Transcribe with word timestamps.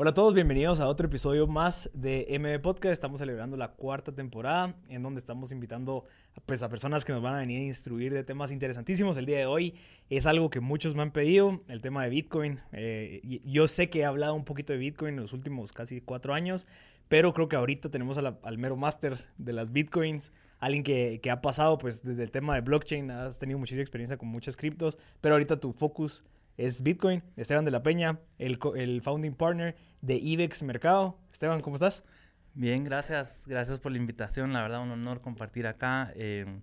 Hola 0.00 0.10
a 0.10 0.14
todos, 0.14 0.32
bienvenidos 0.32 0.78
a 0.78 0.86
otro 0.86 1.08
episodio 1.08 1.48
más 1.48 1.90
de 1.92 2.24
MB 2.38 2.62
Podcast. 2.62 2.92
Estamos 2.92 3.18
celebrando 3.18 3.56
la 3.56 3.72
cuarta 3.72 4.12
temporada 4.12 4.76
en 4.88 5.02
donde 5.02 5.18
estamos 5.18 5.50
invitando 5.50 6.04
pues, 6.46 6.62
a 6.62 6.68
personas 6.68 7.04
que 7.04 7.12
nos 7.12 7.20
van 7.20 7.34
a 7.34 7.38
venir 7.38 7.62
a 7.62 7.64
instruir 7.64 8.14
de 8.14 8.22
temas 8.22 8.52
interesantísimos. 8.52 9.16
El 9.16 9.26
día 9.26 9.38
de 9.38 9.46
hoy 9.46 9.74
es 10.08 10.28
algo 10.28 10.50
que 10.50 10.60
muchos 10.60 10.94
me 10.94 11.02
han 11.02 11.10
pedido, 11.10 11.64
el 11.66 11.80
tema 11.80 12.04
de 12.04 12.10
Bitcoin. 12.10 12.60
Eh, 12.70 13.40
yo 13.44 13.66
sé 13.66 13.90
que 13.90 13.98
he 13.98 14.04
hablado 14.04 14.34
un 14.34 14.44
poquito 14.44 14.72
de 14.72 14.78
Bitcoin 14.78 15.14
en 15.14 15.20
los 15.22 15.32
últimos 15.32 15.72
casi 15.72 16.00
cuatro 16.00 16.32
años, 16.32 16.68
pero 17.08 17.34
creo 17.34 17.48
que 17.48 17.56
ahorita 17.56 17.90
tenemos 17.90 18.18
al 18.18 18.58
mero 18.58 18.76
máster 18.76 19.24
de 19.36 19.52
las 19.52 19.72
Bitcoins, 19.72 20.32
alguien 20.60 20.84
que, 20.84 21.18
que 21.20 21.32
ha 21.32 21.42
pasado 21.42 21.76
pues 21.76 22.04
desde 22.04 22.22
el 22.22 22.30
tema 22.30 22.54
de 22.54 22.60
blockchain, 22.60 23.10
has 23.10 23.40
tenido 23.40 23.58
muchísima 23.58 23.82
experiencia 23.82 24.16
con 24.16 24.28
muchas 24.28 24.56
criptos, 24.56 24.96
pero 25.20 25.34
ahorita 25.34 25.58
tu 25.58 25.72
focus 25.72 26.22
es 26.58 26.82
Bitcoin. 26.82 27.22
Esteban 27.36 27.64
de 27.64 27.70
la 27.70 27.82
Peña, 27.82 28.18
el, 28.38 28.58
el 28.76 29.00
founding 29.00 29.32
partner 29.32 29.76
de 30.02 30.16
IBEX 30.16 30.62
Mercado. 30.62 31.16
Esteban, 31.32 31.62
¿cómo 31.62 31.76
estás? 31.76 32.04
Bien, 32.52 32.84
gracias. 32.84 33.44
Gracias 33.46 33.78
por 33.78 33.92
la 33.92 33.98
invitación. 33.98 34.52
La 34.52 34.62
verdad, 34.62 34.82
un 34.82 34.90
honor 34.90 35.20
compartir 35.20 35.66
acá. 35.66 36.12
Eh, 36.16 36.60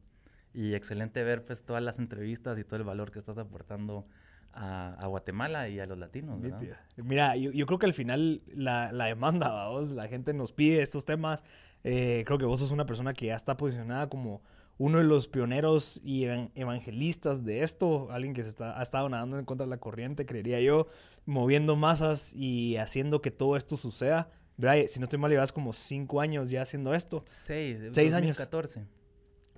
y 0.54 0.74
excelente 0.74 1.24
ver 1.24 1.44
pues 1.44 1.64
todas 1.64 1.82
las 1.82 2.00
entrevistas 2.00 2.58
y 2.60 2.64
todo 2.64 2.78
el 2.78 2.84
valor 2.84 3.12
que 3.12 3.20
estás 3.20 3.38
aportando 3.38 4.06
a, 4.54 5.06
Guatemala 5.08 5.68
y 5.68 5.80
a 5.80 5.86
los 5.86 5.98
latinos. 5.98 6.40
Mira, 6.98 7.36
yo, 7.36 7.66
creo 7.66 7.78
que 7.78 7.86
al 7.86 7.94
final 7.94 8.42
la, 8.48 8.92
la 8.94 9.06
demanda, 9.06 9.68
vos, 9.68 9.92
la 9.92 10.08
gente 10.08 10.34
nos 10.34 10.54
pide 10.54 10.82
estos 10.82 11.04
temas. 11.04 11.44
Eh, 11.84 12.24
creo 12.26 12.38
que 12.38 12.46
vos 12.46 12.60
sos 12.60 12.72
una 12.72 12.86
persona 12.86 13.14
que 13.14 13.28
ya 13.28 13.36
está 13.36 13.58
posicionada 13.58 14.08
como 14.08 14.42
uno 14.78 14.98
de 14.98 15.06
los 15.06 15.28
pioneros 15.28 16.02
y 16.04 16.26
evangelistas 16.56 17.46
de 17.46 17.64
esto, 17.64 18.10
alguien 18.12 18.34
que 18.34 18.44
se 18.44 18.50
está, 18.50 18.78
ha 18.78 18.84
estado 18.84 19.08
nadando 19.08 19.40
en 19.40 19.46
contra 19.46 19.66
de 19.66 19.70
la 19.70 19.78
corriente, 19.78 20.26
creería 20.26 20.60
yo, 20.60 20.88
moviendo 21.26 21.76
masas 21.76 22.34
y 22.36 22.76
haciendo 22.78 23.22
que 23.22 23.32
todo 23.32 23.56
esto 23.56 23.78
suceda. 23.78 24.30
Si 24.88 25.00
no 25.00 25.06
estoy 25.06 25.20
mal, 25.20 25.32
llevas 25.32 25.52
como 25.52 25.74
cinco 25.74 26.20
años 26.20 26.50
ya 26.50 26.62
haciendo 26.62 26.94
esto. 26.94 27.24
Seis, 27.26 27.78
seis 27.94 28.12
2014. 28.12 28.80
años. 28.80 28.92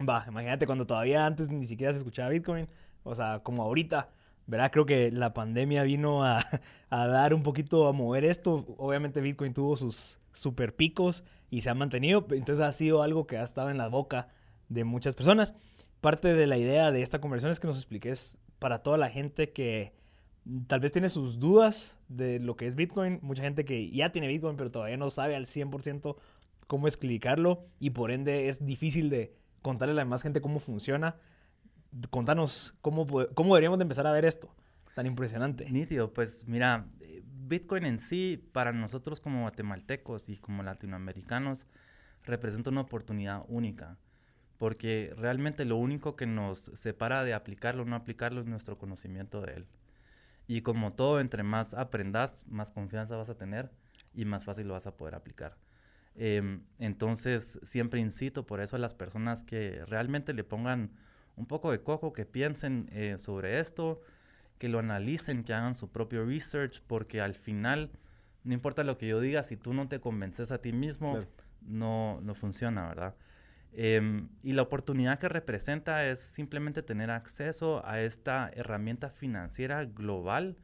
Va, 0.08 0.26
imagínate 0.28 0.68
cuando 0.68 0.86
todavía 0.86 1.26
antes 1.26 1.50
ni 1.50 1.66
siquiera 1.66 1.92
se 1.92 1.98
escuchaba 2.00 2.30
Bitcoin, 2.30 2.68
o 3.04 3.16
sea, 3.16 3.40
como 3.40 3.64
ahorita. 3.64 4.10
¿verdad? 4.46 4.72
Creo 4.72 4.86
que 4.86 5.12
la 5.12 5.34
pandemia 5.34 5.84
vino 5.84 6.24
a, 6.24 6.40
a, 6.90 7.08
dar 7.08 7.34
un 7.34 7.44
poquito 7.44 7.88
a 7.88 7.92
mover 7.92 8.24
esto. 8.24 8.66
Obviamente 8.78 9.20
Bitcoin 9.20 9.54
tuvo 9.54 9.76
sus 9.76 10.20
super 10.32 10.76
picos 10.76 11.24
y 11.50 11.62
se 11.62 11.70
ha 11.70 11.74
mantenido, 11.74 12.26
entonces 12.32 12.64
ha 12.64 12.72
sido 12.72 13.02
algo 13.02 13.26
que 13.28 13.38
ha 13.38 13.44
estado 13.44 13.70
en 13.70 13.78
la 13.78 13.88
boca 13.88 14.30
de 14.70 14.84
muchas 14.84 15.16
personas. 15.16 15.54
Parte 16.02 16.34
de 16.34 16.48
la 16.48 16.58
idea 16.58 16.92
de 16.92 17.02
esta 17.02 17.20
conversación 17.20 17.52
es 17.52 17.60
que 17.60 17.68
nos 17.68 17.78
expliques 17.78 18.38
para 18.60 18.84
toda 18.84 18.98
la 18.98 19.10
gente 19.10 19.52
que 19.52 19.94
tal 20.68 20.80
vez 20.80 20.92
tiene 20.92 21.10
sus 21.10 21.40
dudas 21.40 21.96
de 22.08 22.40
lo 22.40 22.56
que 22.56 22.68
es 22.68 22.76
Bitcoin, 22.76 23.20
mucha 23.22 23.44
gente 23.44 23.66
que 23.66 23.90
ya 23.92 24.12
tiene 24.12 24.28
Bitcoin 24.28 24.56
pero 24.56 24.70
todavía 24.70 24.98
no 24.98 25.10
sabe 25.10 25.36
al 25.36 25.46
100% 25.46 26.16
cómo 26.68 26.88
explicarlo 26.88 27.66
y 27.80 27.90
por 27.92 28.12
ende 28.12 28.48
es 28.48 28.66
difícil 28.66 29.10
de 29.10 29.34
contarle 29.62 29.92
a 29.92 29.96
la 29.96 30.02
demás 30.04 30.24
gente 30.24 30.42
cómo 30.42 30.60
funciona. 30.60 31.16
Contanos 32.10 32.76
cómo, 32.82 33.06
cómo 33.34 33.56
deberíamos 33.56 33.80
de 33.80 33.84
empezar 33.84 34.08
a 34.08 34.12
ver 34.12 34.26
esto 34.26 34.54
tan 34.98 35.06
impresionante. 35.06 35.70
Nítido, 35.70 36.12
pues 36.12 36.48
mira, 36.48 36.88
Bitcoin 37.48 37.86
en 37.86 38.00
sí 38.00 38.44
para 38.52 38.72
nosotros 38.72 39.20
como 39.20 39.42
guatemaltecos 39.42 40.28
y 40.28 40.38
como 40.38 40.64
latinoamericanos 40.64 41.68
representa 42.24 42.72
una 42.72 42.82
oportunidad 42.82 43.44
única 43.48 44.00
porque 44.58 45.14
realmente 45.18 45.66
lo 45.66 45.78
único 45.78 46.16
que 46.16 46.26
nos 46.26 46.72
separa 46.74 47.24
de 47.24 47.34
aplicarlo 47.34 47.84
o 47.84 47.86
no 47.86 47.96
aplicarlo 47.96 48.42
es 48.42 48.48
nuestro 48.48 48.78
conocimiento 48.78 49.42
de 49.42 49.54
él. 49.54 49.68
Y 50.48 50.62
como 50.62 50.94
todo, 50.94 51.20
entre 51.20 51.44
más 51.44 51.74
aprendas, 51.74 52.46
más 52.48 52.72
confianza 52.72 53.18
vas 53.18 53.30
a 53.30 53.38
tener 53.38 53.70
y 54.14 54.26
más 54.26 54.46
fácil 54.46 54.68
lo 54.68 54.74
vas 54.74 54.88
a 54.88 54.96
poder 54.96 55.16
aplicar. 55.16 55.58
Em, 56.16 56.64
entonces, 56.80 57.60
siempre 57.64 58.00
incito 58.00 58.46
por 58.46 58.62
eso 58.62 58.76
a 58.76 58.80
las 58.80 58.96
personas 58.96 59.44
que 59.44 59.86
realmente 59.86 60.34
le 60.34 60.44
pongan 60.44 60.92
un 61.36 61.46
poco 61.46 61.72
de 61.72 61.82
coco, 61.84 62.14
que 62.14 62.26
piensen 62.26 62.90
eh, 62.92 63.18
sobre 63.20 63.60
esto, 63.60 64.02
que 64.58 64.70
lo 64.70 64.80
analicen, 64.80 65.44
que 65.44 65.54
hagan 65.54 65.76
su 65.76 65.92
propio 65.92 66.26
research, 66.26 66.82
porque 66.88 67.22
al 67.22 67.36
final, 67.36 67.92
no 68.44 68.54
importa 68.54 68.84
lo 68.84 68.98
que 68.98 69.08
yo 69.08 69.20
diga, 69.20 69.44
si 69.44 69.58
tú 69.58 69.74
no 69.74 69.88
te 69.88 70.00
convences 70.00 70.52
a 70.52 70.60
ti 70.60 70.74
mismo, 70.74 71.20
no, 71.62 72.20
no 72.22 72.34
funciona, 72.34 72.88
¿verdad? 72.88 73.16
Em, 73.80 74.30
y 74.42 74.54
la 74.54 74.64
oportunidad 74.64 75.20
que 75.20 75.30
representa 75.30 76.04
es 76.08 76.20
simplemente 76.20 76.82
tener 76.82 77.12
acceso 77.12 77.86
a 77.86 78.02
esta 78.02 78.50
herramienta 78.56 79.12
financiera 79.12 79.86
global 79.86 80.58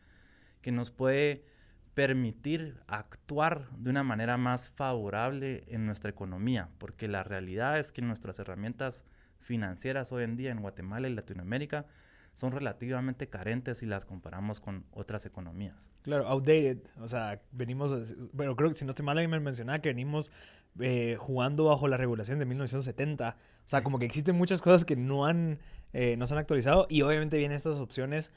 que 0.62 0.72
nos 0.72 0.90
puede 0.90 1.46
permitir 1.94 2.80
actuar 2.88 3.70
de 3.78 3.92
una 3.92 4.02
manera 4.02 4.38
más 4.38 4.70
favorable 4.70 5.64
en 5.68 5.86
nuestra 5.86 6.10
economía, 6.10 6.70
porque 6.80 7.08
la 7.08 7.22
realidad 7.24 7.78
es 7.78 7.92
que 7.92 8.02
nuestras 8.02 8.40
herramientas 8.40 9.06
financieras 9.38 10.12
hoy 10.12 10.24
en 10.24 10.36
día 10.36 10.50
en 10.50 10.62
Guatemala 10.62 11.08
y 11.08 11.14
Latinoamérica 11.14 11.86
son 12.34 12.52
relativamente 12.52 13.30
carentes 13.30 13.78
si 13.78 13.86
las 13.86 14.06
comparamos 14.06 14.60
con 14.60 14.86
otras 14.90 15.28
economías. 15.28 15.76
Claro, 16.02 16.28
outdated. 16.28 16.80
O 17.00 17.08
sea, 17.08 17.40
venimos, 17.52 18.16
bueno, 18.34 18.56
creo 18.56 18.70
que 18.70 18.76
si 18.76 18.86
no 18.86 18.90
estoy 18.90 19.06
mal, 19.06 19.20
ahí 19.20 19.28
me 19.28 19.40
mencionaba 19.40 19.80
que 19.80 19.90
venimos 19.90 20.32
eh, 20.80 21.18
jugando 21.20 21.66
bajo 21.66 21.88
la 21.88 21.98
regulación 21.98 22.40
de 22.40 22.46
1970. 22.46 23.38
O 23.38 23.70
sea, 23.70 23.84
como 23.84 24.00
que 24.00 24.06
existen 24.06 24.36
muchas 24.36 24.62
cosas 24.62 24.86
que 24.86 24.96
no 24.96 25.26
han, 25.26 25.60
eh, 25.94 26.16
no 26.18 26.28
se 26.28 26.34
han 26.34 26.40
actualizado 26.40 26.88
y 26.90 27.02
obviamente 27.02 27.38
vienen 27.38 27.56
estas 27.56 27.80
opciones 27.80 28.32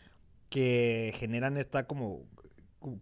que 0.50 1.12
generan 1.16 1.56
esta 1.56 1.86
como, 1.86 2.24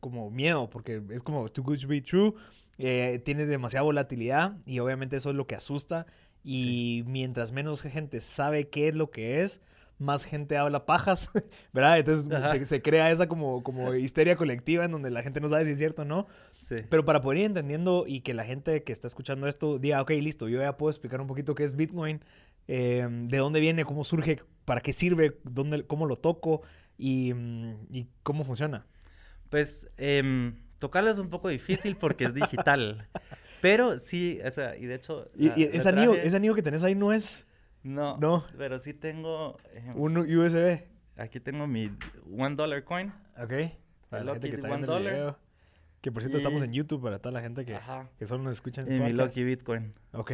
como 0.00 0.30
miedo, 0.30 0.70
porque 0.70 1.02
es 1.10 1.22
como 1.22 1.48
too 1.48 1.62
good 1.62 1.78
to 1.78 1.88
be 1.88 2.00
true, 2.00 2.34
eh, 2.78 3.20
tiene 3.24 3.46
demasiada 3.46 3.82
volatilidad 3.82 4.56
y 4.66 4.78
obviamente 4.78 5.16
eso 5.16 5.30
es 5.30 5.36
lo 5.36 5.46
que 5.46 5.54
asusta 5.54 6.06
y 6.42 7.04
mientras 7.06 7.52
menos 7.52 7.82
gente 7.82 8.20
sabe 8.20 8.68
qué 8.68 8.88
es 8.88 8.94
lo 8.94 9.10
que 9.10 9.42
es, 9.42 9.60
más 10.04 10.24
gente 10.24 10.56
habla 10.56 10.86
pajas, 10.86 11.30
¿verdad? 11.72 11.98
Entonces 11.98 12.68
se, 12.68 12.82
crea 12.82 13.10
esa 13.10 13.26
como, 13.26 13.62
como 13.62 13.94
histeria 13.94 14.36
colectiva 14.36 14.84
en 14.84 14.92
donde 14.92 15.10
la 15.10 15.22
gente 15.22 15.40
no 15.40 15.48
sabe 15.48 15.64
si 15.64 15.72
es 15.72 15.78
cierto 15.78 16.02
o 16.02 16.04
no. 16.04 16.26
Sí. 16.62 16.76
Pero 16.88 17.04
para 17.04 17.20
poder 17.20 17.40
ir 17.40 17.46
entendiendo 17.46 18.04
y 18.06 18.20
que 18.20 18.34
la 18.34 18.44
gente 18.44 18.84
que 18.84 18.92
está 18.92 19.06
escuchando 19.06 19.48
esto 19.48 19.78
diga, 19.78 20.00
ok, 20.00 20.10
listo, 20.12 20.48
yo 20.48 20.60
ya 20.60 20.76
puedo 20.76 20.90
explicar 20.90 21.20
un 21.20 21.26
poquito 21.26 21.54
qué 21.54 21.64
es 21.64 21.76
Bitcoin, 21.76 22.20
em, 22.68 23.26
de 23.26 23.38
dónde 23.38 23.60
viene, 23.60 23.84
cómo 23.84 24.04
surge, 24.04 24.40
para 24.64 24.80
qué 24.80 24.92
sirve, 24.92 25.38
dónde, 25.44 25.84
cómo 25.86 26.06
lo 26.06 26.16
toco 26.16 26.62
y, 26.96 27.34
y 27.90 28.06
cómo 28.22 28.44
funciona. 28.44 28.86
Pues 29.50 29.88
eh, 29.98 30.52
tocarlo 30.78 31.10
es 31.10 31.18
un 31.18 31.30
poco 31.30 31.48
difícil 31.48 31.96
porque 31.96 32.24
es 32.24 32.34
digital. 32.34 33.08
pero 33.60 33.98
sí, 33.98 34.40
o 34.44 34.50
sea, 34.50 34.76
y 34.76 34.86
de 34.86 34.96
hecho... 34.96 35.30
Y, 35.36 35.48
ese, 35.62 35.88
anillo, 35.88 36.14
ese 36.14 36.36
anillo 36.36 36.54
que 36.54 36.62
tenés 36.62 36.84
ahí 36.84 36.94
no 36.94 37.12
es... 37.12 37.46
No, 37.84 38.16
no. 38.16 38.44
Pero 38.58 38.80
sí 38.80 38.94
tengo... 38.94 39.58
un 39.94 40.16
USB. 40.16 40.82
Aquí 41.16 41.38
tengo 41.38 41.66
mi 41.66 41.92
one 42.36 42.56
dollar 42.56 42.82
coin. 42.82 43.12
Ok. 43.38 43.52
Para 44.08 44.24
la 44.24 44.32
gente 44.32 44.50
que 44.50 44.56
está 44.56 44.76
Video, 44.76 45.38
que 46.00 46.12
por 46.12 46.22
cierto 46.22 46.38
estamos 46.38 46.62
en 46.62 46.72
YouTube 46.72 47.02
para 47.02 47.18
toda 47.18 47.32
la 47.32 47.40
gente 47.40 47.64
que, 47.64 47.78
que 48.18 48.26
solo 48.26 48.42
nos 48.42 48.52
escucha 48.52 48.82
en 48.82 48.92
Y 48.92 49.00
mi 49.00 49.12
Lucky 49.12 49.44
Bitcoin. 49.44 49.92
Ok. 50.12 50.32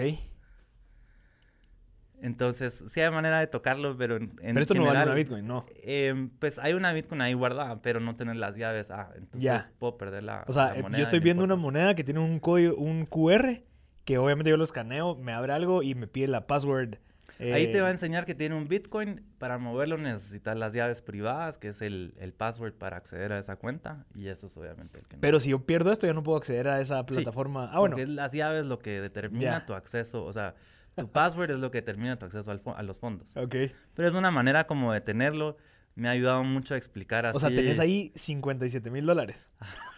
Entonces, 2.22 2.84
sí 2.88 3.00
hay 3.00 3.10
manera 3.10 3.40
de 3.40 3.46
tocarlo, 3.46 3.96
pero 3.96 4.16
en, 4.16 4.36
Pero 4.36 4.60
esto 4.60 4.74
no 4.74 4.84
vale 4.84 5.02
una 5.02 5.14
Bitcoin, 5.14 5.46
¿no? 5.46 5.64
Em, 5.82 6.28
pues 6.28 6.58
hay 6.58 6.74
una 6.74 6.92
Bitcoin 6.92 7.22
ahí 7.22 7.32
guardada, 7.32 7.80
pero 7.80 7.98
no 8.00 8.14
tener 8.16 8.36
las 8.36 8.56
llaves. 8.56 8.90
Ah, 8.90 9.10
entonces 9.16 9.72
puedo 9.78 9.96
perder 9.96 10.24
la, 10.24 10.44
o 10.46 10.52
sea, 10.52 10.74
yo 10.76 10.98
estoy 10.98 11.20
viendo 11.20 11.44
una 11.44 11.56
moneda 11.56 11.94
que 11.94 12.04
tiene 12.04 12.20
un 12.20 12.38
código, 12.38 12.76
un 12.76 13.06
QR, 13.06 13.62
que 14.04 14.18
obviamente 14.18 14.50
yo 14.50 14.56
lo 14.56 14.64
escaneo, 14.64 15.16
me 15.16 15.32
abre 15.32 15.52
algo 15.52 15.82
y 15.82 15.94
me 15.94 16.06
pide 16.06 16.28
la 16.28 16.46
password 16.46 16.98
Ahí 17.40 17.72
te 17.72 17.80
va 17.80 17.86
a 17.86 17.90
eh, 17.90 17.92
enseñar 17.92 18.24
que 18.26 18.34
tiene 18.34 18.54
un 18.54 18.68
Bitcoin. 18.68 19.22
Para 19.38 19.58
moverlo 19.58 19.96
necesitas 19.98 20.56
las 20.56 20.72
llaves 20.72 21.02
privadas, 21.02 21.58
que 21.58 21.68
es 21.68 21.82
el, 21.82 22.12
password 22.36 22.74
para 22.74 22.96
acceder 22.96 23.32
a 23.32 23.38
esa 23.38 23.56
cuenta. 23.56 24.06
Y 24.14 24.28
eso 24.28 24.46
es 24.46 24.56
obviamente 24.56 24.98
el 24.98 25.06
que 25.06 25.16
no. 25.16 25.20
Pero 25.20 25.40
si 25.40 25.50
yo 25.50 25.64
pierdo 25.64 25.90
esto, 25.92 26.06
ya 26.06 26.14
no 26.14 26.22
puedo 26.22 26.38
acceder 26.38 26.68
a 26.68 26.80
esa 26.80 27.04
plataforma. 27.04 27.70
ah, 27.72 27.78
bueno. 27.78 27.96
Porque 27.96 28.06
las 28.10 28.32
llaves 28.32 28.66
lo 28.66 28.78
que 28.78 29.00
determina 29.00 29.64
tu 29.66 29.74
acceso. 29.74 30.24
O 30.24 30.32
sea, 30.32 30.54
tu 30.96 31.08
password 31.10 31.50
es 31.50 31.58
lo 31.58 31.70
que 31.70 31.78
determina 31.78 32.18
tu 32.18 32.26
acceso 32.26 32.50
a 32.50 32.82
los 32.82 32.98
fondos. 32.98 33.36
Ok. 33.36 33.54
Pero 33.94 34.08
es 34.08 34.14
una 34.14 34.30
manera 34.30 34.66
como 34.66 34.92
de 34.92 35.00
tenerlo. 35.00 35.56
Me 35.94 36.08
ha 36.08 36.12
ayudado 36.12 36.44
mucho 36.44 36.74
a 36.74 36.76
explicar 36.76 37.26
así. 37.26 37.36
O 37.36 37.40
sea, 37.40 37.48
tenés 37.48 37.80
ahí 37.80 38.12
57 38.14 38.90
mil 38.90 39.06
dólares. 39.06 39.48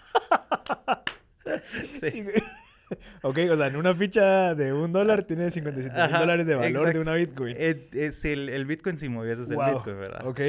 sí. 2.00 2.24
ok, 3.22 3.38
o 3.50 3.56
sea, 3.56 3.66
en 3.66 3.76
una 3.76 3.94
ficha 3.94 4.54
de 4.54 4.72
un 4.72 4.92
dólar 4.92 5.24
tiene 5.24 5.50
57 5.50 6.02
mil 6.02 6.12
dólares 6.12 6.46
de 6.46 6.54
valor 6.54 6.92
de 6.92 7.00
una 7.00 7.14
Bitcoin. 7.14 7.56
Es, 7.58 8.24
el, 8.24 8.48
el, 8.48 8.64
Bitcoin 8.64 8.98
si 8.98 9.08
movieses 9.08 9.50
el 9.50 9.56
Bitcoin, 9.56 9.98
¿verdad? 9.98 10.26
Ok. 10.26 10.40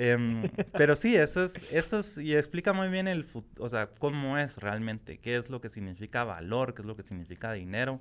Em, 0.00 0.42
pero 0.72 0.94
sí, 0.94 1.16
eso 1.16 1.44
es, 1.44 1.54
eso 1.70 1.98
es, 1.98 2.18
y 2.18 2.36
explica 2.36 2.72
muy 2.72 2.88
bien 2.88 3.08
el, 3.08 3.26
o 3.58 3.68
sea, 3.68 3.88
cómo 3.98 4.38
es 4.38 4.58
realmente, 4.58 5.18
qué 5.18 5.36
es 5.36 5.50
lo 5.50 5.60
que 5.60 5.68
significa 5.68 6.24
valor, 6.24 6.74
qué 6.74 6.82
es 6.82 6.86
lo 6.86 6.94
que 6.96 7.02
significa 7.02 7.52
dinero, 7.52 8.00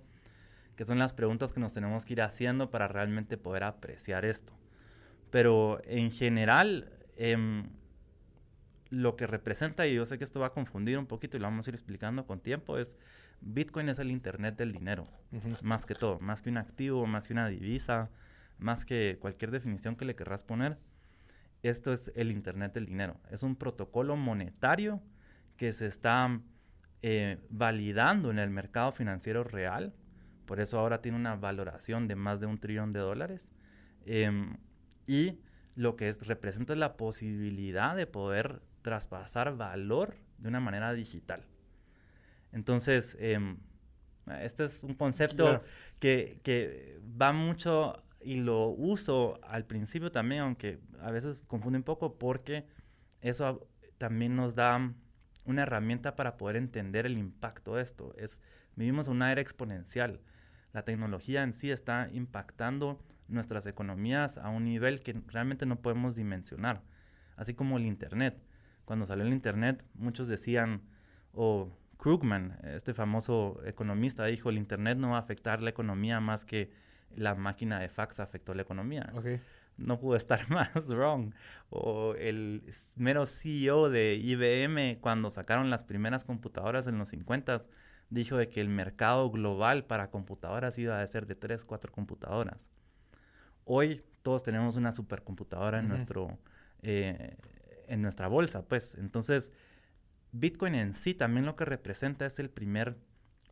que 0.75 0.85
son 0.85 0.99
las 0.99 1.13
preguntas 1.13 1.53
que 1.53 1.59
nos 1.59 1.73
tenemos 1.73 2.05
que 2.05 2.13
ir 2.13 2.21
haciendo 2.21 2.69
para 2.69 2.87
realmente 2.87 3.37
poder 3.37 3.63
apreciar 3.63 4.25
esto. 4.25 4.53
Pero 5.31 5.81
en 5.85 6.11
general, 6.11 6.91
em, 7.15 7.69
lo 8.89 9.15
que 9.15 9.27
representa, 9.27 9.87
y 9.87 9.95
yo 9.95 10.05
sé 10.05 10.17
que 10.17 10.23
esto 10.23 10.39
va 10.39 10.47
a 10.47 10.53
confundir 10.53 10.97
un 10.97 11.07
poquito 11.07 11.37
y 11.37 11.39
lo 11.39 11.47
vamos 11.47 11.67
a 11.67 11.71
ir 11.71 11.75
explicando 11.75 12.25
con 12.25 12.39
tiempo, 12.39 12.77
es 12.77 12.95
Bitcoin 13.41 13.89
es 13.89 13.99
el 13.99 14.11
Internet 14.11 14.57
del 14.57 14.71
dinero, 14.71 15.07
más 15.61 15.85
que 15.85 15.95
todo, 15.95 16.19
más 16.19 16.41
que 16.41 16.49
un 16.49 16.57
activo, 16.57 17.05
más 17.05 17.27
que 17.27 17.33
una 17.33 17.47
divisa, 17.47 18.09
más 18.57 18.85
que 18.85 19.17
cualquier 19.19 19.51
definición 19.51 19.95
que 19.95 20.05
le 20.05 20.15
querrás 20.15 20.43
poner. 20.43 20.77
Esto 21.63 21.93
es 21.93 22.11
el 22.15 22.31
Internet 22.31 22.73
del 22.73 22.85
dinero. 22.85 23.19
Es 23.29 23.43
un 23.43 23.55
protocolo 23.55 24.15
monetario 24.15 25.01
que 25.57 25.73
se 25.73 25.87
está 25.87 26.39
eh, 27.01 27.37
validando 27.49 28.31
en 28.31 28.39
el 28.39 28.49
mercado 28.49 28.91
financiero 28.91 29.43
real. 29.43 29.93
Por 30.45 30.59
eso 30.59 30.79
ahora 30.79 31.01
tiene 31.01 31.17
una 31.17 31.35
valoración 31.35 32.07
de 32.07 32.15
más 32.15 32.39
de 32.39 32.45
un 32.45 32.57
trillón 32.57 32.93
de 32.93 32.99
dólares. 32.99 33.53
Em, 34.05 34.57
y 35.05 35.39
lo 35.75 35.95
que 35.95 36.11
representa 36.13 36.73
es 36.73 36.79
la 36.79 36.95
posibilidad 36.97 37.95
de 37.95 38.07
poder 38.07 38.61
traspasar 38.81 39.57
valor 39.57 40.15
de 40.37 40.49
una 40.49 40.59
manera 40.59 40.93
digital. 40.93 41.43
Entonces, 42.51 43.15
em, 43.19 43.57
este 44.41 44.65
es 44.65 44.83
un 44.83 44.93
concepto 44.95 45.61
que, 45.99 46.39
que, 46.43 46.99
va 47.19 47.31
mucho 47.31 48.03
y 48.21 48.41
lo 48.41 48.67
uso 48.67 49.39
al 49.43 49.65
principio 49.65 50.11
también, 50.11 50.41
aunque 50.41 50.79
a 50.99 51.11
veces 51.11 51.39
confunde 51.47 51.77
un 51.77 51.83
poco 51.83 52.17
porque 52.17 52.67
eso 53.21 53.67
también 53.97 54.35
nos 54.35 54.55
da 54.55 54.93
una 55.45 55.63
herramienta 55.63 56.15
para 56.15 56.37
poder 56.37 56.57
entender 56.57 57.05
el 57.05 57.17
impacto 57.17 57.75
de 57.75 57.83
esto. 57.83 58.13
Es, 58.17 58.41
vivimos 58.75 59.07
una 59.07 59.31
era 59.31 59.41
exponencial. 59.41 60.19
La 60.73 60.83
tecnología 60.83 61.43
en 61.43 61.53
sí 61.53 61.71
está 61.71 62.09
impactando 62.11 63.01
nuestras 63.27 63.65
economías 63.65 64.37
a 64.37 64.49
un 64.49 64.65
nivel 64.65 65.01
que 65.01 65.21
realmente 65.27 65.65
no 65.65 65.81
podemos 65.81 66.15
dimensionar, 66.15 66.83
así 67.35 67.53
como 67.53 67.77
el 67.77 67.85
Internet. 67.85 68.41
Cuando 68.85 69.05
salió 69.05 69.25
el 69.25 69.33
Internet, 69.33 69.85
muchos 69.95 70.27
decían, 70.27 70.81
o 71.33 71.71
Krugman, 71.97 72.57
este 72.63 72.93
famoso 72.93 73.59
economista, 73.65 74.25
dijo, 74.25 74.49
el 74.49 74.57
Internet 74.57 74.97
no 74.97 75.11
va 75.11 75.17
a 75.17 75.19
afectar 75.19 75.61
la 75.61 75.69
economía 75.69 76.19
más 76.19 76.45
que 76.45 76.71
la 77.15 77.35
máquina 77.35 77.79
de 77.79 77.89
fax 77.89 78.19
afectó 78.19 78.53
la 78.53 78.61
economía. 78.61 79.11
No 79.77 79.99
pudo 79.99 80.15
estar 80.15 80.49
más 80.49 80.87
wrong. 80.87 81.33
O 81.69 82.13
el 82.15 82.63
mero 82.95 83.25
CEO 83.25 83.89
de 83.89 84.15
IBM, 84.15 84.99
cuando 84.99 85.29
sacaron 85.29 85.69
las 85.69 85.83
primeras 85.83 86.23
computadoras 86.23 86.87
en 86.87 86.97
los 86.97 87.09
50, 87.09 87.61
dijo 88.09 88.37
de 88.37 88.49
que 88.49 88.61
el 88.61 88.69
mercado 88.69 89.29
global 89.29 89.85
para 89.85 90.09
computadoras 90.09 90.77
iba 90.77 91.01
a 91.01 91.07
ser 91.07 91.25
de 91.25 91.35
3, 91.35 91.65
4 91.65 91.91
computadoras. 91.91 92.69
Hoy 93.65 94.03
todos 94.21 94.43
tenemos 94.43 94.75
una 94.75 94.91
supercomputadora 94.91 95.79
en, 95.79 95.89
nuestro, 95.89 96.37
eh, 96.81 97.35
en 97.87 98.01
nuestra 98.01 98.27
bolsa, 98.27 98.63
pues. 98.63 98.95
Entonces, 98.95 99.51
Bitcoin 100.31 100.75
en 100.75 100.93
sí 100.93 101.13
también 101.13 101.45
lo 101.45 101.55
que 101.55 101.65
representa 101.65 102.25
es 102.25 102.39
el 102.39 102.49
primer 102.49 102.97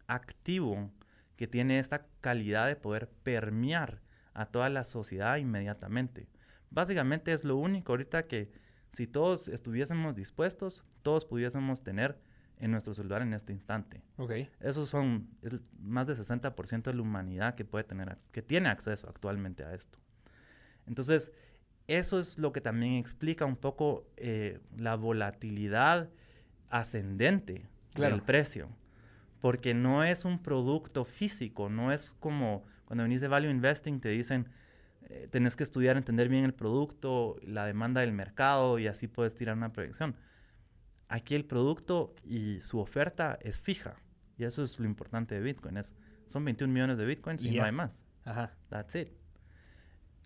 activo 0.08 0.92
que 1.36 1.48
tiene 1.48 1.80
esta 1.80 2.08
calidad 2.22 2.68
de 2.68 2.76
poder 2.76 3.10
permear 3.24 4.02
a 4.34 4.46
toda 4.46 4.70
la 4.70 4.84
sociedad 4.84 5.38
inmediatamente. 5.38 6.28
Básicamente 6.70 7.34
es 7.34 7.44
lo 7.44 7.58
único 7.58 7.94
ahorita 7.94 8.24
que 8.24 8.52
si 8.92 9.08
todos 9.08 9.48
estuviésemos 9.48 10.16
dispuestos, 10.16 10.86
todos 11.02 11.26
pudiésemos 11.26 11.84
tener 11.84 12.18
en 12.60 12.72
nuestro 12.72 12.94
celular 12.94 13.22
en 13.22 13.34
este 13.34 13.52
instante. 13.52 14.02
Okay. 14.18 14.50
Esos 14.60 14.90
son 14.90 15.28
es 15.42 15.60
más 15.80 16.08
de 16.08 16.16
60% 16.16 16.84
de 16.84 16.94
la 16.94 17.02
humanidad 17.02 17.56
que 17.56 17.66
puede 17.66 17.84
tener 17.84 18.18
que 18.32 18.42
tiene 18.42 18.70
acceso 18.70 19.10
actualmente 19.10 19.66
a 19.66 19.74
esto. 19.74 20.00
Entonces, 20.88 21.32
eso 21.88 22.20
es 22.20 22.38
lo 22.38 22.52
que 22.52 22.62
también 22.62 22.94
explica 22.94 23.46
un 23.46 23.58
poco 23.58 24.08
eh, 24.18 24.60
la 24.78 24.96
volatilidad 24.96 26.10
ascendente 26.80 27.68
del 27.96 28.22
precio. 28.22 28.70
Porque 29.40 29.74
no 29.74 30.04
es 30.04 30.26
un 30.26 30.40
producto 30.40 31.06
físico, 31.06 31.70
no 31.70 31.92
es 31.92 32.16
como 32.20 32.64
cuando 32.86 33.04
venís 33.04 33.22
de 33.22 33.28
Value 33.28 33.50
Investing 33.50 34.00
te 34.00 34.10
dicen, 34.10 34.48
eh, 35.04 35.28
tenés 35.32 35.56
que 35.56 35.64
estudiar, 35.64 35.98
entender 35.98 36.30
bien 36.30 36.46
el 36.46 36.54
producto, 36.54 37.38
la 37.44 37.66
demanda 37.66 38.02
del 38.02 38.12
mercado 38.12 38.80
y 38.80 38.88
así 38.88 39.08
puedes 39.08 39.36
tirar 39.36 39.56
una 39.56 39.72
proyección. 39.72 40.16
Aquí 41.08 41.36
el 41.36 41.46
producto 41.46 42.16
y 42.24 42.62
su 42.62 42.80
oferta 42.80 43.38
es 43.42 43.60
fija. 43.60 43.96
Y 44.38 44.44
eso 44.44 44.64
es 44.64 44.80
lo 44.80 44.86
importante 44.86 45.36
de 45.36 45.42
Bitcoin. 45.42 45.78
Es, 45.78 45.96
son 46.28 46.44
21 46.44 46.74
millones 46.74 46.98
de 46.98 47.06
Bitcoins 47.06 47.44
y 47.44 47.58
no 47.58 47.64
hay 47.64 47.72
más. 47.72 48.04
Ajá. 48.24 48.54
That's 48.70 48.96
it. 48.96 49.10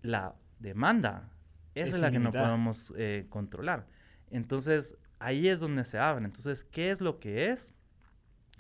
La 0.02 0.36
demanda, 0.60 1.30
esa 1.76 1.96
es, 1.96 2.02
la 2.02 2.12
que 2.12 2.20
no 2.20 2.32
podemos 2.32 2.94
eh, 2.98 3.28
controlar. 3.30 3.88
Entonces, 4.32 4.98
ahí 5.20 5.48
es 5.48 5.60
donde 5.60 5.86
se 5.86 6.00
abre. 6.00 6.26
Entonces, 6.26 6.64
¿qué 6.64 6.92
es 6.92 7.02
lo 7.02 7.20
que 7.20 7.52
es? 7.52 7.74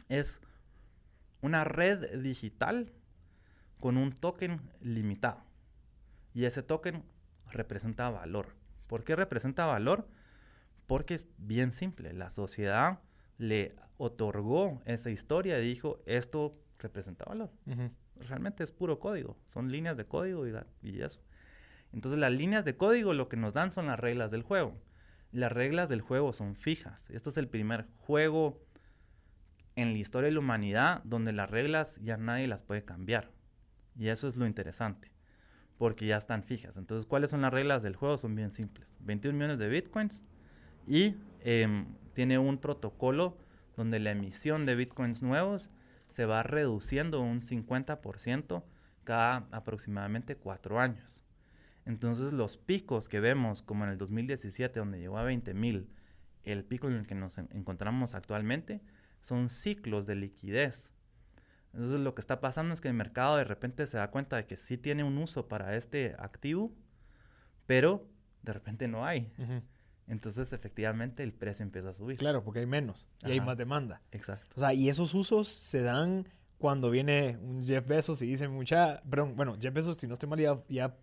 Es 0.07 0.41
una 1.41 1.63
red 1.63 2.21
digital 2.21 2.91
con 3.79 3.97
un 3.97 4.11
token 4.11 4.61
limitado. 4.81 5.41
Y 6.33 6.45
ese 6.45 6.63
token 6.63 7.03
representa 7.51 8.09
valor. 8.09 8.55
¿Por 8.87 9.03
qué 9.03 9.15
representa 9.15 9.65
valor? 9.65 10.07
Porque 10.85 11.15
es 11.15 11.25
bien 11.37 11.73
simple. 11.73 12.13
La 12.13 12.29
sociedad 12.29 12.99
le 13.37 13.75
otorgó 13.97 14.81
esa 14.85 15.09
historia 15.09 15.59
y 15.59 15.67
dijo, 15.67 16.01
esto 16.05 16.57
representa 16.77 17.25
valor. 17.25 17.51
Realmente 18.15 18.63
es 18.63 18.71
puro 18.71 18.99
código. 18.99 19.37
Son 19.47 19.71
líneas 19.71 19.95
de 19.97 20.05
código 20.05 20.47
y, 20.47 20.53
y 20.81 21.01
eso. 21.01 21.21
Entonces 21.93 22.19
las 22.19 22.31
líneas 22.31 22.65
de 22.65 22.75
código 22.75 23.13
lo 23.13 23.29
que 23.29 23.37
nos 23.37 23.53
dan 23.53 23.71
son 23.71 23.87
las 23.87 23.99
reglas 23.99 24.31
del 24.31 24.43
juego. 24.43 24.75
Las 25.31 25.51
reglas 25.51 25.89
del 25.89 26.01
juego 26.01 26.33
son 26.33 26.55
fijas. 26.55 27.09
Este 27.11 27.29
es 27.29 27.37
el 27.37 27.47
primer 27.47 27.87
juego 27.97 28.59
en 29.75 29.93
la 29.93 29.99
historia 29.99 30.27
de 30.27 30.33
la 30.33 30.39
humanidad 30.39 31.01
donde 31.03 31.31
las 31.31 31.49
reglas 31.49 31.99
ya 32.01 32.17
nadie 32.17 32.47
las 32.47 32.63
puede 32.63 32.83
cambiar. 32.83 33.31
Y 33.95 34.07
eso 34.07 34.27
es 34.27 34.37
lo 34.37 34.47
interesante, 34.47 35.11
porque 35.77 36.07
ya 36.07 36.17
están 36.17 36.43
fijas. 36.43 36.77
Entonces, 36.77 37.05
¿cuáles 37.05 37.29
son 37.29 37.41
las 37.41 37.53
reglas 37.53 37.83
del 37.83 37.95
juego? 37.95 38.17
Son 38.17 38.35
bien 38.35 38.51
simples. 38.51 38.97
21 39.01 39.37
millones 39.37 39.59
de 39.59 39.69
bitcoins 39.69 40.23
y 40.87 41.15
em, 41.41 41.85
tiene 42.13 42.39
un 42.39 42.57
protocolo 42.57 43.37
donde 43.77 43.99
la 43.99 44.11
emisión 44.11 44.65
de 44.65 44.75
bitcoins 44.75 45.21
nuevos 45.21 45.69
se 46.09 46.25
va 46.25 46.43
reduciendo 46.43 47.21
un 47.21 47.41
50% 47.41 48.63
cada 49.03 49.45
aproximadamente 49.51 50.35
cuatro 50.35 50.79
años. 50.79 51.21
Entonces 51.89 52.33
los 52.33 52.57
picos 52.57 53.09
que 53.09 53.19
vemos, 53.19 53.63
como 53.63 53.83
en 53.83 53.89
el 53.89 53.97
2017, 53.97 54.77
donde 54.79 54.99
llegó 54.99 55.17
a 55.17 55.23
20 55.23 55.55
mil, 55.55 55.89
el 56.43 56.63
pico 56.63 56.87
en 56.87 56.93
el 56.93 57.07
que 57.07 57.15
nos 57.15 57.39
encontramos 57.39 58.13
actualmente, 58.13 58.79
son 59.21 59.49
ciclos 59.49 60.05
de 60.05 60.13
liquidez. 60.13 60.93
Entonces 61.73 61.99
lo 61.99 62.13
que 62.13 62.21
está 62.21 62.41
pasando 62.41 62.75
es 62.75 62.79
que 62.79 62.89
el 62.89 62.93
mercado 62.93 63.37
de 63.37 63.43
repente 63.43 63.87
se 63.87 63.97
da 63.97 64.11
cuenta 64.11 64.35
de 64.35 64.45
que 64.45 64.55
sí 64.55 64.77
tiene 64.77 65.03
un 65.03 65.17
uso 65.17 65.47
para 65.47 65.75
este 65.75 66.15
activo, 66.19 66.71
pero 67.65 68.07
de 68.43 68.53
repente 68.53 68.87
no 68.87 69.03
hay. 69.03 69.33
Entonces 70.05 70.53
efectivamente 70.53 71.23
el 71.23 71.33
precio 71.33 71.63
empieza 71.63 71.89
a 71.89 71.93
subir. 71.95 72.19
Claro, 72.19 72.43
porque 72.43 72.59
hay 72.59 72.67
menos 72.67 73.07
y 73.25 73.31
hay 73.31 73.41
más 73.41 73.57
demanda. 73.57 74.03
Exacto. 74.11 74.47
O 74.55 74.59
sea, 74.59 74.75
y 74.75 74.89
esos 74.89 75.15
usos 75.15 75.47
se 75.47 75.81
dan 75.81 76.27
cuando 76.59 76.91
viene 76.91 77.39
un 77.41 77.65
Jeff 77.65 77.87
Bezos 77.87 78.21
y 78.21 78.27
dice 78.27 78.47
mucha, 78.47 79.01
bueno, 79.03 79.57
Jeff 79.59 79.73
Bezos, 79.73 79.97
si 79.97 80.05
no 80.05 80.13
estoy 80.13 80.29
mal, 80.29 80.39
ya 80.39 80.61
ya 80.67 80.95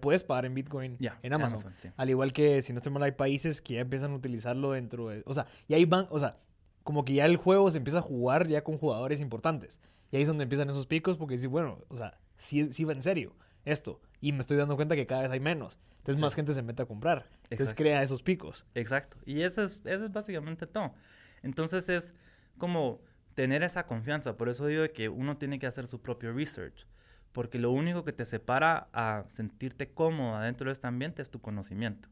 puedes 0.00 0.24
pagar 0.24 0.46
en 0.46 0.54
Bitcoin 0.54 0.96
en 1.22 1.32
Amazon. 1.32 1.72
Al 1.96 2.10
igual 2.10 2.32
que, 2.32 2.62
si 2.62 2.72
no 2.72 2.78
estoy 2.78 2.92
mal, 2.92 3.02
hay 3.02 3.12
países 3.12 3.60
que 3.60 3.74
ya 3.74 3.80
empiezan 3.80 4.12
a 4.12 4.14
utilizarlo 4.14 4.72
dentro 4.72 5.08
de... 5.08 5.22
O 5.26 5.34
sea, 5.34 5.46
y 5.68 5.74
ahí 5.74 5.84
van, 5.84 6.06
o 6.10 6.18
sea, 6.18 6.38
como 6.82 7.04
que 7.04 7.14
ya 7.14 7.26
el 7.26 7.36
juego 7.36 7.70
se 7.70 7.78
empieza 7.78 7.98
a 7.98 8.02
jugar 8.02 8.48
ya 8.48 8.64
con 8.64 8.78
jugadores 8.78 9.20
importantes. 9.20 9.80
Y 10.10 10.16
ahí 10.16 10.22
es 10.22 10.28
donde 10.28 10.44
empiezan 10.44 10.68
esos 10.70 10.86
picos 10.86 11.16
porque 11.16 11.34
dices, 11.34 11.48
bueno, 11.48 11.78
o 11.88 11.96
sea, 11.96 12.12
sí, 12.36 12.72
sí 12.72 12.84
va 12.84 12.92
en 12.92 13.02
serio 13.02 13.34
esto. 13.64 14.00
Y 14.20 14.32
me 14.32 14.40
estoy 14.40 14.56
dando 14.56 14.76
cuenta 14.76 14.94
que 14.94 15.06
cada 15.06 15.22
vez 15.22 15.30
hay 15.30 15.40
menos. 15.40 15.78
Entonces 15.98 16.20
más 16.20 16.34
gente 16.34 16.52
se 16.52 16.62
mete 16.62 16.82
a 16.82 16.86
comprar. 16.86 17.26
Entonces 17.48 17.74
crea 17.74 18.02
esos 18.02 18.22
picos. 18.22 18.66
Exacto. 18.74 19.18
Y 19.24 19.42
eso 19.42 19.62
es, 19.62 19.80
eso 19.84 20.04
es 20.04 20.12
básicamente 20.12 20.66
todo. 20.66 20.94
Entonces 21.42 21.88
es 21.88 22.14
como 22.58 23.00
tener 23.34 23.62
esa 23.62 23.86
confianza. 23.86 24.36
Por 24.36 24.48
eso 24.48 24.66
digo 24.66 24.84
que 24.92 25.08
uno 25.08 25.36
tiene 25.36 25.58
que 25.58 25.66
hacer 25.66 25.86
su 25.86 26.00
propio 26.00 26.32
research 26.32 26.86
porque 27.32 27.58
lo 27.58 27.70
único 27.70 28.04
que 28.04 28.12
te 28.12 28.24
separa 28.24 28.88
a 28.92 29.24
sentirte 29.28 29.90
cómodo 29.90 30.38
dentro 30.40 30.68
de 30.68 30.74
este 30.74 30.86
ambiente 30.86 31.22
es 31.22 31.30
tu 31.30 31.40
conocimiento. 31.40 32.08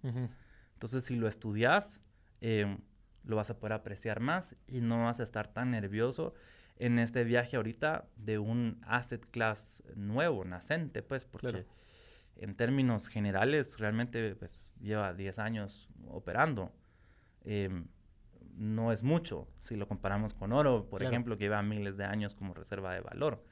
Entonces, 0.74 1.04
si 1.04 1.16
lo 1.16 1.28
estudias, 1.28 2.00
eh, 2.40 2.78
lo 3.24 3.36
vas 3.36 3.50
a 3.50 3.58
poder 3.58 3.74
apreciar 3.74 4.20
más 4.20 4.56
y 4.66 4.80
no 4.80 5.04
vas 5.04 5.20
a 5.20 5.22
estar 5.22 5.48
tan 5.48 5.70
nervioso 5.70 6.34
en 6.76 6.98
este 6.98 7.24
viaje 7.24 7.56
ahorita 7.56 8.08
de 8.16 8.38
un 8.38 8.80
asset 8.86 9.24
class 9.30 9.82
nuevo, 9.94 10.46
nacente, 10.46 11.02
pues, 11.02 11.26
porque 11.26 11.66
en 12.36 12.54
términos 12.54 13.08
generales 13.08 13.78
realmente 13.78 14.34
pues, 14.36 14.72
lleva 14.80 15.12
10 15.12 15.38
años 15.38 15.90
operando. 16.08 16.72
Em, 17.44 17.86
no 18.56 18.92
es 18.92 19.02
mucho 19.02 19.46
si 19.60 19.76
lo 19.76 19.86
comparamos 19.86 20.32
con 20.32 20.52
oro, 20.52 20.88
por 20.88 21.02
ejemplo, 21.02 21.36
que 21.36 21.44
lleva 21.44 21.62
miles 21.62 21.98
de 21.98 22.04
años 22.04 22.34
como 22.34 22.54
reserva 22.54 22.94
de 22.94 23.00
valor. 23.00 23.44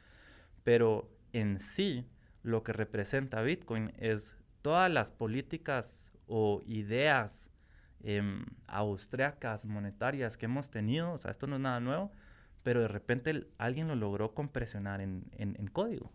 Pero 0.64 1.10
en 1.40 1.60
sí 1.60 2.06
lo 2.42 2.62
que 2.62 2.72
representa 2.72 3.42
Bitcoin 3.42 3.92
es 3.98 4.36
todas 4.62 4.90
las 4.90 5.10
políticas 5.10 6.12
o 6.26 6.62
ideas 6.66 7.50
em, 8.02 8.44
austriacas 8.66 9.64
monetarias 9.64 10.36
que 10.36 10.46
hemos 10.46 10.70
tenido, 10.70 11.12
o 11.12 11.18
sea, 11.18 11.30
esto 11.30 11.46
no 11.46 11.56
es 11.56 11.62
nada 11.62 11.80
nuevo, 11.80 12.12
pero 12.62 12.80
de 12.80 12.88
repente 12.88 13.46
alguien 13.56 13.88
lo 13.88 13.94
logró 13.94 14.34
compresionar 14.34 15.00
en, 15.00 15.24
en, 15.32 15.66
código. 15.68 16.12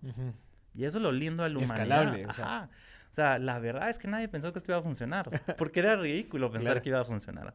Y 0.75 0.85
eso 0.85 0.97
es 0.97 1.03
lo 1.03 1.11
lindo 1.11 1.43
de 1.43 1.49
la 1.49 1.57
humanidad. 1.57 1.81
Escalable, 1.81 2.25
o 2.27 2.33
sea. 2.33 2.69
O 3.09 3.15
sea, 3.15 3.37
la 3.37 3.59
verdad 3.59 3.91
es 3.91 3.99
que 3.99 4.07
nadie 4.07 4.27
pensó 4.27 4.51
que 4.51 4.57
esto 4.57 4.71
iba 4.71 4.79
a 4.79 4.81
funcionar, 4.81 5.29
porque 5.57 5.81
era 5.81 5.95
ridículo 5.95 6.51
pensar 6.51 6.81
que 6.81 6.89
iba 6.89 6.99
a 6.99 7.03
funcionar. 7.03 7.53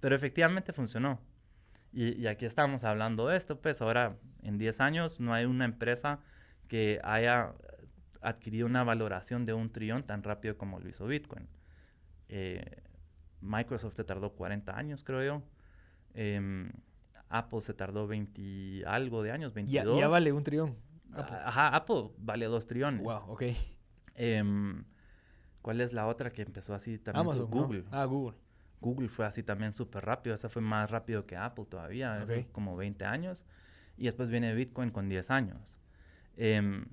Pero 0.00 0.16
efectivamente 0.16 0.72
funcionó. 0.72 1.20
Y, 1.92 2.20
y, 2.20 2.26
aquí 2.26 2.44
estamos 2.44 2.82
hablando 2.82 3.28
de 3.28 3.36
esto, 3.36 3.60
pues 3.60 3.80
ahora 3.80 4.16
en 4.42 4.58
10 4.58 4.80
años 4.80 5.20
no 5.20 5.32
hay 5.32 5.44
una 5.44 5.64
empresa 5.64 6.18
que 6.68 7.00
haya 7.04 7.52
adquirido 8.20 8.66
una 8.66 8.84
valoración 8.84 9.46
de 9.46 9.52
un 9.52 9.70
trillón 9.70 10.02
tan 10.02 10.22
rápido 10.22 10.56
como 10.56 10.80
lo 10.80 10.88
hizo 10.88 11.06
Bitcoin. 11.06 11.48
Eh, 12.28 12.82
Microsoft 13.40 13.94
se 13.94 14.04
tardó 14.04 14.32
40 14.32 14.76
años, 14.76 15.04
creo 15.04 15.22
yo. 15.22 15.42
Em, 16.14 16.72
Apple 17.28 17.60
se 17.60 17.74
tardó 17.74 18.06
20 18.06 18.84
algo 18.86 19.22
de 19.22 19.32
años, 19.32 19.52
22. 19.52 19.96
Ya, 19.96 20.00
ya 20.00 20.08
vale 20.08 20.32
un 20.32 20.42
trillón. 20.42 20.76
Ajá, 21.12 21.74
Apple 21.74 22.10
vale 22.18 22.46
dos 22.46 22.66
trillones. 22.66 23.02
Wow, 23.02 23.30
ok. 23.32 23.42
Em, 24.14 24.84
¿Cuál 25.62 25.80
es 25.80 25.92
la 25.92 26.06
otra 26.06 26.30
que 26.30 26.42
empezó 26.42 26.74
así 26.74 26.98
también? 26.98 27.26
Amazon, 27.26 27.50
Google. 27.50 27.84
Ah, 27.90 28.04
Google. 28.04 28.36
Google 28.80 29.08
fue 29.08 29.26
así 29.26 29.42
también 29.42 29.72
súper 29.72 30.04
rápido. 30.04 30.34
Esa 30.34 30.48
fue 30.48 30.62
más 30.62 30.90
rápido 30.90 31.26
que 31.26 31.36
Apple 31.36 31.64
todavía, 31.68 32.26
como 32.52 32.76
20 32.76 33.04
años. 33.04 33.44
Y 33.96 34.04
después 34.04 34.28
viene 34.28 34.54
Bitcoin 34.54 34.90
con 34.90 35.08
10 35.08 35.30
años. 35.30 35.76
Em, 36.36 36.86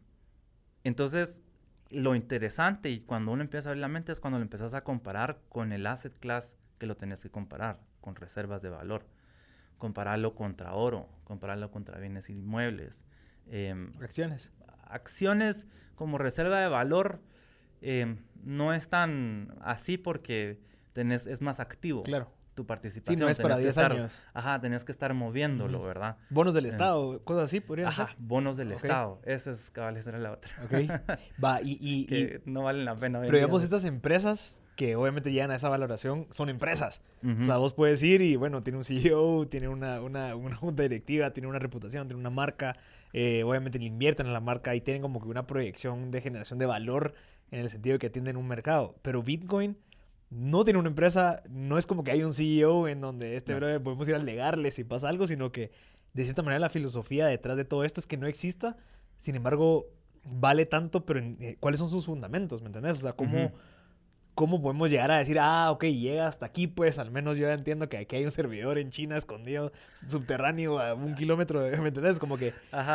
entonces, 0.83 1.41
lo 1.89 2.15
interesante 2.15 2.89
y 2.89 3.01
cuando 3.01 3.31
uno 3.31 3.43
empieza 3.43 3.69
a 3.69 3.73
ver 3.73 3.79
la 3.79 3.87
mente 3.87 4.11
es 4.11 4.19
cuando 4.19 4.39
lo 4.39 4.43
empiezas 4.43 4.73
a 4.73 4.83
comparar 4.83 5.39
con 5.49 5.71
el 5.71 5.85
asset 5.85 6.17
class 6.19 6.57
que 6.79 6.87
lo 6.87 6.97
tenés 6.97 7.21
que 7.21 7.29
comparar, 7.29 7.79
con 8.01 8.15
reservas 8.15 8.61
de 8.61 8.69
valor. 8.69 9.05
Compararlo 9.77 10.35
contra 10.35 10.73
oro, 10.73 11.09
compararlo 11.23 11.71
contra 11.71 11.99
bienes 11.99 12.29
inmuebles. 12.29 13.03
Em, 13.47 13.91
acciones. 14.01 14.51
Acciones 14.85 15.67
como 15.95 16.17
reserva 16.17 16.59
de 16.59 16.67
valor 16.67 17.21
em, 17.81 18.19
no 18.43 18.73
es 18.73 18.87
tan 18.87 19.55
así 19.61 19.97
porque 19.97 20.59
tenés, 20.93 21.27
es 21.27 21.41
más 21.41 21.59
activo. 21.59 22.03
Claro 22.03 22.31
tu 22.53 22.65
participación. 22.65 23.15
Sí, 23.15 23.19
no 23.21 23.29
es 23.29 23.39
para 23.39 23.57
10 23.57 23.77
años. 23.77 24.23
Ajá, 24.33 24.59
tenías 24.59 24.85
que 24.85 24.91
estar 24.91 25.13
moviéndolo, 25.13 25.81
¿verdad? 25.81 26.17
Bonos 26.29 26.53
del 26.53 26.65
eh, 26.65 26.69
Estado, 26.69 27.23
cosas 27.23 27.45
así 27.45 27.59
podrían 27.59 27.89
ajá, 27.89 28.09
bonos 28.17 28.57
del 28.57 28.71
Estado. 28.71 29.19
Esa 29.23 29.51
es, 29.51 29.71
cabal, 29.71 29.97
esa 29.97 30.11
era 30.11 30.19
la 30.19 30.31
otra. 30.33 30.51
Ok. 30.63 30.73
Va, 31.43 31.61
y... 31.61 31.77
y, 31.79 32.05
que 32.07 32.41
no 32.45 32.63
valen 32.63 32.85
la 32.85 32.95
pena. 32.95 33.21
Pero 33.21 33.37
digamos, 33.37 33.63
estas 33.63 33.85
empresas 33.85 34.61
que 34.75 34.95
obviamente 34.95 35.31
llegan 35.31 35.51
a 35.51 35.55
esa 35.55 35.69
valoración 35.69 36.27
son 36.31 36.49
empresas. 36.49 37.01
O 37.41 37.45
sea, 37.45 37.57
vos 37.57 37.73
puedes 37.73 38.01
ir 38.03 38.21
y, 38.21 38.35
bueno, 38.35 38.63
tiene 38.63 38.77
un 38.77 38.83
CEO, 38.83 39.47
tiene 39.47 39.67
una, 39.67 40.01
una, 40.01 40.35
una 40.35 40.55
junta 40.55 40.83
directiva, 40.83 41.31
tiene 41.31 41.47
una 41.47 41.59
reputación, 41.59 42.07
tiene 42.07 42.19
una 42.19 42.31
marca. 42.31 42.75
Eh, 43.13 43.43
obviamente 43.43 43.77
le 43.77 43.85
invierten 43.85 44.25
en 44.25 44.33
la 44.33 44.39
marca 44.39 44.73
y 44.75 44.81
tienen 44.81 45.01
como 45.01 45.21
que 45.21 45.27
una 45.27 45.45
proyección 45.45 46.11
de 46.11 46.21
generación 46.21 46.57
de 46.59 46.65
valor 46.65 47.13
en 47.51 47.59
el 47.59 47.69
sentido 47.69 47.93
de 47.93 47.99
que 47.99 48.07
atienden 48.07 48.35
un 48.35 48.47
mercado. 48.47 48.95
Pero 49.03 49.21
Bitcoin 49.21 49.77
no 50.33 50.63
tiene 50.63 50.79
una 50.79 50.89
empresa, 50.89 51.43
no 51.49 51.77
es 51.77 51.85
como 51.85 52.03
que 52.03 52.11
hay 52.11 52.23
un 52.23 52.33
CEO 52.33 52.87
en 52.87 53.01
donde 53.01 53.35
este 53.35 53.53
brother 53.53 53.81
podemos 53.81 54.07
ir 54.07 54.15
a 54.15 54.19
legarle 54.19 54.71
si 54.71 54.83
pasa 54.83 55.09
algo, 55.09 55.27
sino 55.27 55.51
que 55.51 55.71
de 56.13 56.23
cierta 56.23 56.41
manera 56.41 56.59
la 56.59 56.69
filosofía 56.69 57.27
detrás 57.27 57.57
de 57.57 57.65
todo 57.65 57.83
esto 57.83 57.99
es 57.99 58.07
que 58.07 58.17
no 58.17 58.27
exista, 58.27 58.75
sin 59.17 59.35
embargo, 59.35 59.87
vale 60.23 60.65
tanto, 60.65 61.05
pero 61.05 61.19
eh, 61.19 61.57
¿cuáles 61.59 61.79
son 61.79 61.89
sus 61.89 62.05
fundamentos? 62.05 62.61
¿Me 62.61 62.67
entendés? 62.67 62.97
O 62.97 63.01
sea, 63.01 63.13
¿cómo, 63.13 63.51
¿cómo 64.33 64.61
podemos 64.61 64.89
llegar 64.89 65.11
a 65.11 65.17
decir, 65.17 65.37
ah, 65.39 65.71
ok, 65.71 65.85
llega 65.85 66.27
hasta 66.27 66.45
aquí, 66.45 66.67
pues 66.67 66.97
al 66.99 67.11
menos 67.11 67.37
yo 67.37 67.49
entiendo 67.49 67.87
que 67.87 67.97
aquí 67.97 68.15
hay 68.15 68.25
un 68.25 68.31
servidor 68.31 68.77
en 68.79 68.89
China 68.89 69.17
escondido, 69.17 69.71
subterráneo 69.93 70.79
a 70.79 70.93
un 70.93 71.15
kilómetro, 71.15 71.61
de, 71.61 71.77
¿me 71.77 71.89
entendés? 71.89 72.19
Como 72.19 72.37
que, 72.37 72.53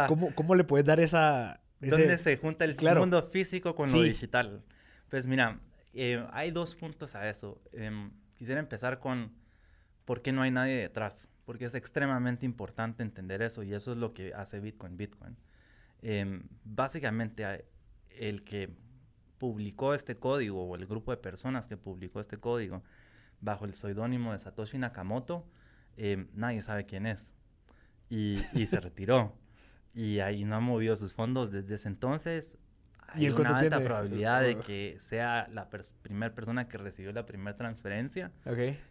¿cómo, 0.08 0.34
¿cómo, 0.34 0.54
le 0.54 0.64
puedes 0.64 0.86
dar 0.86 1.00
esa... 1.00 1.60
¿Dónde 1.80 2.18
se 2.18 2.36
junta 2.36 2.64
el 2.64 2.76
mundo 2.96 3.28
físico 3.30 3.76
con 3.76 3.92
lo 3.92 4.02
digital? 4.02 4.62
Pues 5.08 5.26
mira, 5.26 5.60
eh, 5.94 6.26
hay 6.32 6.50
dos 6.50 6.74
puntos 6.74 7.14
a 7.14 7.28
eso. 7.28 7.60
Em, 7.72 8.10
quisiera 8.36 8.60
empezar 8.60 8.98
con 9.00 9.32
por 10.04 10.22
qué 10.22 10.32
no 10.32 10.42
hay 10.42 10.50
nadie 10.50 10.76
detrás, 10.76 11.28
porque 11.44 11.66
es 11.66 11.74
extremadamente 11.74 12.46
importante 12.46 13.02
entender 13.02 13.42
eso 13.42 13.62
y 13.62 13.74
eso 13.74 13.92
es 13.92 13.98
lo 13.98 14.14
que 14.14 14.34
hace 14.34 14.60
Bitcoin 14.60 14.96
Bitcoin. 14.96 15.36
Em, 16.02 16.42
básicamente, 16.64 17.66
el 18.10 18.44
que 18.44 18.70
publicó 19.38 19.94
este 19.94 20.16
código 20.16 20.64
o 20.64 20.76
el 20.76 20.86
grupo 20.86 21.10
de 21.10 21.16
personas 21.16 21.66
que 21.66 21.76
publicó 21.76 22.20
este 22.20 22.38
código 22.38 22.82
bajo 23.40 23.64
el 23.64 23.74
seudónimo 23.74 24.32
de 24.32 24.38
Satoshi 24.38 24.78
Nakamoto, 24.78 25.46
em, 25.96 26.28
nadie 26.34 26.62
sabe 26.62 26.86
quién 26.86 27.06
es. 27.06 27.34
Y, 28.10 28.42
y 28.54 28.66
se 28.66 28.80
retiró. 28.80 29.36
Y 29.94 30.20
ahí 30.20 30.44
no 30.44 30.56
ha 30.56 30.60
movido 30.60 30.96
sus 30.96 31.12
fondos 31.12 31.50
desde 31.50 31.74
ese 31.74 31.88
entonces 31.88 32.56
hay 33.08 33.28
una 33.30 33.58
alta 33.58 33.80
probabilidad 33.80 34.42
de 34.42 34.58
que 34.58 34.96
sea 34.98 35.48
la 35.52 35.68
primera 36.02 36.34
persona 36.34 36.68
que 36.68 36.78
recibió 36.78 37.12
la 37.12 37.26
primera 37.26 37.56
transferencia, 37.56 38.32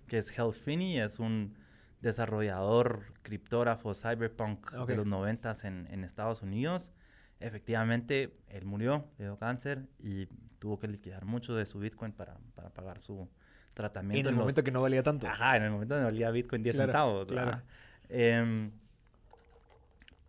que 0.07 0.17
es 0.17 0.37
Hal 0.37 0.53
Finney, 0.53 0.99
es 0.99 1.19
un 1.19 1.55
desarrollador 2.01 3.03
criptógrafo 3.21 3.93
cyberpunk 3.93 4.71
de 4.71 4.95
los 4.95 5.05
noventas 5.05 5.63
en, 5.63 5.87
en 5.91 6.03
Estados 6.03 6.41
Unidos. 6.41 6.93
Efectivamente, 7.39 8.35
él 8.49 8.65
murió, 8.65 9.07
le 9.17 9.25
dio 9.25 9.37
cáncer 9.37 9.83
y 9.99 10.27
tuvo 10.59 10.79
que 10.79 10.87
liquidar 10.87 11.25
mucho 11.25 11.55
de 11.55 11.65
su 11.65 11.79
Bitcoin 11.79 12.11
para, 12.11 12.37
para 12.55 12.69
pagar 12.69 12.99
su 12.99 13.29
tratamiento. 13.75 14.29
En 14.29 14.33
el 14.33 14.39
momento 14.39 14.63
que 14.63 14.71
no 14.71 14.81
valía 14.81 15.03
tanto. 15.03 15.27
Ajá, 15.27 15.57
en 15.57 15.63
el 15.63 15.71
momento 15.71 15.93
que 15.95 16.01
no 16.01 16.07
valía 16.07 16.31
Bitcoin 16.31 16.63
10 16.63 16.75
centavos. 16.75 17.27
Claro. 17.27 17.61
Eh, 18.09 18.71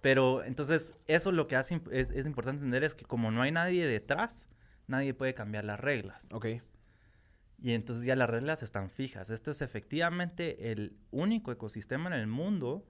pero 0.09 0.43
entonces 0.43 0.95
eso 1.07 1.33
lo 1.33 1.49
que 1.49 1.57
hace, 1.57 1.83
es, 1.91 2.25
importante 2.25 2.61
entender 2.61 2.83
es 2.83 2.95
que 2.95 3.05
como 3.05 3.31
no 3.31 3.43
hay 3.43 3.53
nadie 3.53 3.87
detrás, 3.87 4.49
nadie 4.87 5.13
puede 5.13 5.35
cambiar 5.35 5.67
las 5.67 5.79
reglas. 5.79 6.27
Ok. 6.33 6.47
Y 7.61 7.73
entonces 7.73 8.07
ya 8.07 8.17
las 8.17 8.31
reglas 8.31 8.63
están 8.63 8.89
fijas. 8.89 9.29
Esto 9.29 9.51
es 9.51 9.61
efectivamente 9.61 10.73
el 10.73 10.97
único 11.11 11.53
ecosistema 11.53 12.09
en 12.09 12.15
el 12.15 12.27
mundo 12.27 12.87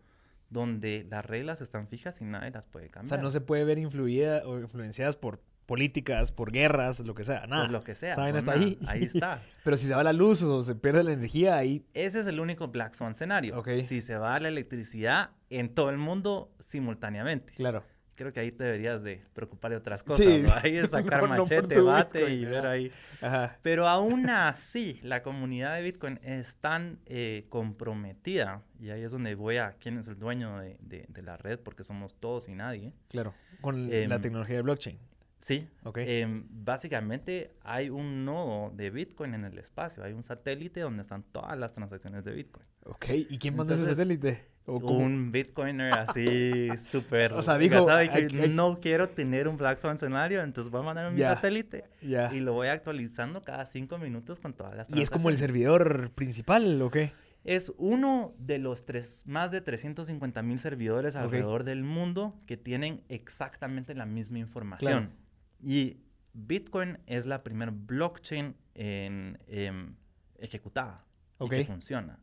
donde 0.48 1.08
las 1.10 1.26
reglas 1.26 1.60
están 1.60 1.88
fijas 1.88 2.20
y 2.20 2.25
nadie 2.25 2.52
las 2.52 2.68
puede 2.68 2.88
cambiar. 2.88 3.06
O 3.06 3.16
sea, 3.16 3.20
no 3.20 3.30
se 3.30 3.40
puede 3.40 3.64
ver 3.64 3.78
influida 3.78 4.46
o 4.46 4.60
influenciadas 4.60 5.16
por 5.16 5.42
políticas, 5.68 6.32
por 6.32 6.50
guerras, 6.50 7.00
lo 7.00 7.14
que 7.14 7.25
sea, 7.25 7.46
nada. 7.46 7.64
Por 7.64 7.72
lo 7.72 7.84
que 7.84 7.94
sea. 7.94 8.14
Saben, 8.14 8.34
hasta 8.34 8.52
ahí. 8.52 8.78
Ahí 8.87 9.04
está. 9.04 9.42
Pero 9.64 9.76
si 9.76 9.87
se 9.87 9.94
va 9.94 10.02
la 10.02 10.14
luz 10.14 10.42
o 10.42 10.62
se 10.62 10.75
pierde 10.75 11.04
la 11.04 11.12
energía, 11.12 11.58
ahí... 11.58 11.84
Ese 11.92 12.20
es 12.20 12.26
el 12.26 12.40
único 12.40 12.68
Black 12.68 12.94
Swan 12.94 13.12
escenario. 13.12 13.58
Ok. 13.58 13.68
Si 13.87 14.00
se 14.00 14.16
va 14.16 14.40
la 14.40 14.48
electricidad 14.48 15.32
en 15.50 15.68
todo 15.75 15.90
el 15.90 15.98
mundo 15.98 16.50
simultáneamente. 16.58 17.52
Claro. 17.52 17.84
Creo 18.14 18.32
que 18.32 18.40
ahí 18.40 18.50
te 18.50 18.64
deberías 18.64 19.02
de 19.02 19.22
preocupar 19.34 19.72
de 19.72 19.76
otras 19.76 20.02
cosas. 20.02 20.25
Sí. 20.25 20.42
Ahí 20.62 20.76
es 20.78 20.90
sacar 20.90 21.28
machete, 21.28 21.82
bate 21.82 22.30
y 22.30 22.46
ver 22.46 22.66
ahí. 22.66 22.90
Ajá. 23.20 23.58
Pero 23.60 23.87
aún 23.87 24.30
así, 24.30 24.98
la 25.02 25.22
comunidad 25.22 25.76
de 25.76 25.82
Bitcoin 25.82 26.18
es 26.22 26.56
tan 26.56 26.98
eh, 27.04 27.44
comprometida, 27.50 28.62
y 28.80 28.88
ahí 28.88 29.02
es 29.02 29.12
donde 29.12 29.34
voy 29.34 29.58
a 29.58 29.75
quién 29.78 29.98
es 29.98 30.08
el 30.08 30.18
dueño 30.18 30.58
de, 30.58 30.78
de, 30.80 31.22
la 31.22 31.37
red, 31.37 31.60
porque 31.60 31.84
somos 31.84 32.14
todos 32.14 32.48
y 32.48 32.54
nadie. 32.54 32.94
Claro, 33.08 33.34
con 33.60 33.90
la 33.90 33.96
em, 33.96 34.20
tecnología 34.20 34.56
de 34.56 34.62
blockchain. 34.62 35.07
Sí. 35.38 35.68
Em, 35.95 36.45
básicamente 36.50 37.52
hay 37.62 37.90
un 37.90 38.25
nodo 38.25 38.71
de 38.75 38.90
Bitcoin 38.90 39.35
en 39.35 39.45
el 39.45 39.59
espacio. 39.59 40.02
Hay 40.02 40.12
un 40.12 40.23
satélite 40.23 40.80
donde 40.80 41.02
están 41.02 41.23
todas 41.23 41.57
las 41.57 41.75
transacciones 41.75 42.25
de 42.25 42.33
Bitcoin. 42.33 42.66
Ok. 42.85 43.07
¿Y 43.30 43.38
quién 43.38 43.57
manda 43.57 43.75
ese 43.75 43.85
satélite? 43.85 44.59
un 44.68 45.33
Bitcoiner 45.33 45.95
así 45.95 46.68
súper... 46.90 47.33
o 47.33 47.42
sea, 47.42 47.57
dijo... 47.57 47.87
que 47.87 48.49
no 48.49 48.80
quiero 48.80 49.09
tener 49.09 49.49
un 49.49 49.57
Black 49.57 49.78
Swan 49.78 49.97
escenario, 49.97 50.42
entonces 50.42 50.71
voy 50.71 50.83
a 50.83 50.85
mandar 50.85 51.11
un 51.11 51.18
satélite. 51.18 51.85
Y 52.02 52.40
lo 52.40 52.52
voy 52.52 52.68
actualizando 52.68 53.42
cada 53.42 53.64
cinco 53.66 53.99
minutos 53.99 54.40
con 54.40 54.52
todas 54.52 54.76
las 54.76 54.88
transacciones. 54.88 55.00
¿Y 55.00 55.02
es 55.02 55.11
como 55.11 55.30
el 55.30 55.38
servidor 55.38 56.11
principal 56.14 56.80
o 56.83 56.90
qué? 56.90 57.12
Es 57.45 57.73
uno 57.78 58.35
de 58.38 58.59
los 58.59 58.85
tres, 58.85 59.23
más 59.25 59.50
de 59.50 59.62
350 59.62 60.42
mil 60.42 60.59
servidores 60.59 61.16
alrededor 61.16 61.64
del 61.64 61.83
mundo 61.83 62.38
que 62.47 62.57
tienen 62.57 63.04
exactamente 63.09 63.95
la 63.95 64.04
misma 64.04 64.38
información. 64.38 65.12
Y 65.60 66.00
Bitcoin 66.32 66.98
es 67.06 67.26
la 67.26 67.42
primera 67.42 67.72
blockchain 67.74 68.56
en, 68.74 69.38
em, 69.46 69.96
ejecutada 70.38 71.00
que 71.48 71.64
funciona. 71.64 72.18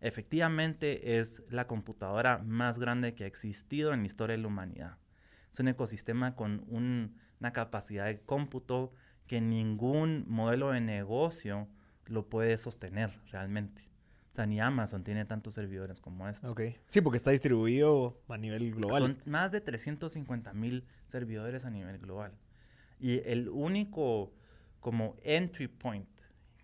Efectivamente 0.00 1.18
es 1.18 1.42
la 1.50 1.66
computadora 1.66 2.38
más 2.38 2.78
grande 2.78 3.14
que 3.14 3.24
ha 3.24 3.26
existido 3.26 3.92
en 3.92 4.00
la 4.00 4.06
historia 4.06 4.36
de 4.36 4.42
la 4.42 4.48
humanidad. 4.48 4.98
Es 5.52 5.58
un 5.58 5.68
ecosistema 5.68 6.36
con 6.36 6.64
una 6.68 7.52
capacidad 7.52 8.06
de 8.06 8.20
cómputo 8.20 8.92
que 9.26 9.40
ningún 9.40 10.24
modelo 10.28 10.70
de 10.70 10.80
negocio 10.80 11.68
lo 12.06 12.28
puede 12.28 12.58
sostener 12.58 13.20
realmente. 13.30 13.88
O 14.32 14.34
sea, 14.34 14.46
ni 14.46 14.60
Amazon 14.60 15.02
tiene 15.02 15.24
tantos 15.24 15.54
servidores 15.54 16.00
como 16.00 16.28
este. 16.28 16.46
Ok. 16.46 16.60
Sí, 16.86 17.00
porque 17.00 17.16
está 17.16 17.32
distribuido 17.32 18.20
a 18.28 18.38
nivel 18.38 18.72
global. 18.72 19.02
Son 19.02 19.18
más 19.24 19.50
de 19.50 19.60
350 19.60 20.52
mil 20.52 20.86
servidores 21.08 21.64
a 21.64 21.70
nivel 21.70 21.98
global. 21.98 22.32
Y 23.00 23.20
el 23.28 23.48
único 23.48 24.32
como 24.80 25.16
entry 25.22 25.68
point 25.68 26.08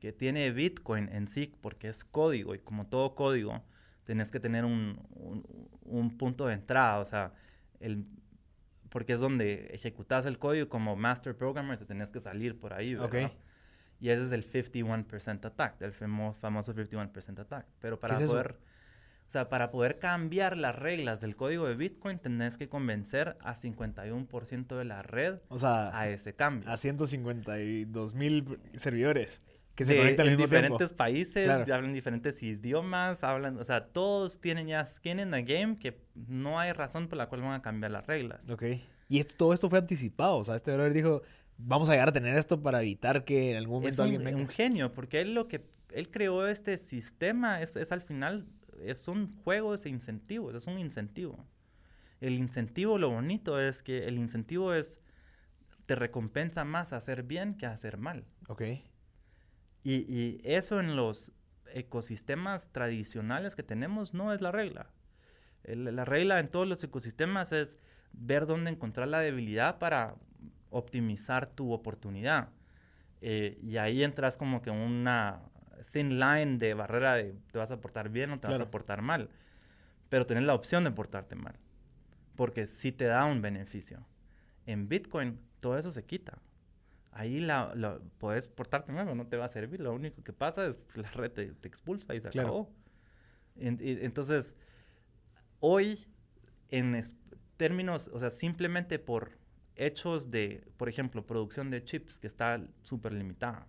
que 0.01 0.13
tiene 0.13 0.51
Bitcoin 0.51 1.09
en 1.09 1.29
sí, 1.29 1.53
porque 1.61 1.89
es 1.89 2.05
código 2.05 2.55
y 2.55 2.59
como 2.59 2.87
todo 2.87 3.15
código, 3.15 3.63
tenés 4.05 4.31
que 4.31 4.39
tener 4.39 4.65
un, 4.65 5.01
un, 5.83 6.17
punto 6.19 6.47
de 6.47 6.55
entrada, 6.55 6.99
o 6.99 7.05
sea, 7.05 7.33
el, 7.81 8.05
porque 8.91 9.15
es 9.15 9.21
donde 9.21 9.71
ejecutas 9.73 10.27
el 10.27 10.39
código 10.39 10.69
como 10.69 10.95
master 10.95 11.37
programmer, 11.37 11.79
te 11.79 11.87
tenés 11.87 12.11
que 12.11 12.21
salir 12.21 12.59
por 12.59 12.75
ahí, 12.75 12.95
¿verdad? 12.95 13.33
Y 14.01 14.11
ese 14.11 14.25
es 14.25 14.33
el 14.33 14.45
51% 14.45 15.47
attack, 15.47 15.81
el 15.81 15.93
famoso 15.93 16.75
51% 16.75 17.39
attack. 17.39 17.67
Pero 17.81 17.99
para 17.99 18.19
poder... 18.19 18.59
O 19.27 19.31
sea, 19.35 19.49
para 19.49 19.71
poder 19.71 19.99
cambiar 19.99 20.57
las 20.57 20.77
reglas 20.77 21.21
del 21.21 21.35
código 21.35 21.67
de 21.67 21.75
Bitcoin, 21.75 22.19
tenés 22.19 22.57
que 22.57 22.69
convencer 22.69 23.37
a 23.41 23.57
51% 23.57 24.77
de 24.77 24.85
la 24.85 25.03
red 25.03 25.39
o 25.49 25.59
sea, 25.59 25.99
a 25.99 26.09
ese 26.09 26.35
cambio. 26.35 26.71
A 26.71 26.77
152 26.77 28.15
mil 28.15 28.59
servidores 28.77 29.43
que 29.75 29.85
se 29.85 29.97
conectan 29.97 30.29
en 30.29 30.37
diferentes 30.37 30.93
países, 30.93 31.49
hablan 31.49 31.93
diferentes 31.93 32.43
idiomas, 32.43 33.25
hablan, 33.25 33.59
o 33.59 33.65
sea, 33.65 33.87
todos 33.87 34.41
tienen 34.41 34.69
ya 34.69 34.87
skin 34.87 35.19
in 35.19 35.31
the 35.33 35.43
game 35.43 35.79
que 35.79 36.01
no 36.15 36.61
hay 36.61 36.73
razón 36.73 37.09
por 37.09 37.19
la 37.19 37.29
cual 37.29 37.43
van 37.43 37.53
a 37.55 37.63
cambiar 37.63 37.91
las 37.91 38.07
reglas. 38.07 38.49
Ok. 38.49 38.63
Y 39.09 39.19
esto, 39.19 39.35
todo 39.37 39.53
esto 39.53 39.69
fue 39.69 39.79
anticipado, 39.79 40.37
o 40.37 40.45
sea, 40.45 40.55
este 40.55 40.73
brother 40.73 40.93
dijo, 40.93 41.23
vamos 41.59 41.89
a 41.89 41.93
llegar 41.93 42.09
a 42.09 42.13
tener 42.13 42.37
esto 42.37 42.63
para 42.63 42.81
evitar 42.83 43.25
que 43.25 43.51
en 43.51 43.57
algún 43.57 43.77
momento 43.79 44.05
es 44.05 44.09
un, 44.09 44.17
alguien 44.17 44.37
un 44.37 44.49
genio, 44.49 44.93
porque 44.93 45.21
él 45.21 45.35
lo 45.35 45.49
que, 45.49 45.65
él 45.93 46.11
creó 46.11 46.47
este 46.47 46.79
sistema, 46.79 47.61
es, 47.61 47.77
es 47.77 47.93
al 47.93 48.01
final 48.01 48.47
es 48.83 49.09
un 49.09 49.35
juego 49.43 49.77
de 49.77 49.91
incentivos, 49.91 50.55
es 50.55 50.67
un 50.67 50.79
incentivo. 50.79 51.45
El 52.21 52.35
incentivo, 52.35 52.99
lo 52.99 53.11
bonito 53.11 53.61
es 53.61 53.83
que 53.83 54.07
el 54.07 54.19
incentivo 54.19 54.75
es, 54.75 55.01
te 55.87 55.95
recompensa 55.95 56.65
más 56.65 56.93
hacer 56.93 57.23
bien 57.23 57.57
que 57.57 57.67
hacer 57.67 57.99
mal. 57.99 58.25
Ok. 58.49 58.63
Y, 59.83 59.95
y 60.13 60.41
eso 60.45 60.81
en 60.81 60.97
los 60.97 61.33
ecosistemas 61.75 62.71
tradicionales 62.71 63.55
que 63.55 63.63
tenemos 63.63 64.15
no 64.15 64.33
es 64.33 64.41
la 64.41 64.53
regla. 64.53 64.91
la 65.65 66.05
regla 66.05 66.41
en 66.41 66.49
todos 66.49 66.67
los 66.67 66.83
ecosistemas 66.83 67.53
es 67.53 67.77
ver 68.13 68.47
dónde 68.47 68.71
encontrar 68.71 69.09
la 69.09 69.21
debilidad 69.21 69.79
para 69.79 70.17
optimizar 70.71 71.47
tu 71.47 71.73
oportunidad. 71.73 72.51
Eh, 73.21 73.59
y 73.63 73.77
ahí 73.79 74.05
entras 74.05 74.37
como 74.37 74.61
que 74.61 74.71
una 74.71 75.41
thin 75.91 76.19
line 76.19 76.59
de 76.59 76.75
barrera 76.75 77.15
de 77.15 77.35
te 77.51 77.59
vas 77.59 77.71
a 77.71 77.81
portar 77.81 78.09
bien 78.09 78.31
o 78.31 78.41
te 78.41 78.49
vas 78.49 78.61
a 78.61 78.71
portar 78.71 79.03
mal. 79.03 79.31
Pero 80.09 80.27
tenés 80.27 80.45
la 80.45 80.55
opción 80.55 80.85
de 80.85 80.91
portarte 80.91 81.35
mal. 81.35 81.55
Porque 82.37 82.67
sí 82.67 82.93
te 82.93 83.05
da 83.05 83.25
un 83.25 83.43
beneficio. 83.43 84.07
En 84.67 84.89
Bitcoin 84.89 85.39
todo 85.61 85.79
eso 85.79 85.91
se 85.91 86.05
quita. 86.05 86.39
Ahí 87.11 87.41
la, 87.41 88.01
puedes 88.19 88.49
portarte 88.49 88.93
mal, 88.93 89.17
no 89.17 89.27
te 89.27 89.37
va 89.37 89.45
a 89.45 89.49
servir. 89.49 89.81
Lo 89.81 89.93
único 89.95 90.23
que 90.23 90.33
pasa 90.33 90.67
es 90.67 90.85
que 90.93 91.01
la 91.01 91.11
red 91.13 91.31
te, 91.31 91.69
expulsa 91.69 92.15
y 92.15 92.21
se 92.21 92.29
acabó. 92.29 92.71
entonces, 93.57 94.55
hoy, 95.61 96.07
en 96.71 97.01
términos, 97.57 98.11
o 98.13 98.19
sea, 98.19 98.31
simplemente 98.31 98.99
por 98.99 99.39
hechos 99.77 100.31
de, 100.31 100.67
por 100.77 100.89
ejemplo, 100.89 101.25
producción 101.25 101.71
de 101.71 101.85
chips 101.85 102.19
que 102.19 102.27
está 102.27 102.61
súper 102.83 103.13
limitada. 103.13 103.67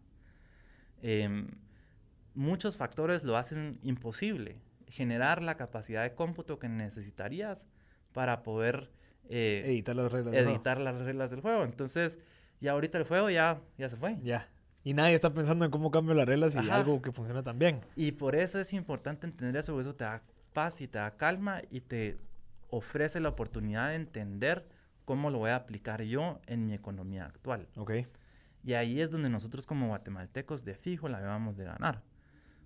Em, 1.02 1.48
muchos 2.36 2.78
factores 2.78 3.24
lo 3.24 3.38
hacen 3.38 3.80
imposible 3.82 4.58
generar 4.88 5.42
la 5.42 5.56
capacidad 5.58 6.04
de 6.04 6.14
cómputo 6.14 6.60
que 6.60 6.70
necesitarías 6.70 7.68
para 8.14 8.44
poder 8.44 8.92
eh, 9.30 9.64
editar, 9.66 9.96
las 9.96 10.12
reglas, 10.12 10.34
editar 10.34 10.80
las 10.80 11.02
reglas 11.02 11.32
del 11.32 11.42
juego. 11.42 11.64
Entonces, 11.64 12.20
ya 12.62 12.72
ahorita 12.72 12.98
el 12.98 13.06
juego 13.06 13.30
ya, 13.30 13.62
ya 13.78 13.90
se 13.90 13.98
fue. 13.98 14.18
Ya. 14.24 14.48
Y 14.84 14.94
nadie 14.94 15.16
está 15.16 15.34
pensando 15.34 15.66
en 15.66 15.72
cómo 15.72 15.90
cambio 15.90 16.14
las 16.14 16.28
reglas 16.28 16.56
y 16.56 16.70
algo 16.70 17.02
que 17.02 17.12
funciona 17.12 17.42
tan 17.42 17.58
bien. 17.58 17.82
Y 17.96 18.12
por 18.12 18.36
eso 18.36 18.60
es 18.60 18.72
importante 18.74 19.26
entender 19.26 19.58
eso, 19.58 19.80
eso 19.80 19.96
te 19.96 20.04
da 20.04 20.22
paz 20.54 20.80
y 20.80 20.88
te 20.88 21.00
da 21.00 21.18
calma 21.18 21.62
y 21.72 21.82
te 21.82 22.18
ofrece 22.70 23.20
la 23.20 23.30
oportunidad 23.30 23.90
de 23.90 23.96
entender 23.96 24.68
cómo 25.04 25.32
lo 25.32 25.40
voy 25.40 25.50
a 25.50 25.56
aplicar 25.56 26.04
yo 26.04 26.40
en 26.46 26.66
mi 26.66 26.74
economía 26.74 27.26
actual. 27.26 27.68
Ok. 27.78 27.92
Y 28.64 28.74
ahí 28.74 29.02
es 29.02 29.12
donde 29.12 29.30
nosotros 29.30 29.66
como 29.66 29.88
guatemaltecos 29.88 30.64
de 30.66 30.76
fijo 30.76 31.10
la 31.10 31.20
vamos 31.20 31.58
de 31.58 31.66
ganar. 31.66 32.04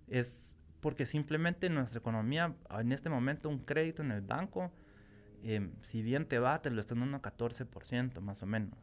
Es 0.10 0.56
porque 0.80 1.06
simplemente 1.06 1.70
nuestra 1.70 2.00
economía, 2.00 2.56
en 2.70 2.92
este 2.92 3.10
momento 3.10 3.50
un 3.50 3.60
crédito 3.60 4.02
en 4.02 4.12
el 4.12 4.22
banco, 4.22 4.72
em, 5.44 5.72
si 5.82 6.02
bien 6.02 6.26
te 6.26 6.40
va, 6.40 6.62
te 6.62 6.70
lo 6.70 6.80
están 6.80 7.00
dando 7.00 7.18
a 7.18 7.22
14% 7.22 8.22
más 8.22 8.42
o 8.44 8.46
menos. 8.46 8.78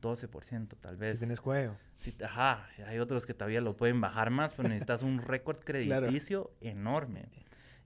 12% 0.00 0.76
tal 0.80 0.96
vez. 0.96 1.12
Si 1.12 1.18
tienes 1.18 1.40
juego. 1.40 1.76
Sí, 1.96 2.14
ajá, 2.24 2.66
hay 2.86 2.98
otros 2.98 3.26
que 3.26 3.34
todavía 3.34 3.60
lo 3.60 3.76
pueden 3.76 4.00
bajar 4.00 4.30
más, 4.30 4.54
pero 4.54 4.68
necesitas 4.68 5.02
un 5.02 5.20
récord 5.20 5.58
crediticio 5.64 6.52
enorme. 6.60 7.26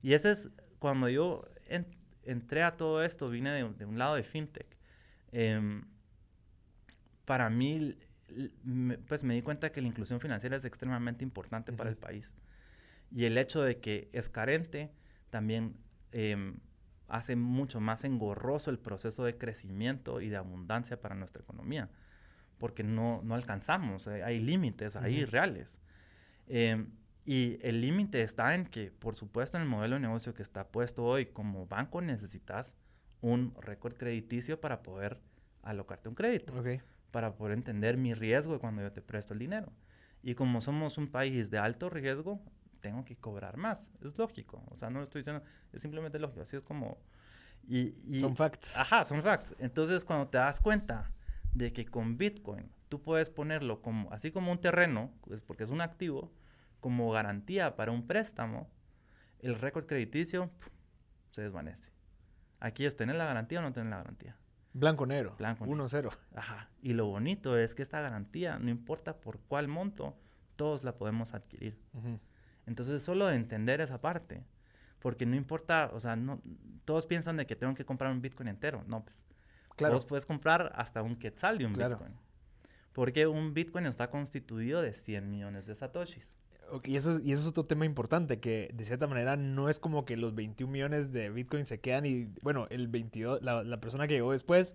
Y 0.03 0.15
ese 0.15 0.31
es 0.31 0.51
cuando 0.79 1.09
yo 1.09 1.45
entré 2.25 2.63
a 2.63 2.77
todo 2.77 3.03
esto, 3.03 3.29
vine 3.31 3.51
de, 3.51 3.85
un 3.85 3.99
lado 3.99 4.15
de 4.15 4.23
fintech. 4.23 4.67
Em, 5.33 5.85
para 7.25 7.51
mí, 7.51 7.97
pues 9.09 9.25
me 9.25 9.35
di 9.35 9.43
cuenta 9.43 9.73
que 9.73 9.81
la 9.81 9.89
inclusión 9.89 10.21
financiera 10.21 10.57
es 10.57 10.65
extremadamente 10.65 11.25
importante 11.25 11.73
para 11.73 11.91
el 11.91 11.97
país. 11.97 12.33
Y 13.15 13.27
el 13.27 13.39
hecho 13.39 13.63
de 13.63 13.79
que 13.79 14.11
es 14.13 14.29
carente 14.29 14.91
también 15.31 15.77
em, 16.11 16.59
hace 17.07 17.37
mucho 17.37 17.81
más 17.81 18.03
engorroso 18.03 18.73
el 18.73 18.79
proceso 18.81 19.23
de 19.25 19.39
crecimiento 19.39 20.21
y 20.21 20.31
de 20.31 20.37
abundancia 20.37 21.01
para 21.01 21.15
nuestra 21.15 21.41
economía, 21.41 21.89
porque 22.59 22.83
no, 22.83 23.21
no 23.23 23.37
alcanzamos, 23.37 24.09
eh, 24.09 24.25
hay 24.25 24.41
límites 24.41 24.97
ahí 24.97 25.25
reales. 25.25 25.79
Em, 26.49 26.91
y 27.25 27.59
el 27.63 27.81
límite 27.81 28.21
está 28.21 28.53
en 28.57 28.67
que, 28.67 28.91
por 28.91 29.15
supuesto, 29.15 29.57
en 29.57 29.63
el 29.63 29.69
modelo 29.69 29.95
de 29.95 30.01
negocio 30.01 30.35
que 30.35 30.43
está 30.43 30.67
puesto 30.67 31.05
hoy 31.05 31.27
como 31.27 31.67
banco 31.67 32.03
necesitas 32.03 32.77
un 33.21 33.55
récord 33.61 33.95
crediticio 33.95 34.61
para 34.61 34.83
poder 34.83 35.21
alocarte 35.63 36.09
un 36.09 36.17
crédito. 36.17 36.53
Para 37.13 37.37
poder 37.37 37.57
entender 37.57 37.97
mi 37.97 38.13
riesgo 38.13 38.59
cuando 38.59 38.83
yo 38.83 38.91
te 38.91 39.01
presto 39.01 39.35
el 39.35 39.39
dinero. 39.39 39.73
Y 40.21 40.35
como 40.35 40.61
somos 40.61 40.99
un 40.99 41.07
país 41.07 41.51
de 41.51 41.59
alto 41.59 41.89
riesgo, 41.89 42.43
tengo 42.85 43.03
que 43.03 43.17
cobrar 43.17 43.57
más. 43.57 43.91
Es 44.05 44.19
lógico. 44.19 44.63
O 44.69 44.77
sea, 44.77 44.91
no 44.91 45.03
estoy 45.03 45.21
diciendo, 45.21 45.43
es 45.73 45.81
simplemente 45.81 46.19
lógico. 46.19 46.43
Así 46.43 46.55
es 46.55 46.63
como... 46.63 46.99
Y, 47.67 48.21
son 48.21 48.37
facts. 48.37 48.77
Ajá, 48.77 49.07
son 49.07 49.23
facts. 49.23 49.55
Entonces, 49.59 50.05
cuando 50.05 50.29
te 50.29 50.37
das 50.37 50.61
cuenta 50.61 51.11
de 51.53 51.73
que 51.73 51.87
con 51.87 52.19
Bitcoin 52.19 52.71
tú 52.91 53.01
puedes 53.01 53.31
ponerlo 53.31 53.81
como, 53.81 54.13
así 54.13 54.31
como 54.31 54.53
un 54.53 54.61
terreno, 54.61 55.11
pues, 55.23 55.41
porque 55.41 55.65
es 55.65 55.71
un 55.71 55.81
activo, 55.81 56.31
como 56.81 57.11
garantía 57.11 57.75
para 57.75 57.91
un 57.91 58.07
préstamo, 58.07 58.71
el 59.39 59.55
récord 59.55 59.87
crediticio 59.87 60.51
se 61.31 61.41
desvanece. 61.41 61.91
Aquí 62.61 62.85
es 62.85 62.97
tener 62.97 63.17
la 63.17 63.25
garantía 63.25 63.61
o 63.61 63.63
no 63.63 63.73
tener 63.73 63.89
la 63.89 63.97
garantía. 63.97 64.37
Blanco 64.75 65.07
negro. 65.07 65.37
Blanco 65.39 65.65
1-0. 65.65 66.15
Ajá. 66.35 66.69
Y 66.83 66.93
lo 66.93 67.07
bonito 67.07 67.57
es 67.57 67.75
que 67.75 67.83
esta 67.83 68.03
garantía, 68.03 68.59
no 68.59 68.69
importa 68.69 69.17
por 69.23 69.41
cuál 69.41 69.69
monto, 69.69 70.19
todos 70.57 70.85
la 70.85 70.99
podemos 70.99 71.33
adquirir. 71.33 71.79
Entonces, 72.67 73.03
solo 73.03 73.27
de 73.27 73.37
entender 73.37 73.81
esa 73.81 74.01
parte. 74.01 74.45
Porque 74.99 75.27
no 75.27 75.37
importa, 75.37 75.91
o 75.93 76.01
sea, 76.01 76.17
no, 76.17 76.41
todos 76.85 77.07
piensan 77.07 77.37
de 77.37 77.47
que 77.47 77.57
tengo 77.57 77.75
que 77.75 77.85
comprar 77.85 78.11
un 78.11 78.23
Bitcoin 78.23 78.49
entero. 78.49 78.85
No, 78.87 79.05
pues. 79.05 79.21
Claro. 79.77 79.95
Vos 79.95 80.07
puedes 80.07 80.25
comprar 80.25 80.73
hasta 80.77 81.03
un 81.03 81.17
quetzal 81.17 81.59
de 81.59 81.67
un 81.67 81.73
Bitcoin. 81.73 82.13
Porque 82.93 83.27
un 83.27 83.55
Bitcoin 83.55 83.87
está 83.87 84.09
constituido 84.09 84.81
de 84.81 84.95
100 84.95 85.29
millones 85.29 85.67
de 85.67 85.75
satoshis. 85.75 86.33
Y 86.85 86.97
eso, 86.97 87.21
y 87.21 87.33
eso 87.33 87.43
es 87.43 87.49
otro 87.49 87.67
tema 87.67 87.85
importante, 87.85 88.41
que 88.41 88.71
de 88.73 88.85
cierta 88.85 89.07
manera 89.07 89.37
no 89.37 89.69
es 89.69 89.79
como 89.79 90.05
que 90.05 90.17
los 90.17 90.35
21 90.35 90.73
millones 90.73 91.13
de 91.13 91.29
Bitcoin 91.29 91.67
se 91.67 91.81
quedan 91.81 92.07
y, 92.07 92.33
bueno, 92.43 92.67
el 92.71 92.89
22, 92.89 93.43
la, 93.43 93.63
la 93.63 93.81
persona 93.81 94.07
que 94.07 94.15
llegó 94.15 94.33
después 94.33 94.75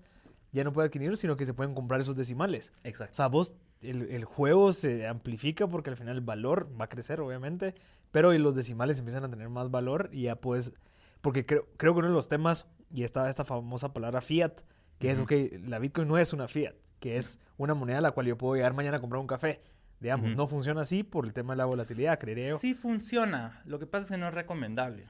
ya 0.52 0.64
no 0.64 0.74
puede 0.74 0.88
adquirir, 0.88 1.16
sino 1.18 1.36
que 1.36 1.46
se 1.46 1.54
pueden 1.54 1.74
comprar 1.74 2.02
esos 2.02 2.16
decimales. 2.16 2.74
Exacto. 2.84 3.12
O 3.12 3.16
sea, 3.16 3.28
vos, 3.28 3.56
el, 3.82 4.04
el, 4.10 4.26
juego 4.26 4.72
se 4.72 5.08
amplifica 5.08 5.68
porque 5.68 5.90
al 5.90 5.98
final 5.98 6.18
el 6.18 6.22
valor 6.22 6.70
va 6.80 6.86
a 6.86 6.90
crecer, 6.90 7.22
obviamente, 7.22 7.76
pero 8.12 8.34
los 8.34 8.56
decimales 8.56 9.00
empiezan 9.00 9.24
a 9.24 9.30
tener 9.30 9.50
más 9.50 9.72
valor 9.72 10.10
y 10.12 10.24
ya 10.24 10.36
puedes, 10.36 10.74
porque 11.22 11.46
creo, 11.46 11.68
creo 11.78 11.94
que 11.94 12.00
uno 12.00 12.08
de 12.10 12.14
los 12.14 12.28
temas, 12.28 12.68
y 12.92 13.04
está 13.04 13.30
esta 13.30 13.46
famosa 13.46 13.94
palabra 13.94 14.22
fiat, 14.22 14.62
que 14.98 15.12
es, 15.12 15.20
ok, 15.20 15.32
la 15.62 15.80
Bitcoin 15.80 16.08
no 16.08 16.18
es 16.18 16.34
una 16.34 16.48
fiat, 16.48 16.76
que 17.00 17.18
es 17.18 17.40
una 17.58 17.74
moneda 17.74 18.00
a 18.00 18.02
la 18.02 18.12
cual 18.12 18.28
yo 18.28 18.38
puedo 18.38 18.56
llegar 18.56 18.74
mañana 18.74 18.98
a 18.98 19.00
comprar 19.00 19.22
un 19.22 19.28
café. 19.28 19.62
Digamos, 20.00 20.34
no 20.36 20.48
funciona 20.48 20.82
así 20.82 21.04
por 21.04 21.26
el 21.26 21.34
tema 21.34 21.54
de 21.54 21.58
la 21.58 21.66
volatilidad, 21.66 22.18
creeré 22.20 22.58
Sí 22.58 22.74
funciona. 22.74 23.62
Lo 23.66 23.80
que 23.80 23.86
pasa 23.86 24.06
es 24.06 24.12
que 24.12 24.18
no 24.18 24.30
es 24.30 24.34
recomendable. 24.34 25.08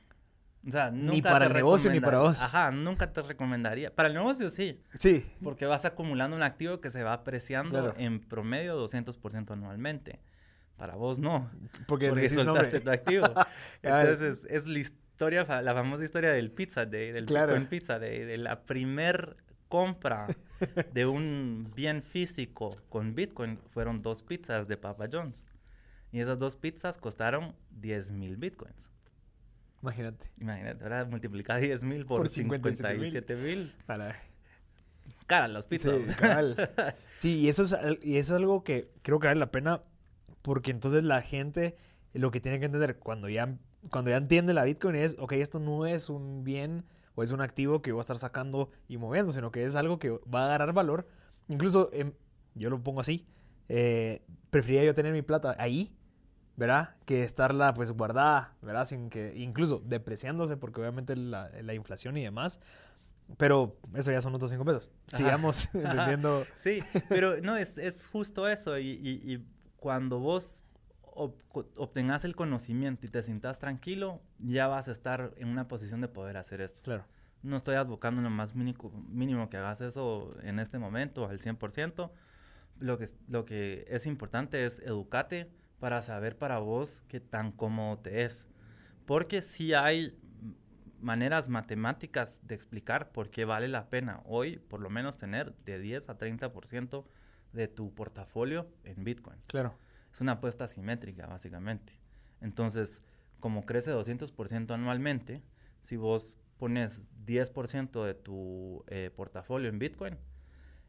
O 0.68 0.72
sea, 0.72 0.92
nunca 0.92 1.12
ni 1.14 1.22
para 1.22 1.46
el 1.46 1.54
negocio 1.54 1.92
ni 1.92 2.00
para 2.00 2.20
vos. 2.20 2.42
Ajá, 2.42 2.72
nunca 2.72 3.12
te 3.12 3.22
recomendaría. 3.22 3.96
Para 3.96 4.10
el 4.10 4.16
negocio 4.16 4.50
sí. 4.50 4.82
Sí. 4.94 5.26
Porque 5.42 5.66
vas 5.66 5.86
acumulando 5.86 6.36
un 6.36 6.44
activo 6.44 6.82
que 6.82 6.92
se 6.92 7.04
va 7.04 7.14
apreciando 7.14 7.94
en 7.98 8.20
promedio 8.20 8.78
200% 8.86 9.52
anualmente. 9.52 10.20
Para 10.76 10.96
vos 10.96 11.20
no. 11.20 11.50
Porque, 11.88 12.10
porque 12.10 12.30
soltaste 12.30 12.80
tu 12.82 12.90
activo. 12.90 13.26
Entonces 13.82 14.46
es, 14.50 14.68
la 14.68 14.80
historia, 14.80 15.62
la 15.62 15.74
famosa 15.74 16.04
historia 16.04 16.32
del 16.32 16.52
pizza, 16.52 16.86
de, 16.86 17.14
del 17.14 17.26
Bitcoin 17.26 17.68
Pizza, 17.68 18.00
de, 18.00 18.26
de 18.26 18.38
la 18.38 18.62
primer 18.64 19.38
compra 19.70 20.28
de 20.94 21.06
un 21.06 21.72
bien 21.76 22.04
físico 22.04 22.76
con 22.90 23.16
Bitcoin 23.16 23.60
fueron 23.70 24.02
dos 24.02 24.24
pizzas 24.24 24.68
de 24.68 24.76
Papa 24.76 25.08
John's. 25.12 25.46
Y 26.12 26.20
esas 26.20 26.40
dos 26.40 26.56
pizzas 26.56 26.98
costaron 26.98 27.56
10 27.70 28.12
mil 28.12 28.36
bitcoins. 28.36 28.92
Imagínate. 29.82 30.30
Imagínate, 30.40 30.84
ahora 30.84 31.06
multiplica 31.06 31.58
10 31.58 31.84
mil 31.84 32.06
por, 32.06 32.20
Por 32.20 32.30
57 32.30 33.36
mil. 33.36 33.72
Para... 33.86 34.16
Cara, 35.28 35.48
las 35.48 35.66
pizzas. 35.66 35.96
Sí. 36.06 36.14
Sí, 37.18 37.36
y 37.40 37.50
eso, 37.50 37.64
es, 37.64 37.74
al- 37.74 38.00
y 38.02 38.18
eso 38.18 38.34
es 38.36 38.38
algo 38.40 38.64
que 38.64 38.90
creo 39.02 39.20
que 39.20 39.28
vale 39.28 39.40
la 39.40 39.52
pena 39.52 39.84
porque 40.42 40.72
entonces 40.72 41.04
la 41.04 41.22
gente 41.22 41.76
lo 42.14 42.32
que 42.32 42.40
tiene 42.40 42.60
que 42.60 42.66
entender 42.66 42.98
cuando 42.98 43.28
ya, 43.30 43.58
cuando 43.92 44.10
ya 44.10 44.18
entiende 44.18 44.54
la 44.54 44.64
Bitcoin 44.64 44.96
es, 44.96 45.16
ok, 45.20 45.34
esto 45.34 45.60
no 45.60 45.86
es 45.86 46.10
un 46.10 46.44
bien 46.46 46.86
o 47.16 47.24
es 47.24 47.32
un 47.32 47.42
activo 47.42 47.82
que 47.82 47.92
voy 47.92 48.00
a 48.00 48.02
estar 48.02 48.18
sacando 48.18 48.72
y 48.88 48.98
moviendo, 48.98 49.34
sino 49.34 49.52
que 49.52 49.66
es 49.66 49.76
algo 49.76 50.00
que 50.00 50.12
va 50.34 50.44
a 50.44 50.46
agarrar 50.46 50.74
valor. 50.74 51.08
Incluso, 51.50 51.90
em, 51.92 52.14
yo 52.56 52.70
lo 52.70 52.82
pongo 52.82 53.02
así, 53.02 53.28
eh, 53.68 54.22
preferiría 54.50 54.86
yo 54.86 54.96
tener 54.96 55.12
mi 55.12 55.22
plata 55.22 55.56
ahí, 55.60 55.94
¿verdad? 56.60 56.96
Que 57.06 57.24
estarla 57.24 57.74
pues 57.74 57.90
guardada, 57.92 58.54
¿verdad? 58.62 58.86
Sin 58.86 59.10
que, 59.10 59.34
incluso 59.36 59.82
depreciándose 59.86 60.58
porque 60.58 60.82
obviamente 60.82 61.16
la, 61.16 61.50
la 61.62 61.74
inflación 61.74 62.18
y 62.18 62.24
demás. 62.24 62.60
Pero 63.38 63.78
eso 63.96 64.12
ya 64.12 64.22
son 64.22 64.36
otros 64.36 64.52
cinco 64.52 64.66
pesos. 64.66 64.90
Ajá. 65.08 65.18
Sigamos 65.18 65.70
entendiendo. 65.74 66.46
Sí, 66.56 66.82
pero 67.08 67.40
no, 67.42 67.56
es, 67.58 67.78
es 67.78 68.08
justo 68.08 68.48
eso. 68.48 68.78
Y, 68.78 68.88
y- 68.90 69.34
y 69.34 69.46
cuando 69.78 70.20
vos 70.20 70.62
ob- 71.04 71.34
obtengas 71.78 72.26
el 72.26 72.36
conocimiento 72.36 73.06
y 73.06 73.10
te 73.10 73.22
sientas 73.24 73.58
tranquilo, 73.60 74.20
ya 74.40 74.68
vas 74.68 74.88
a 74.88 74.92
estar 74.92 75.32
en 75.38 75.48
una 75.48 75.68
posición 75.68 76.02
de 76.02 76.08
poder 76.08 76.38
hacer 76.38 76.60
eso. 76.62 76.82
Claro. 76.84 77.06
No 77.42 77.56
estoy 77.56 77.76
advocando 77.76 78.22
lo 78.22 78.30
más 78.32 78.54
mínimo, 78.56 78.92
mínimo 79.08 79.50
que 79.50 79.58
hagas 79.58 79.80
eso 79.80 80.36
en 80.44 80.60
este 80.60 80.78
momento 80.80 81.26
al 81.30 81.40
100%. 81.40 82.10
Lo 82.80 82.98
que, 82.98 83.08
lo 83.30 83.46
que 83.46 83.86
es 83.90 84.06
importante 84.08 84.66
es 84.66 84.80
educarte 84.80 85.50
para 85.80 86.02
saber 86.02 86.38
para 86.38 86.60
vos 86.60 87.04
qué 87.08 87.20
tan 87.20 87.52
cómodo 87.52 88.00
te 88.00 88.24
es. 88.24 88.46
Porque 89.06 89.42
si 89.42 89.74
hay 89.74 90.18
maneras 91.02 91.50
matemáticas 91.50 92.46
de 92.46 92.56
explicar 92.56 93.12
por 93.12 93.30
qué 93.30 93.46
vale 93.46 93.68
la 93.68 93.90
pena 93.90 94.22
hoy 94.26 94.58
por 94.58 94.82
lo 94.82 94.90
menos 94.90 95.18
tener 95.18 95.56
de 95.66 95.80
10 95.80 96.10
a 96.10 96.18
30% 96.18 97.06
de 97.54 97.68
tu 97.68 97.94
portafolio 97.94 98.68
en 98.84 99.04
Bitcoin. 99.04 99.38
Claro. 99.48 99.76
Es 100.12 100.22
una 100.22 100.34
apuesta 100.34 100.66
asimétrica, 100.66 101.28
básicamente. 101.28 101.94
Entonces, 102.42 103.02
como 103.40 103.66
crece 103.66 103.92
200% 103.92 104.72
anualmente, 104.74 105.42
si 105.82 105.96
vos 105.96 106.40
pones 106.58 107.02
10% 107.26 108.04
de 108.04 108.14
tu 108.14 108.84
eh, 108.88 109.12
portafolio 109.16 109.70
en 109.70 109.80
Bitcoin, 109.80 110.18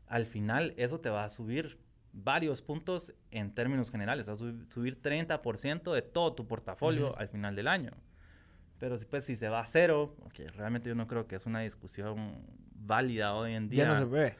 al 0.06 0.26
final 0.26 0.74
eso 0.76 1.00
te 1.00 1.10
va 1.10 1.24
a 1.24 1.30
subir 1.30 1.78
varios 2.12 2.62
puntos 2.62 3.12
en 3.30 3.52
términos 3.54 3.90
generales. 3.90 4.28
Va 4.28 4.32
a 4.34 4.36
sub- 4.36 4.66
subir 4.72 5.00
30% 5.00 5.92
de 5.92 6.02
todo 6.02 6.32
tu 6.34 6.46
portafolio 6.46 7.16
al 7.18 7.28
final 7.28 7.54
del 7.56 7.68
año. 7.68 7.92
Pero 8.78 8.98
si, 8.98 9.06
pues, 9.06 9.24
si 9.24 9.36
se 9.36 9.48
va 9.48 9.60
a 9.60 9.66
cero, 9.66 10.16
que 10.32 10.48
realmente 10.48 10.88
yo 10.88 10.94
no 10.94 11.06
creo 11.06 11.26
que 11.26 11.36
es 11.36 11.46
una 11.46 11.60
discusión 11.60 12.34
válida 12.74 13.34
hoy 13.34 13.52
en 13.54 13.68
día. 13.68 13.84
Ya 13.84 13.90
no 13.90 13.96
se 13.96 14.04
ve. 14.04 14.34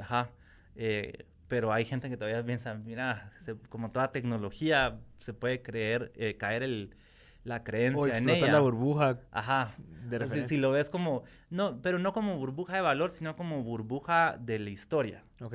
Ajá. 0.00 0.30
eh, 0.74 1.26
pero 1.48 1.72
hay 1.72 1.84
gente 1.84 2.10
que 2.10 2.16
todavía 2.16 2.44
piensa, 2.44 2.74
mira, 2.74 3.30
se- 3.40 3.54
como 3.68 3.92
toda 3.92 4.10
tecnología, 4.10 4.98
se 5.20 5.32
puede 5.32 5.62
creer, 5.62 6.10
eh, 6.16 6.36
caer 6.36 6.64
el, 6.64 6.96
la 7.44 7.62
creencia 7.62 8.02
O 8.02 8.06
en 8.08 8.28
ella. 8.28 8.50
la 8.52 8.58
burbuja 8.58 9.20
Ajá. 9.30 9.74
de 9.78 10.06
O 10.06 10.10
sea, 10.10 10.18
referencia. 10.18 10.48
si 10.48 10.56
lo 10.56 10.72
ves 10.72 10.90
como, 10.90 11.22
no, 11.50 11.80
pero 11.82 12.00
no 12.00 12.12
como 12.12 12.36
burbuja 12.36 12.74
de 12.74 12.80
valor, 12.80 13.10
sino 13.12 13.36
como 13.36 13.62
burbuja 13.62 14.36
de 14.40 14.58
la 14.58 14.70
historia. 14.70 15.22
Ok. 15.40 15.54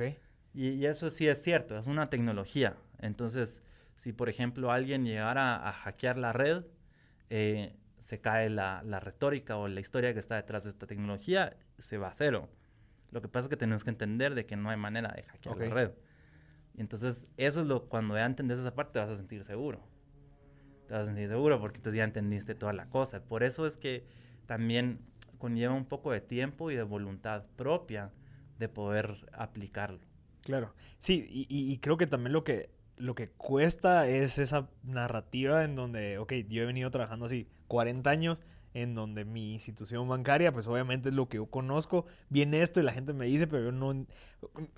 Y, 0.54 0.70
y 0.70 0.86
eso 0.86 1.10
sí 1.10 1.28
es 1.28 1.42
cierto, 1.42 1.78
es 1.78 1.86
una 1.86 2.10
tecnología. 2.10 2.76
Entonces, 2.98 3.62
si 3.96 4.12
por 4.12 4.28
ejemplo 4.28 4.70
alguien 4.70 5.04
llegara 5.04 5.66
a 5.68 5.72
hackear 5.72 6.18
la 6.18 6.32
red, 6.32 6.64
eh, 7.30 7.74
se 8.02 8.20
cae 8.20 8.50
la, 8.50 8.82
la 8.84 9.00
retórica 9.00 9.56
o 9.56 9.68
la 9.68 9.80
historia 9.80 10.12
que 10.12 10.20
está 10.20 10.36
detrás 10.36 10.64
de 10.64 10.70
esta 10.70 10.86
tecnología, 10.86 11.56
se 11.78 11.98
va 11.98 12.08
a 12.08 12.14
cero. 12.14 12.48
Lo 13.10 13.22
que 13.22 13.28
pasa 13.28 13.44
es 13.46 13.48
que 13.48 13.56
tenemos 13.56 13.84
que 13.84 13.90
entender 13.90 14.34
de 14.34 14.46
que 14.46 14.56
no 14.56 14.70
hay 14.70 14.76
manera 14.76 15.12
de 15.14 15.22
hackear 15.22 15.54
Ok. 15.54 15.62
la 15.62 15.70
red. 15.70 15.90
Y 16.74 16.80
entonces, 16.80 17.26
eso 17.36 17.60
es 17.60 17.66
lo, 17.66 17.88
cuando 17.88 18.14
ya 18.16 18.24
entendés 18.26 18.58
esa 18.58 18.74
parte, 18.74 18.94
te 18.94 18.98
vas 18.98 19.10
a 19.10 19.16
sentir 19.16 19.44
seguro. 19.44 19.80
Te 20.88 20.94
vas 20.94 21.02
a 21.02 21.06
sentir 21.06 21.28
seguro 21.28 21.60
porque 21.60 21.76
entonces 21.78 21.98
ya 21.98 22.04
entendiste 22.04 22.54
toda 22.54 22.72
la 22.72 22.86
cosa. 22.88 23.22
Por 23.24 23.42
eso 23.42 23.66
es 23.66 23.76
que 23.76 24.06
también 24.46 25.00
conlleva 25.38 25.74
un 25.74 25.84
poco 25.86 26.12
de 26.12 26.20
tiempo 26.20 26.70
y 26.70 26.76
de 26.76 26.82
voluntad 26.82 27.44
propia 27.56 28.10
de 28.58 28.68
poder 28.68 29.28
aplicarlo. 29.32 30.00
Claro. 30.42 30.72
Sí, 30.98 31.26
y, 31.30 31.46
y- 31.48 31.78
creo 31.78 31.96
que 31.96 32.06
también 32.06 32.32
lo 32.32 32.44
que, 32.44 32.70
lo 32.96 33.14
que 33.14 33.28
cuesta 33.30 34.06
es 34.08 34.38
esa 34.38 34.68
narrativa 34.82 35.64
en 35.64 35.74
donde, 35.74 36.18
ok, 36.18 36.32
yo 36.48 36.62
he 36.62 36.66
venido 36.66 36.90
trabajando 36.90 37.26
así 37.26 37.48
40 37.68 38.10
años, 38.10 38.40
en 38.74 38.94
donde 38.94 39.24
mi 39.26 39.52
institución 39.52 40.08
bancaria, 40.08 40.50
pues 40.52 40.66
obviamente 40.66 41.10
es 41.10 41.14
lo 41.14 41.28
que 41.28 41.36
yo 41.36 41.46
conozco, 41.46 42.06
viene 42.30 42.62
esto 42.62 42.80
y 42.80 42.82
la 42.82 42.92
gente 42.92 43.12
me 43.12 43.26
dice, 43.26 43.46
pero 43.46 43.64
yo 43.64 43.72
no, 43.72 44.06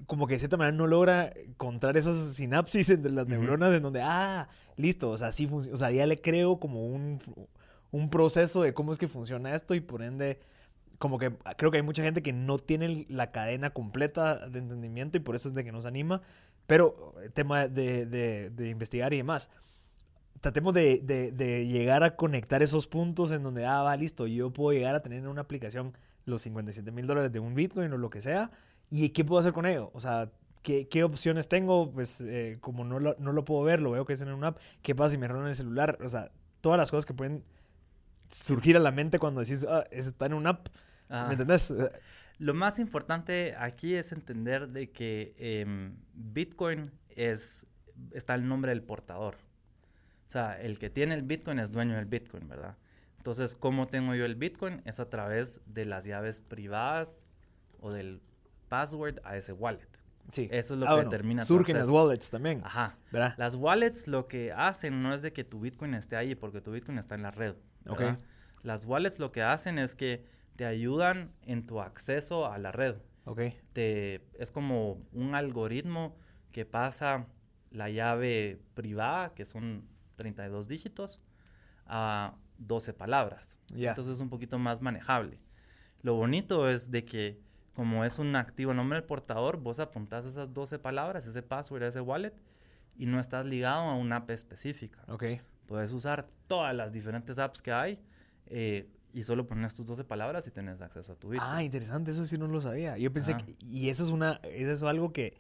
como 0.07 0.27
que 0.27 0.35
de 0.35 0.41
cierta 0.41 0.57
manera 0.57 0.77
no 0.77 0.87
logra 0.89 1.33
encontrar 1.37 1.97
esas 1.97 2.17
sinapsis 2.35 2.91
entre 2.91 3.13
las 3.13 3.29
neuronas 3.29 3.73
en 3.73 3.83
donde, 3.85 4.01
ah, 4.03 4.49
listo, 4.77 5.11
o 5.11 5.19
sea, 5.19 5.31
sí 5.31 5.47
funciona, 5.47 5.75
o 5.75 5.79
sea, 5.79 5.93
ya 5.93 6.07
le 6.07 6.21
creo 6.21 6.59
como 6.59 6.85
un, 6.87 7.21
un 7.93 8.11
proceso 8.11 8.63
de 8.63 8.75
cómo 8.75 8.91
es 8.91 8.99
que 8.99 9.07
funciona 9.07 9.55
esto 9.55 9.75
y 9.77 9.81
por 9.81 10.03
ende 10.03 10.41
como 11.05 11.19
que 11.19 11.31
creo 11.59 11.71
que 11.71 11.77
hay 11.77 11.83
mucha 11.83 12.03
gente 12.03 12.23
que 12.23 12.33
no 12.33 12.57
tiene 12.57 13.05
la 13.11 13.31
cadena 13.31 13.75
completa 13.75 14.49
de 14.49 14.59
entendimiento 14.59 15.19
y 15.19 15.21
por 15.21 15.37
eso 15.37 15.51
es 15.51 15.55
de 15.55 15.63
que 15.63 15.71
nos 15.71 15.85
anima. 15.85 16.23
Pero 16.67 17.15
el 17.23 17.31
tema 17.31 17.69
de, 17.69 18.07
de- 18.07 18.49
de 18.49 18.69
investigar 18.71 19.13
y 19.13 19.19
demás. 19.19 19.51
Tratemos 20.41 20.73
de, 20.73 21.01
de- 21.03 21.67
llegar 21.67 22.05
a 22.05 22.17
conectar 22.17 22.63
esos 22.63 22.87
puntos 22.87 23.33
en 23.33 23.43
donde, 23.43 23.67
ah, 23.67 23.83
va, 23.83 23.95
listo, 23.99 24.27
yo 24.27 24.51
puedo 24.51 24.73
llegar 24.73 24.95
a 24.95 25.03
tener 25.03 25.19
en 25.19 25.27
una 25.27 25.43
aplicación 25.43 25.93
los 26.25 26.41
57 26.41 26.91
mil 26.91 27.07
dólares 27.07 27.33
de 27.33 27.39
un 27.39 27.55
Bitcoin 27.55 27.93
o 27.93 27.99
lo 27.99 28.09
que 28.09 28.23
sea. 28.23 28.51
¿Y 28.89 29.11
qué 29.11 29.27
puedo 29.27 29.41
hacer 29.41 29.53
con 29.53 29.67
ello? 29.67 29.91
O 29.93 30.01
sea, 30.01 30.31
¿qué, 30.63 30.89
qué 30.89 31.05
opciones 31.05 31.49
tengo? 31.49 31.91
Pues 31.93 32.23
eh, 32.23 32.57
como 32.63 32.83
no 32.85 32.99
lo, 32.99 33.15
no 33.19 33.35
lo 33.35 33.45
puedo 33.45 33.63
ver, 33.63 33.83
lo 33.83 33.91
veo 33.91 34.07
que 34.07 34.15
es 34.15 34.23
en 34.23 34.33
una 34.33 34.49
app. 34.49 34.59
¿Qué 34.81 34.95
pasa 34.95 35.11
si 35.11 35.19
me 35.19 35.29
roban 35.29 35.49
el 35.49 35.55
celular? 35.55 35.99
O 36.03 36.09
sea, 36.09 36.31
todas 36.63 36.79
las 36.79 36.91
cosas 36.91 37.05
que 37.05 37.13
pueden 37.13 37.45
surgir 38.31 38.75
a 38.77 38.81
la 38.81 38.91
mente 38.91 39.19
cuando 39.19 39.41
decís, 39.43 39.67
ah, 39.69 39.85
está 39.91 40.25
en 40.27 40.33
una 40.35 40.51
app. 40.51 40.69
Ah, 41.09 41.27
¿Me 41.27 41.35
entendés? 41.35 41.73
Lo 42.39 42.55
más 42.55 42.79
importante 42.79 43.55
aquí 43.57 43.95
es 43.95 44.13
entender 44.13 44.69
de 44.69 44.91
que 44.91 45.35
em, 45.39 45.97
Bitcoin 46.15 46.91
es, 47.11 47.67
está 48.13 48.35
el 48.35 48.49
nombre 48.49 48.71
del 48.71 48.83
portador. 48.83 49.37
O 50.27 50.31
sea, 50.31 50.61
el 50.61 50.79
que 50.79 50.91
tiene 50.91 51.15
el 51.15 51.23
Bitcoin 51.23 51.59
es 51.61 51.71
dueño 51.71 51.95
del 51.95 52.07
Bitcoin, 52.07 52.49
¿verdad? 52.49 52.77
Entonces, 53.19 53.55
¿cómo 53.55 53.87
tengo 53.87 54.15
yo 54.15 54.25
el 54.25 54.35
Bitcoin? 54.35 54.83
Es 54.85 54.99
a 54.99 55.09
través 55.09 55.61
de 55.67 55.85
las 55.85 56.05
llaves 56.05 56.41
privadas 56.41 57.25
o 57.81 57.93
del 57.93 58.21
password 58.69 59.21
a 59.25 59.37
ese 59.37 59.53
wallet. 59.53 59.87
Sí. 60.31 60.49
Eso 60.51 60.75
es 60.75 60.81
lo 60.81 60.87
Ah, 60.87 60.89
que 60.91 60.95
bueno, 60.97 61.11
determina 61.11 61.45
Surgen 61.45 61.77
las 61.79 61.89
wallets 61.91 62.31
también. 62.31 62.63
Ajá. 62.65 62.97
¿Verdad? 63.13 63.35
Las 63.37 63.55
wallets 63.55 64.09
lo 64.09 64.27
que 64.27 64.53
hacen 64.53 65.03
no 65.03 65.15
es 65.15 65.23
de 65.23 65.33
que 65.33 65.45
tu 65.45 65.61
Bitcoin 65.61 65.95
esté 65.95 66.17
ahí, 66.17 66.35
porque 66.35 66.61
tu 66.61 66.73
Bitcoin 66.73 66.99
está 66.99 67.15
en 67.15 67.23
la 67.23 67.31
red. 67.31 67.55
Ok. 67.87 67.99
¿verdad? 67.99 68.19
Las 68.63 68.87
wallets 68.87 69.19
lo 69.19 69.31
que 69.31 69.43
hacen 69.43 69.79
es 69.79 69.95
que 69.95 70.25
te 70.57 70.65
ayudan 70.65 71.33
en 71.43 71.67
tu 71.67 71.81
acceso 71.81 72.47
a 72.47 72.59
la 72.59 72.73
red. 72.73 72.97
Ok. 73.25 73.41
Te, 73.73 74.27
es 74.39 74.51
como 74.51 75.03
un 75.13 75.35
algoritmo 75.35 76.17
que 76.53 76.65
pasa 76.65 77.27
la 77.71 77.91
llave 77.91 78.61
privada, 78.75 79.35
que 79.35 79.45
son 79.45 79.89
32 80.17 80.69
dígitos, 80.69 81.21
a 81.87 82.37
12 82.59 82.93
palabras. 82.93 83.57
Ya. 83.69 83.91
Entonces 83.91 84.15
es 84.15 84.21
un 84.21 84.31
poquito 84.31 84.59
más 84.59 84.81
manejable. 84.81 85.41
Lo 86.03 86.15
bonito 86.15 86.69
es 86.69 86.91
de 86.91 87.05
que 87.05 87.41
como 87.75 88.05
es 88.05 88.21
un 88.21 88.37
activo 88.37 88.73
nombre 88.73 89.01
del 89.01 89.07
portador, 89.07 89.57
vos 89.57 89.81
apuntás 89.81 90.25
esas 90.25 90.53
12 90.55 90.79
palabras, 90.79 91.27
ese 91.27 91.43
password, 91.43 91.83
ese 91.83 92.01
wallet, 92.01 92.35
y 92.97 93.07
no 93.07 93.19
estás 93.19 93.45
ligado 93.45 93.83
a 93.83 93.97
una 93.97 94.17
app 94.17 94.31
específica. 94.31 95.03
Ok. 95.09 95.25
Puedes 95.67 95.93
usar 95.93 96.29
todas 96.47 96.75
las 96.75 96.93
diferentes 96.93 97.39
apps 97.39 97.61
que 97.61 97.73
hay 97.73 98.01
eh, 98.47 98.89
y 99.15 99.23
solo 99.23 99.47
pones 99.47 99.75
tus 99.75 99.87
12 99.87 100.05
palabras 100.05 100.47
y 100.47 100.51
tienes 100.51 100.81
acceso 100.81 101.13
a 101.13 101.15
tu 101.17 101.31
Bitcoin. 101.31 101.51
Ah, 101.51 101.63
interesante, 101.63 102.11
eso 102.11 102.27
sí 102.27 102.37
no 102.37 102.49
lo 102.49 102.61
sabía. 102.61 102.99
Yo 102.99 103.13
pensé 103.13 103.33
Ajá. 103.33 103.45
que, 103.45 103.57
y 103.61 103.89
eso 103.89 104.03
es 104.03 104.11
una, 104.11 104.41
eso 104.43 104.73
es 104.73 104.83
algo 104.83 105.13
que 105.13 105.35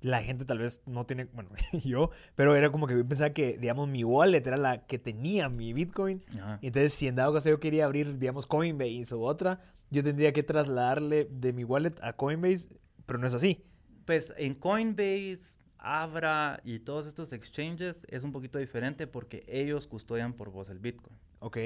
la 0.00 0.22
gente 0.22 0.46
tal 0.46 0.58
vez 0.58 0.80
no 0.86 1.04
tiene, 1.04 1.26
bueno, 1.26 1.50
yo, 1.84 2.10
pero 2.34 2.56
era 2.56 2.72
como 2.72 2.86
que 2.86 2.96
yo 2.96 3.06
pensaba 3.06 3.30
que, 3.30 3.58
digamos, 3.58 3.88
mi 3.88 4.02
wallet 4.02 4.42
era 4.46 4.56
la 4.56 4.86
que 4.86 4.98
tenía 4.98 5.50
mi 5.50 5.74
Bitcoin. 5.74 6.24
Ajá. 6.38 6.58
Y 6.62 6.68
entonces, 6.68 6.94
si 6.94 7.06
en 7.06 7.16
dado 7.16 7.34
caso 7.34 7.50
yo 7.50 7.60
quería 7.60 7.84
abrir, 7.84 8.18
digamos, 8.18 8.46
Coinbase 8.46 9.14
o 9.14 9.20
otra, 9.20 9.60
yo 9.90 10.02
tendría 10.02 10.32
que 10.32 10.42
trasladarle 10.42 11.28
de 11.30 11.52
mi 11.52 11.64
wallet 11.64 11.94
a 12.00 12.14
Coinbase, 12.14 12.70
pero 13.04 13.18
no 13.18 13.26
es 13.26 13.34
así. 13.34 13.62
Pues 14.06 14.32
en 14.38 14.54
Coinbase, 14.54 15.58
Abra 15.76 16.60
y 16.64 16.78
todos 16.78 17.06
estos 17.06 17.32
exchanges 17.32 18.06
es 18.10 18.24
un 18.24 18.32
poquito 18.32 18.58
diferente 18.58 19.06
porque 19.06 19.44
ellos 19.46 19.86
custodian 19.86 20.32
por 20.32 20.50
vos 20.50 20.70
el 20.70 20.78
Bitcoin. 20.78 21.16
Ok. 21.40 21.58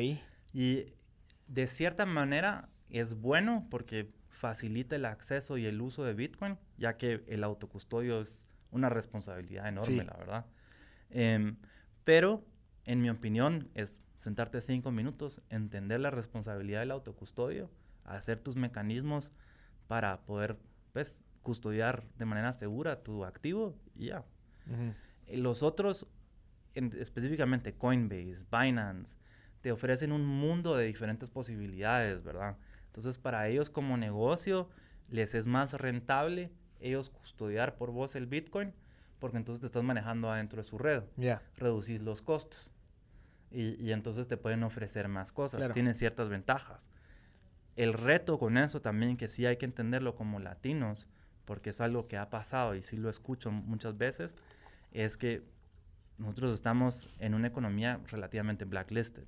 Y 0.52 0.86
de 1.46 1.66
cierta 1.66 2.06
manera 2.06 2.68
es 2.90 3.14
bueno 3.20 3.66
porque 3.70 4.10
facilita 4.28 4.96
el 4.96 5.04
acceso 5.04 5.56
y 5.58 5.66
el 5.66 5.80
uso 5.80 6.04
de 6.04 6.14
Bitcoin, 6.14 6.58
ya 6.76 6.96
que 6.96 7.24
el 7.28 7.44
autocustodio 7.44 8.20
es 8.20 8.46
una 8.70 8.88
responsabilidad 8.88 9.68
enorme, 9.68 9.86
Sí. 9.86 9.96
la 10.04 10.16
verdad. 10.16 10.46
Em, 11.10 11.56
Pero, 12.04 12.44
en 12.84 13.00
mi 13.00 13.08
opinión, 13.08 13.70
es 13.74 14.02
sentarte 14.18 14.60
cinco 14.60 14.90
minutos, 14.90 15.40
entender 15.48 16.00
la 16.00 16.10
responsabilidad 16.10 16.80
del 16.80 16.90
autocustodio, 16.90 17.70
hacer 18.04 18.38
tus 18.40 18.56
mecanismos 18.56 19.30
para 19.86 20.20
poder 20.26 20.58
pues, 20.92 21.22
custodiar 21.42 22.04
de 22.18 22.24
manera 22.26 22.52
segura 22.52 23.02
tu 23.02 23.24
activo 23.24 23.74
y 23.94 24.06
ya. 24.08 24.24
Los 25.28 25.62
otros, 25.62 26.06
específicamente 26.74 27.74
Coinbase, 27.74 28.44
Binance, 28.50 29.16
te 29.64 29.72
ofrecen 29.72 30.12
un 30.12 30.26
mundo 30.26 30.76
de 30.76 30.84
diferentes 30.84 31.30
posibilidades, 31.30 32.22
¿verdad? 32.22 32.58
Entonces, 32.84 33.16
para 33.16 33.48
ellos 33.48 33.70
como 33.70 33.96
negocio, 33.96 34.68
les 35.08 35.34
es 35.34 35.46
más 35.46 35.72
rentable 35.72 36.52
ellos 36.80 37.08
custodiar 37.08 37.74
por 37.78 37.90
vos 37.90 38.14
el 38.14 38.26
Bitcoin, 38.26 38.74
porque 39.20 39.38
entonces 39.38 39.62
te 39.62 39.66
estás 39.66 39.82
manejando 39.82 40.30
adentro 40.30 40.58
de 40.58 40.64
su 40.64 40.76
red. 40.76 41.04
Ya. 41.16 41.40
Reducís 41.56 42.02
los 42.02 42.20
costos. 42.20 42.70
Y, 43.50 43.90
entonces 43.92 44.28
te 44.28 44.36
pueden 44.36 44.64
ofrecer 44.64 45.08
más 45.08 45.32
cosas. 45.32 45.72
Tienen 45.72 45.94
ciertas 45.94 46.28
ventajas. 46.28 46.90
El 47.74 47.94
reto 47.94 48.38
con 48.38 48.58
eso 48.58 48.82
también, 48.82 49.16
que 49.16 49.28
sí 49.28 49.46
hay 49.46 49.56
que 49.56 49.64
entenderlo 49.64 50.14
como 50.14 50.40
latinos, 50.40 51.06
porque 51.46 51.70
es 51.70 51.80
algo 51.80 52.06
que 52.06 52.18
ha 52.18 52.28
pasado 52.28 52.74
y 52.74 52.82
sí 52.82 52.98
lo 52.98 53.08
escucho 53.08 53.50
muchas 53.50 53.96
veces, 53.96 54.36
es 54.92 55.16
que 55.16 55.42
nosotros 56.18 56.52
estamos 56.52 57.08
en 57.18 57.32
una 57.32 57.48
economía 57.48 57.98
relativamente 58.08 58.66
blacklisted. 58.66 59.24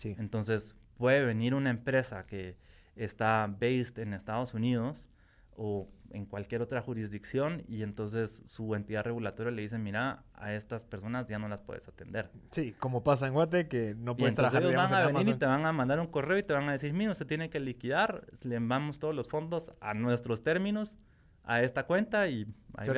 Sí. 0.00 0.16
Entonces, 0.18 0.74
puede 0.96 1.24
venir 1.24 1.54
una 1.54 1.68
empresa 1.70 2.26
que 2.26 2.56
está 2.96 3.46
based 3.46 3.98
en 3.98 4.14
Estados 4.14 4.54
Unidos 4.54 5.10
o 5.56 5.88
en 6.10 6.24
cualquier 6.24 6.62
otra 6.62 6.80
jurisdicción 6.80 7.62
y 7.68 7.82
entonces 7.82 8.42
su 8.46 8.74
entidad 8.74 9.04
regulatoria 9.04 9.52
le 9.52 9.60
dice, 9.62 9.78
mira, 9.78 10.24
a 10.34 10.54
estas 10.54 10.84
personas 10.84 11.28
ya 11.28 11.38
no 11.38 11.48
las 11.48 11.60
puedes 11.60 11.86
atender. 11.86 12.30
Sí, 12.50 12.74
como 12.78 13.04
pasa 13.04 13.26
en 13.26 13.34
Guate, 13.34 13.68
que 13.68 13.94
no 13.94 14.16
puedes 14.16 14.34
trabajar, 14.34 14.62
ellos 14.62 14.74
van 14.74 14.92
a 14.92 15.06
venir 15.06 15.28
y 15.28 15.34
te 15.34 15.46
van 15.46 15.66
a 15.66 15.72
mandar 15.72 16.00
un 16.00 16.06
correo 16.06 16.38
y 16.38 16.42
te 16.42 16.54
van 16.54 16.68
a 16.68 16.72
decir, 16.72 16.94
mira, 16.94 17.12
usted 17.12 17.26
tiene 17.26 17.50
que 17.50 17.60
liquidar, 17.60 18.26
le 18.42 18.56
enviamos 18.56 18.98
todos 18.98 19.14
los 19.14 19.28
fondos 19.28 19.70
a 19.80 19.92
nuestros 19.92 20.42
términos, 20.42 20.98
a 21.44 21.62
esta 21.62 21.86
cuenta 21.86 22.26
y 22.28 22.46
ahí 22.76 22.88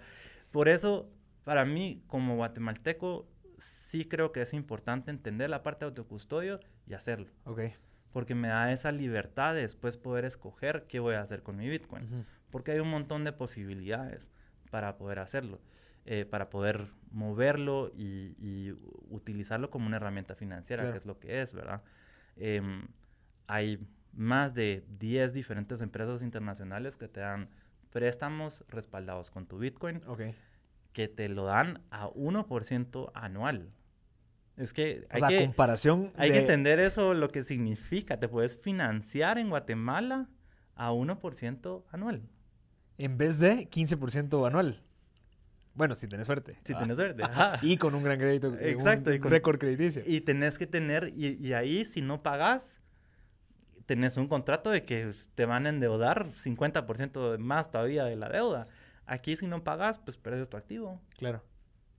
Por 0.51 0.67
eso, 0.67 1.09
para 1.43 1.65
mí, 1.65 2.03
como 2.07 2.35
guatemalteco, 2.35 3.27
sí 3.63 4.05
creo 4.05 4.31
que 4.31 4.41
es 4.41 4.53
importante 4.53 5.11
entender 5.11 5.49
la 5.49 5.63
parte 5.63 5.85
de 5.85 5.89
autocustodio 5.89 6.59
y 6.87 6.93
hacerlo. 6.93 7.27
Ok 7.45 7.61
porque 8.13 8.35
me 8.35 8.47
da 8.47 8.71
esa 8.71 8.91
libertad 8.91 9.55
de 9.55 9.61
después 9.61 9.97
poder 9.97 10.23
escoger 10.23 10.85
qué 10.87 10.99
voy 10.99 11.15
a 11.15 11.21
hacer 11.21 11.41
con 11.41 11.57
mi 11.57 11.67
Bitcoin. 11.67 12.25
Porque 12.51 12.71
hay 12.71 12.79
un 12.79 12.89
montón 12.89 13.23
de 13.23 13.33
posibilidades 13.33 14.31
para 14.69 14.97
poder 14.97 15.17
hacerlo, 15.17 15.59
eh, 16.05 16.23
para 16.23 16.49
poder 16.51 16.89
moverlo 17.11 17.91
y, 17.97 18.71
utilizarlo 19.09 19.69
como 19.71 19.87
una 19.87 19.97
herramienta 19.97 20.35
financiera, 20.35 20.91
que 20.91 20.97
es 20.99 21.05
lo 21.05 21.19
que 21.19 21.41
es, 21.41 21.53
¿verdad? 21.53 21.81
Em, 22.35 22.87
hay 23.47 23.85
más 24.13 24.53
de 24.53 24.85
10 24.99 25.33
diferentes 25.33 25.81
empresas 25.81 26.21
internacionales 26.21 26.97
que 26.97 27.07
te 27.07 27.19
dan 27.19 27.49
préstamos 27.89 28.63
respaldados 28.69 29.31
con 29.31 29.47
tu 29.47 29.57
Bitcoin, 29.57 30.01
que 30.93 31.07
te 31.07 31.27
lo 31.27 31.45
dan 31.45 31.81
a 31.91 32.07
1% 32.07 33.11
anual. 33.13 33.73
Es 34.55 34.71
que 34.71 35.07
hay 35.09 35.21
que, 35.27 35.45
comparación 35.45 36.13
hay 36.15 36.31
que 36.31 36.39
entender 36.39 36.79
eso, 36.79 37.13
lo 37.15 37.29
que 37.29 37.43
significa. 37.43 38.19
Te 38.19 38.27
puedes 38.27 38.55
financiar 38.55 39.39
en 39.39 39.49
Guatemala 39.49 40.29
a 40.75 40.91
1% 40.91 41.83
anual. 41.91 42.21
En 42.99 43.17
vez 43.17 43.39
de 43.39 43.67
15% 43.67 44.47
anual. 44.47 44.83
Bueno, 45.73 45.95
si 45.95 46.07
tienes 46.07 46.27
suerte. 46.27 46.59
Si 46.63 46.75
tienes 46.75 46.97
suerte. 46.97 47.23
Y 47.63 47.77
con 47.77 47.95
un 47.95 48.03
gran 48.03 48.19
crédito. 48.19 48.55
Exacto. 48.59 49.09
Un, 49.09 49.15
y 49.15 49.19
con, 49.19 49.31
récord 49.31 49.57
crediticio. 49.57 50.03
Y 50.05 50.21
tenés 50.21 50.59
que 50.59 50.67
tener, 50.67 51.11
y, 51.15 51.35
y, 51.41 51.53
ahí 51.53 51.83
si 51.83 52.01
no 52.01 52.21
pagas, 52.21 52.79
tenés 53.87 54.17
un 54.17 54.27
contrato 54.27 54.69
de 54.69 54.85
que 54.85 55.11
te 55.33 55.45
van 55.45 55.65
a 55.65 55.69
endeudar 55.69 56.31
50% 56.33 57.39
más 57.39 57.71
todavía 57.71 58.05
de 58.05 58.15
la 58.15 58.29
deuda. 58.29 58.67
Aquí 59.05 59.35
si 59.35 59.47
no 59.47 59.63
pagas, 59.63 59.99
pues 59.99 60.17
pierdes 60.17 60.49
tu 60.49 60.57
activo. 60.57 61.01
Claro 61.17 61.43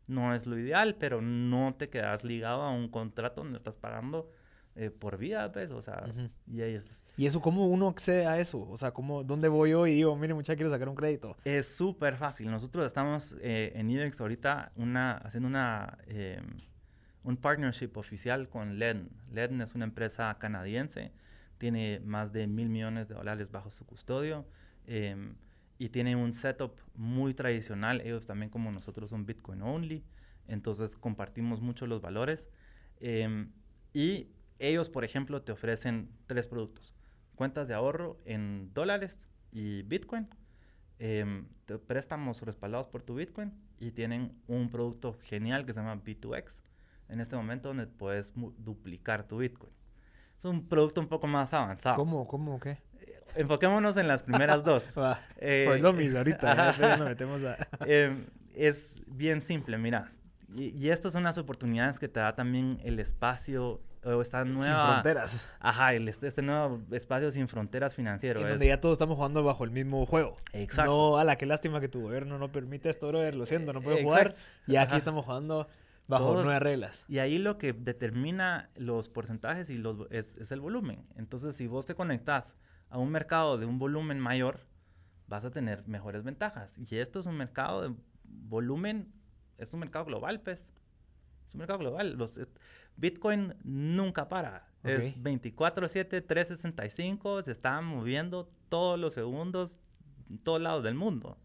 no 0.06 0.34
es 0.34 0.46
lo 0.46 0.58
ideal, 0.58 0.96
pero 0.98 1.20
no 1.22 1.74
te 1.74 1.88
quedas 1.88 2.24
ligado 2.24 2.62
a 2.62 2.70
un 2.70 2.88
contrato 2.88 3.42
donde 3.42 3.56
estás 3.56 3.76
pagando 3.76 4.30
eh, 4.76 4.90
por 4.90 5.18
vida, 5.18 5.52
pues, 5.52 5.70
o 5.70 5.80
sea, 5.80 6.04
y 6.50 6.60
ahí 6.60 6.74
es... 6.74 7.04
¿Y 7.16 7.26
eso 7.26 7.40
cómo 7.40 7.68
uno 7.68 7.88
accede 7.88 8.26
a 8.26 8.38
eso? 8.38 8.68
O 8.68 8.76
sea, 8.76 8.90
¿cómo, 8.90 9.22
¿dónde 9.22 9.48
voy 9.48 9.70
yo 9.70 9.86
y 9.86 9.94
digo, 9.94 10.16
mire, 10.16 10.34
muchacha, 10.34 10.56
quiero 10.56 10.70
sacar 10.70 10.88
un 10.88 10.96
crédito? 10.96 11.36
Es 11.44 11.76
súper 11.76 12.16
fácil. 12.16 12.50
Nosotros 12.50 12.84
estamos 12.84 13.36
eh, 13.40 13.72
en 13.76 13.88
IBEX 13.88 14.20
ahorita 14.20 14.72
una, 14.74 15.12
haciendo 15.18 15.48
una, 15.48 15.98
eh, 16.06 16.42
un 17.22 17.36
partnership 17.36 17.96
oficial 17.96 18.48
con 18.48 18.78
LEDN. 18.78 19.10
LEDN 19.30 19.60
es 19.60 19.74
una 19.76 19.84
empresa 19.84 20.36
canadiense, 20.40 21.12
tiene 21.58 22.00
más 22.00 22.32
de 22.32 22.48
mil 22.48 22.68
millones 22.68 23.06
de 23.06 23.14
dólares 23.14 23.52
bajo 23.52 23.70
su 23.70 23.86
custodio. 23.86 24.44
Eh, 24.86 25.34
y 25.78 25.88
tienen 25.88 26.18
un 26.18 26.32
setup 26.32 26.76
muy 26.94 27.34
tradicional. 27.34 28.00
Ellos 28.00 28.26
también 28.26 28.50
como 28.50 28.70
nosotros 28.70 29.10
son 29.10 29.26
Bitcoin 29.26 29.62
only, 29.62 30.04
entonces 30.48 30.96
compartimos 30.96 31.60
mucho 31.60 31.86
los 31.86 32.00
valores. 32.00 32.50
Em, 33.00 33.50
y 33.92 34.28
ellos, 34.58 34.90
por 34.90 35.04
ejemplo, 35.04 35.42
te 35.42 35.52
ofrecen 35.52 36.10
tres 36.26 36.46
productos. 36.46 36.94
Cuentas 37.34 37.68
de 37.68 37.74
ahorro 37.74 38.18
en 38.24 38.72
dólares 38.72 39.28
y 39.52 39.82
Bitcoin. 39.82 40.28
Te 40.98 41.78
préstamos 41.78 42.40
respaldados 42.42 42.88
por 42.88 43.02
tu 43.02 43.14
Bitcoin 43.14 43.52
y 43.78 43.90
tienen 43.90 44.40
un 44.46 44.70
producto 44.70 45.14
genial 45.14 45.66
que 45.66 45.72
se 45.72 45.80
llama 45.80 46.02
B2X. 46.02 46.62
En 47.08 47.20
este 47.20 47.36
momento 47.36 47.68
donde 47.68 47.86
puedes 47.86 48.32
duplicar 48.58 49.26
tu 49.26 49.38
Bitcoin. 49.38 49.72
Es 50.36 50.44
un 50.44 50.66
producto 50.66 51.00
un 51.00 51.08
poco 51.08 51.26
más 51.26 51.52
avanzado. 51.52 51.96
¿Cómo? 51.96 52.26
¿Cómo? 52.26 52.58
¿Qué? 52.60 52.78
Enfoquémonos 53.36 53.96
en 53.96 54.08
las 54.08 54.22
primeras 54.22 54.64
dos. 54.64 54.92
eh, 55.38 55.64
por 55.66 55.80
lo 55.80 56.18
ahorita, 56.18 56.96
nos 56.98 57.08
metemos 57.08 57.42
a... 57.44 57.56
Em, 57.86 58.26
es 58.54 59.02
bien 59.06 59.42
simple, 59.42 59.78
mira. 59.78 60.08
Y, 60.56 60.88
esto 60.88 61.10
son 61.10 61.22
unas 61.22 61.36
oportunidades 61.36 61.98
que 61.98 62.06
te 62.08 62.20
da 62.20 62.34
también 62.36 62.78
el 62.84 63.00
espacio 63.00 63.80
o 64.04 64.20
esta 64.20 64.44
nueva... 64.44 64.64
Sin 64.64 64.92
fronteras. 64.92 65.50
Ajá, 65.58 65.94
este 65.94 66.42
nuevo 66.42 66.80
espacio 66.92 67.30
sin 67.30 67.48
fronteras 67.48 67.94
financiero. 67.94 68.40
En 68.40 68.48
donde 68.48 68.68
ya 68.68 68.80
todos 68.80 68.94
estamos 68.94 69.16
jugando 69.16 69.42
bajo 69.42 69.64
el 69.64 69.70
mismo 69.70 70.06
juego. 70.06 70.36
Exacto. 70.52 70.92
No, 70.92 71.16
ala, 71.18 71.36
qué 71.36 71.46
lástima 71.46 71.80
que 71.80 71.88
tu 71.88 72.02
gobierno 72.02 72.38
no 72.38 72.52
permite 72.52 72.88
esto, 72.88 73.08
brother, 73.08 73.34
lo 73.34 73.46
siento, 73.46 73.72
no 73.72 73.82
puedo 73.82 74.00
jugar. 74.00 74.34
Y 74.66 74.76
aquí 74.76 74.96
estamos 74.96 75.24
jugando 75.24 75.66
bajo 76.06 76.34
nuevas 76.34 76.62
reglas. 76.62 77.04
Y 77.08 77.18
ahí 77.18 77.38
lo 77.38 77.58
que 77.58 77.72
determina 77.72 78.70
los 78.76 79.08
porcentajes 79.08 79.70
y 79.70 79.78
los, 79.78 80.06
es, 80.10 80.36
es 80.36 80.52
el 80.52 80.60
volumen. 80.60 81.04
Entonces, 81.16 81.56
si 81.56 81.66
vos 81.66 81.86
te 81.86 81.94
conectás 81.94 82.54
a 82.94 82.98
un 82.98 83.10
mercado 83.10 83.58
de 83.58 83.66
un 83.66 83.76
volumen 83.80 84.20
mayor, 84.20 84.60
vas 85.26 85.44
a 85.44 85.50
tener 85.50 85.84
mejores 85.88 86.22
ventajas. 86.22 86.78
Y 86.78 86.96
esto 86.98 87.18
es 87.18 87.26
un 87.26 87.36
mercado 87.36 87.82
de 87.82 87.94
volumen, 88.22 89.12
es 89.58 89.72
un 89.72 89.80
mercado 89.80 90.04
global, 90.04 90.40
pues. 90.42 90.64
Es 91.48 91.54
un 91.54 91.58
mercado 91.58 91.80
global. 91.80 92.14
Los, 92.16 92.38
Bitcoin 92.96 93.56
nunca 93.64 94.28
para. 94.28 94.68
Es 94.84 95.20
24/7, 95.20 96.24
365, 96.24 97.42
se 97.42 97.50
está 97.50 97.80
moviendo 97.80 98.48
todos 98.68 98.96
los 98.96 99.12
segundos 99.12 99.76
en 100.30 100.38
todos 100.38 100.62
lados 100.62 100.84
del 100.84 100.94
mundo. 100.94 101.36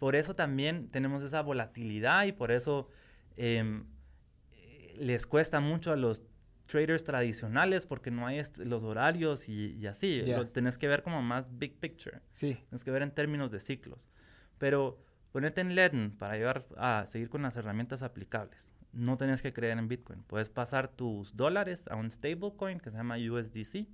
Por 0.00 0.16
eso 0.16 0.34
también 0.34 0.88
tenemos 0.88 1.22
esa 1.22 1.40
volatilidad 1.40 2.24
y 2.24 2.32
por 2.32 2.50
eso 2.50 2.88
em, 3.36 3.84
eh, 4.50 4.96
les 4.98 5.24
cuesta 5.24 5.60
mucho 5.60 5.92
a 5.92 5.96
los 5.96 6.24
traders 6.66 7.04
tradicionales 7.04 7.86
porque 7.86 8.10
no 8.10 8.26
hay 8.26 8.42
los 8.58 8.82
horarios 8.82 9.48
y, 9.48 9.86
así. 9.86 10.22
Lo 10.22 10.48
tenés 10.48 10.78
que 10.78 10.88
ver 10.88 11.02
como 11.02 11.22
más 11.22 11.58
big 11.58 11.78
picture. 11.78 12.20
Sí. 12.32 12.54
Tienes 12.54 12.84
que 12.84 12.90
ver 12.90 13.02
en 13.02 13.10
términos 13.10 13.50
de 13.50 13.60
ciclos. 13.60 14.08
Pero 14.58 14.98
ponete 15.32 15.60
en 15.60 15.74
LEDN 15.74 16.16
para 16.16 16.36
llevar 16.36 16.66
a 16.76 17.04
seguir 17.06 17.28
con 17.28 17.42
las 17.42 17.56
herramientas 17.56 18.02
aplicables. 18.02 18.72
No 18.92 19.16
tenés 19.16 19.42
que 19.42 19.52
creer 19.52 19.78
en 19.78 19.88
Bitcoin. 19.88 20.22
Puedes 20.22 20.50
pasar 20.50 20.88
tus 20.88 21.36
dólares 21.36 21.88
a 21.88 21.96
un 21.96 22.10
stablecoin 22.10 22.78
que 22.78 22.90
se 22.90 22.96
llama 22.96 23.16
USDC. 23.16 23.88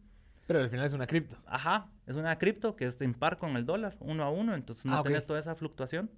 Pero 0.47 0.61
al 0.61 0.69
final 0.69 0.85
es 0.85 0.93
una 0.93 1.07
cripto. 1.07 1.39
Ajá, 1.47 1.89
es 2.07 2.17
una 2.17 2.37
cripto 2.37 2.77
que 2.77 2.85
es 2.85 3.01
en 3.01 3.15
par 3.15 3.39
con 3.39 3.57
el 3.57 3.65
dólar, 3.65 3.97
uno 4.01 4.25
a 4.25 4.31
uno, 4.31 4.55
entonces 4.55 4.85
no 4.85 4.99
ah, 4.99 5.03
tenés 5.03 5.25
toda 5.25 5.39
esa 5.39 5.55
fluctuación. 5.55 6.11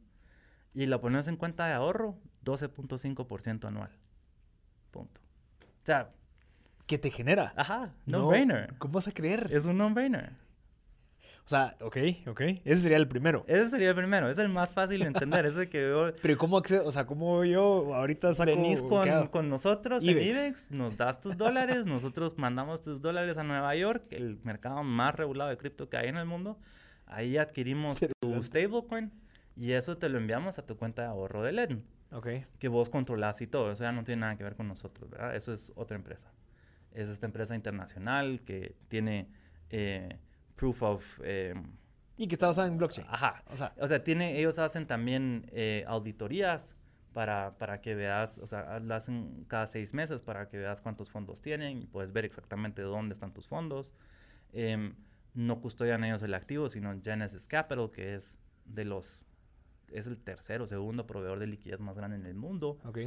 Y 0.74 0.86
la 0.86 1.00
pones 1.00 1.28
en 1.28 1.36
cuenta 1.36 1.66
de 1.66 1.74
ahorro, 1.74 2.18
12.5% 2.44 3.66
anual. 3.66 3.90
Punto. 4.90 5.20
O 5.60 5.84
sea, 5.84 6.12
que 6.86 6.98
te 6.98 7.10
genera. 7.10 7.52
Ajá, 7.56 7.92
no-brainer. 8.06 8.74
¿Cómo 8.78 8.94
vas 8.94 9.08
a 9.08 9.12
creer? 9.12 9.48
Es 9.50 9.66
un 9.66 9.78
no-brainer. 9.78 10.30
O 11.44 11.48
sea, 11.48 11.76
ok, 11.80 11.96
ok. 12.28 12.40
Ese 12.64 12.82
sería 12.82 12.96
el 12.96 13.08
primero. 13.08 13.44
Ese 13.48 13.70
sería 13.70 13.88
el 13.88 13.96
primero. 13.96 14.30
Es 14.30 14.38
el 14.38 14.48
más 14.48 14.72
fácil 14.72 15.00
de 15.00 15.06
entender. 15.06 15.44
Ese 15.44 15.68
que 15.68 16.12
Pero 16.22 16.38
¿cómo 16.38 16.56
accedo? 16.56 16.86
O 16.86 16.92
sea, 16.92 17.04
¿cómo 17.06 17.44
yo 17.44 17.94
ahorita 17.94 18.32
saco... 18.32 18.50
Venís 18.50 18.80
con, 18.80 19.26
con 19.28 19.48
nosotros 19.48 20.04
en 20.04 20.10
IBEX, 20.10 20.70
nos 20.70 20.96
das 20.96 21.20
tus 21.20 21.36
dólares, 21.36 21.84
nosotros 21.84 22.38
mandamos 22.38 22.80
tus 22.82 23.02
dólares 23.02 23.36
a 23.38 23.42
Nueva 23.42 23.74
York, 23.74 24.04
el 24.10 24.38
mercado 24.44 24.84
más 24.84 25.16
regulado 25.16 25.50
de 25.50 25.56
cripto 25.56 25.88
que 25.88 25.96
hay 25.96 26.08
en 26.08 26.16
el 26.16 26.26
mundo. 26.26 26.58
Ahí 27.06 27.36
adquirimos 27.36 27.98
tu 28.20 28.42
stablecoin 28.42 29.10
y 29.56 29.72
eso 29.72 29.98
te 29.98 30.08
lo 30.08 30.18
enviamos 30.18 30.58
a 30.58 30.64
tu 30.64 30.76
cuenta 30.76 31.02
de 31.02 31.08
ahorro 31.08 31.42
de 31.42 31.52
LEDN. 31.52 31.84
Ok. 32.12 32.28
que 32.58 32.68
vos 32.68 32.90
controlás 32.90 33.40
y 33.40 33.46
todo. 33.46 33.72
Eso 33.72 33.84
ya 33.84 33.92
no 33.92 34.04
tiene 34.04 34.20
nada 34.20 34.36
que 34.36 34.44
ver 34.44 34.54
con 34.54 34.68
nosotros, 34.68 35.10
¿verdad? 35.10 35.34
Eso 35.34 35.52
es 35.52 35.72
otra 35.74 35.96
empresa. 35.96 36.30
Es 36.94 37.08
esta 37.08 37.26
empresa 37.26 37.54
internacional 37.54 38.42
que 38.44 38.74
tiene 38.88 39.28
eh, 39.70 40.18
proof 40.56 40.82
of... 40.82 41.20
eh, 41.22 41.54
Y 42.16 42.26
que 42.28 42.34
está 42.34 42.46
basada 42.46 42.68
en 42.68 42.76
blockchain. 42.76 43.06
ajá. 43.10 43.42
O 43.50 43.56
sea, 43.56 43.72
O 43.78 43.86
sea, 43.88 44.04
tiene, 44.04 44.38
ellos 44.38 44.58
hacen 44.58 44.86
también 44.86 45.46
eh, 45.52 45.84
auditorías 45.86 46.76
para, 47.12 47.56
para 47.58 47.80
que 47.80 47.94
veas, 47.94 48.38
o 48.38 48.46
sea, 48.46 48.78
lo 48.80 48.94
hacen 48.94 49.44
cada 49.48 49.66
seis 49.66 49.92
meses 49.94 50.20
para 50.20 50.48
que 50.48 50.56
veas 50.58 50.80
cuántos 50.80 51.10
fondos 51.10 51.40
tienen 51.42 51.82
y 51.82 51.86
puedes 51.86 52.12
ver 52.12 52.24
exactamente 52.24 52.82
dónde 52.82 53.12
están 53.14 53.32
tus 53.32 53.46
fondos. 53.48 53.94
Em, 54.52 54.94
no 55.34 55.60
custodian 55.60 56.04
ellos 56.04 56.22
el 56.22 56.34
activo, 56.34 56.68
sino 56.68 56.94
Genesis 57.02 57.46
Capital, 57.46 57.90
que 57.90 58.14
es 58.14 58.38
de 58.64 58.84
los 58.84 59.24
es 59.90 60.06
el 60.06 60.16
tercero 60.16 60.66
segundo 60.66 61.06
proveedor 61.06 61.38
de 61.38 61.46
liquidez 61.46 61.80
más 61.80 61.96
grande 61.96 62.16
en 62.16 62.24
el 62.24 62.34
mundo. 62.34 62.78
ok. 62.84 62.98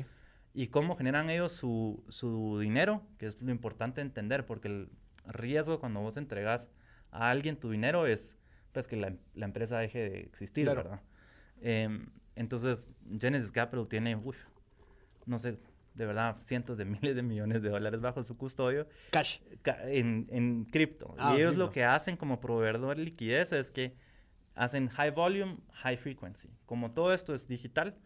Y 0.58 0.68
cómo 0.68 0.96
generan 0.96 1.30
ellos 1.30 1.52
su, 1.52 2.04
su 2.10 2.60
dinero, 2.60 3.04
que 3.18 3.26
es 3.28 3.42
lo 3.42 3.52
importante 3.52 4.00
entender, 4.02 4.46
porque 4.46 4.70
el 4.70 4.90
riesgo 5.28 5.80
cuando 5.82 6.00
vos 6.00 6.16
entregas 6.18 6.70
a 7.12 7.30
alguien 7.30 7.58
tu 7.58 7.70
dinero 7.70 8.08
es 8.08 8.38
pues 8.72 8.88
que 8.88 8.96
la, 8.96 9.14
la 9.34 9.46
empresa 9.46 9.78
deje 9.80 10.10
de 10.10 10.20
existir, 10.22 10.64
Claro. 10.66 10.84
¿verdad? 10.84 11.02
Em, 11.62 12.10
entonces, 12.36 12.88
Genesis 13.20 13.52
Capital 13.52 13.88
tiene, 13.88 14.16
uf, 14.16 14.38
no 15.26 15.40
sé, 15.40 15.58
de 15.94 16.06
verdad, 16.06 16.38
cientos 16.40 16.78
de 16.78 16.86
miles 16.86 17.16
de 17.16 17.22
millones 17.22 17.62
de 17.62 17.70
dólares 17.70 18.00
bajo 18.02 18.24
su 18.24 18.38
custodio 18.38 18.88
Cash. 19.12 19.40
ca- 19.62 19.90
en, 19.90 20.28
en 20.30 20.66
cripto. 20.66 21.16
Ah, 21.18 21.34
y 21.34 21.38
ellos 21.42 21.52
cripto. 21.56 21.66
lo 21.66 21.72
que 21.72 21.84
hacen 21.84 22.16
como 22.18 22.40
proveedor 22.40 22.96
de 22.98 23.04
liquidez 23.04 23.52
es 23.52 23.72
que 23.72 23.96
hacen 24.56 24.88
high 24.88 25.12
volume, 25.12 25.58
high 25.74 25.98
frequency. 25.98 26.50
Como 26.66 26.92
todo 26.92 27.14
esto 27.14 27.34
es 27.34 27.48
digital, 27.48 27.98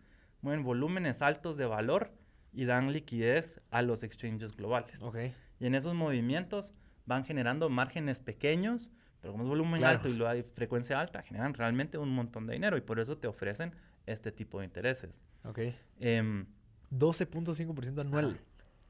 mueven 0.41 0.63
volúmenes 0.63 1.21
altos 1.21 1.57
de 1.57 1.65
valor 1.65 2.11
y 2.53 2.65
dan 2.65 2.91
liquidez 2.91 3.61
a 3.71 3.81
los 3.81 4.03
exchanges 4.03 4.55
globales. 4.55 5.01
Ok. 5.01 5.17
Y 5.59 5.65
en 5.65 5.75
esos 5.75 5.93
movimientos 5.93 6.73
van 7.05 7.23
generando 7.25 7.69
márgenes 7.69 8.21
pequeños, 8.21 8.91
pero 9.21 9.33
como 9.33 9.43
es 9.43 9.49
volumen 9.49 9.79
Claro. 9.79 9.97
alto 9.97 10.09
y 10.09 10.13
lo 10.13 10.27
hay 10.27 10.43
frecuencia 10.43 10.99
alta, 10.99 11.21
generan 11.21 11.53
realmente 11.53 11.97
un 11.97 12.09
montón 12.09 12.47
de 12.47 12.53
dinero 12.53 12.77
y 12.77 12.81
por 12.81 12.99
eso 12.99 13.17
te 13.17 13.27
ofrecen 13.27 13.73
este 14.05 14.31
tipo 14.31 14.59
de 14.59 14.65
intereses. 14.65 15.23
Ok. 15.43 15.59
Em, 15.99 16.45
12.5% 16.91 18.01
anual. 18.01 18.39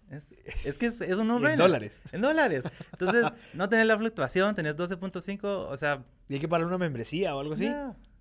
es, 0.10 0.36
es 0.66 0.78
que 0.78 0.88
es, 0.88 1.02
es 1.02 1.18
un 1.18 1.30
en 1.48 1.58
dólares. 1.58 2.00
En 2.12 2.22
dólares. 2.22 2.64
Entonces, 2.94 3.26
no 3.54 3.68
tenés 3.70 3.86
la 3.88 3.98
fluctuación, 3.98 4.56
tenés 4.56 4.76
12.5, 4.78 5.44
o 5.46 5.78
sea... 5.78 6.04
¿Y 6.28 6.36
hay 6.36 6.40
que 6.40 6.48
pagar 6.48 6.68
una 6.68 6.78
membresía 6.78 7.36
o 7.36 7.40
algo 7.40 7.54
así? 7.54 7.68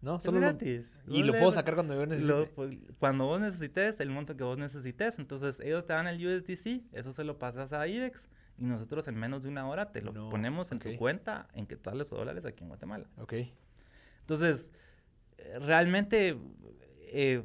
¿No? 0.00 0.16
es 0.18 0.24
Solo 0.24 0.38
lo- 0.40 0.46
gratis. 0.46 0.96
Y 1.06 1.18
Vos 1.18 1.26
lo 1.26 1.32
puedo 1.32 1.50
sacar 1.50 1.74
cuando 1.74 1.94
yo 1.94 2.06
necesite. 2.06 2.32
lo- 2.56 2.94
cuando 2.98 3.26
vos 3.26 3.40
necesites, 3.40 3.98
el 4.00 4.10
monto 4.10 4.36
que 4.36 4.44
vos 4.44 4.56
necesites. 4.58 5.18
Entonces, 5.18 5.58
ellos 5.60 5.86
te 5.86 5.92
dan 5.92 6.06
el 6.06 6.24
USDC, 6.24 6.84
eso 6.92 7.12
se 7.12 7.24
lo 7.24 7.38
pasas 7.38 7.72
a 7.72 7.86
IBEX 7.88 8.28
y 8.58 8.64
nosotros 8.66 9.08
en 9.08 9.16
menos 9.16 9.42
de 9.42 9.48
una 9.48 9.68
hora 9.68 9.90
te 9.92 10.00
lo 10.02 10.12
No, 10.12 10.28
ponemos 10.30 10.70
en 10.72 10.78
ok. 10.78 10.84
tu 10.84 10.96
cuenta 10.96 11.48
en 11.54 11.66
quetzales 11.66 12.12
o 12.12 12.16
dólares 12.16 12.44
aquí 12.44 12.62
en 12.62 12.68
Guatemala. 12.68 13.06
Ok. 13.18 13.34
Entonces, 14.20 14.70
realmente 15.60 16.36
eh, 17.10 17.42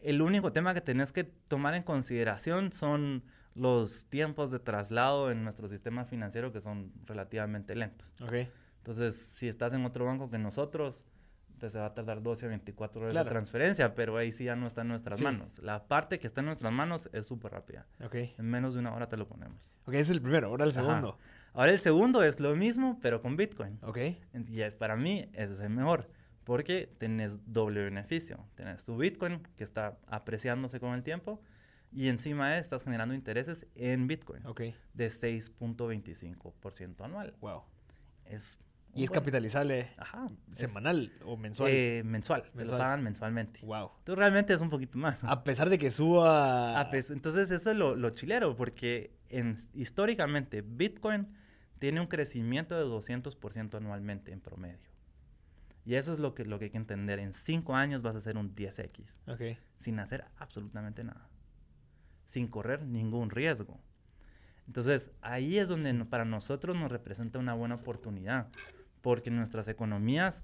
el 0.00 0.22
único 0.22 0.52
tema 0.52 0.74
que 0.74 0.80
tenés 0.80 1.12
que 1.12 1.24
tomar 1.24 1.74
en 1.74 1.82
consideración 1.82 2.72
son 2.72 3.22
los 3.54 4.06
tiempos 4.06 4.50
de 4.50 4.58
traslado 4.58 5.30
en 5.30 5.42
nuestro 5.44 5.68
sistema 5.68 6.04
financiero 6.04 6.52
que 6.52 6.60
son 6.60 6.92
relativamente 7.06 7.74
lentos. 7.74 8.14
Ok. 8.22 8.48
Entonces, 8.78 9.14
si 9.14 9.48
estás 9.48 9.72
en 9.74 9.84
otro 9.84 10.06
banco 10.06 10.30
que 10.30 10.38
nosotros, 10.38 11.04
pues 11.60 11.72
se 11.72 11.78
va 11.78 11.86
a 11.86 11.94
tardar 11.94 12.22
12 12.22 12.46
a 12.46 12.48
24 12.48 13.00
horas 13.00 13.12
Claro. 13.12 13.24
la 13.26 13.30
transferencia, 13.30 13.94
pero 13.94 14.16
ahí 14.16 14.32
sí 14.32 14.44
ya 14.44 14.56
no 14.56 14.66
está 14.66 14.80
en 14.80 14.88
nuestras 14.88 15.18
Sí. 15.18 15.24
manos. 15.24 15.58
La 15.60 15.86
parte 15.86 16.18
que 16.18 16.26
está 16.26 16.40
en 16.40 16.46
nuestras 16.46 16.72
manos 16.72 17.08
es 17.12 17.26
súper 17.26 17.52
rápida. 17.52 17.86
Ok. 18.02 18.14
En 18.38 18.46
menos 18.46 18.74
de 18.74 18.80
una 18.80 18.92
hora 18.94 19.08
te 19.08 19.16
lo 19.16 19.28
ponemos. 19.28 19.72
Ok, 19.84 19.92
ese 19.94 20.02
es 20.02 20.10
el 20.10 20.22
primero. 20.22 20.48
Ahora 20.48 20.64
el 20.64 20.70
Ajá. 20.70 20.80
segundo. 20.80 21.18
Ahora 21.52 21.70
el 21.72 21.78
segundo 21.78 22.22
es 22.24 22.40
lo 22.40 22.56
mismo, 22.56 22.98
pero 23.02 23.20
con 23.22 23.36
Bitcoin. 23.36 23.78
Ok. 23.82 23.98
Y 24.48 24.62
es 24.62 24.74
para 24.74 24.96
mí 24.96 25.28
ese 25.34 25.52
es 25.52 25.60
el 25.60 25.70
mejor, 25.70 26.08
porque 26.44 26.92
tenés 26.98 27.38
doble 27.52 27.82
beneficio. 27.84 28.44
Tenés 28.54 28.84
tu 28.84 28.96
Bitcoin 28.96 29.42
que 29.56 29.64
está 29.64 29.98
apreciándose 30.06 30.80
con 30.80 30.94
el 30.94 31.02
tiempo 31.02 31.40
y 31.92 32.08
encima 32.08 32.50
de 32.52 32.60
estás 32.60 32.84
generando 32.84 33.14
intereses 33.14 33.66
en 33.74 34.06
Bitcoin 34.06 34.46
Ok. 34.46 34.60
de 34.94 35.10
6.25% 35.10 37.04
anual. 37.04 37.34
Wow. 37.40 37.62
Es 38.24 38.58
Y 38.94 39.04
es 39.04 39.10
buen- 39.10 39.20
capitalizable 39.20 39.92
Ajá. 39.96 40.28
es, 40.50 40.58
semanal 40.58 41.12
o 41.24 41.36
mensual. 41.36 41.70
eh, 41.72 42.02
mensual. 42.04 42.42
Mensual. 42.54 42.78
lo 42.78 42.84
pagan 42.84 43.02
mensualmente. 43.04 43.60
wow. 43.64 43.90
Entonces 43.98 44.18
realmente 44.18 44.52
es 44.52 44.60
un 44.60 44.70
poquito 44.70 44.98
más. 44.98 45.22
A 45.24 45.44
pesar 45.44 45.70
de 45.70 45.78
que 45.78 45.90
suba. 45.90 46.78
Ah, 46.80 46.88
pues, 46.90 47.10
entonces 47.10 47.50
eso 47.50 47.70
es 47.70 47.76
lo, 47.76 47.94
lo 47.96 48.10
chilero, 48.10 48.56
porque 48.56 49.16
en, 49.28 49.56
históricamente 49.74 50.62
Bitcoin 50.62 51.28
tiene 51.78 52.00
un 52.00 52.08
crecimiento 52.08 52.76
de 52.76 52.84
200% 52.84 53.74
anualmente 53.76 54.32
en 54.32 54.40
promedio. 54.40 54.90
Y 55.86 55.94
eso 55.94 56.12
es 56.12 56.18
lo 56.18 56.34
que, 56.34 56.44
lo 56.44 56.58
que 56.58 56.66
hay 56.66 56.70
que 56.70 56.76
entender. 56.76 57.18
En 57.20 57.32
cinco 57.32 57.74
años 57.74 58.02
vas 58.02 58.14
a 58.14 58.18
hacer 58.18 58.36
un 58.36 58.54
10x, 58.54 59.18
Ok. 59.28 59.58
sin 59.78 59.98
hacer 59.98 60.24
absolutamente 60.36 61.02
nada. 61.04 61.28
Sin 62.26 62.48
correr 62.48 62.82
ningún 62.82 63.30
riesgo. 63.30 63.80
Entonces, 64.66 65.10
ahí 65.22 65.58
es 65.58 65.68
donde 65.68 65.92
para 66.04 66.24
nosotros 66.24 66.76
nos 66.76 66.92
representa 66.92 67.38
una 67.38 67.54
buena 67.54 67.74
oportunidad, 67.76 68.48
porque 69.02 69.30
nuestras 69.30 69.68
economías 69.68 70.42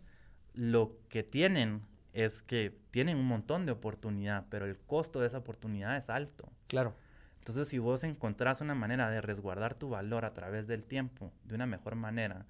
lo 0.55 0.97
que 1.09 1.23
tienen 1.23 1.83
es 2.13 2.43
que 2.43 2.79
tienen 2.91 3.19
un 3.19 3.27
montón 3.27 3.67
de 3.67 3.73
oportunidad, 3.73 4.47
pero 4.49 4.65
el 4.65 4.79
costo 4.79 5.21
de 5.21 5.27
esa 5.27 5.39
oportunidad 5.39 5.97
es 5.97 6.09
alto. 6.09 6.51
Claro. 6.67 6.95
Entonces, 7.39 7.69
si 7.69 7.79
vos 7.79 8.03
encontrás 8.03 8.61
una 8.61 8.75
manera 8.75 9.11
de 9.11 9.21
resguardar 9.21 9.75
tu 9.75 9.91
valor 9.91 10.25
a 10.25 10.33
través 10.33 10.67
del 10.67 10.83
tiempo 10.83 11.33
de 11.45 11.55
una 11.55 11.67
mejor 11.67 11.95
manera 11.95 12.47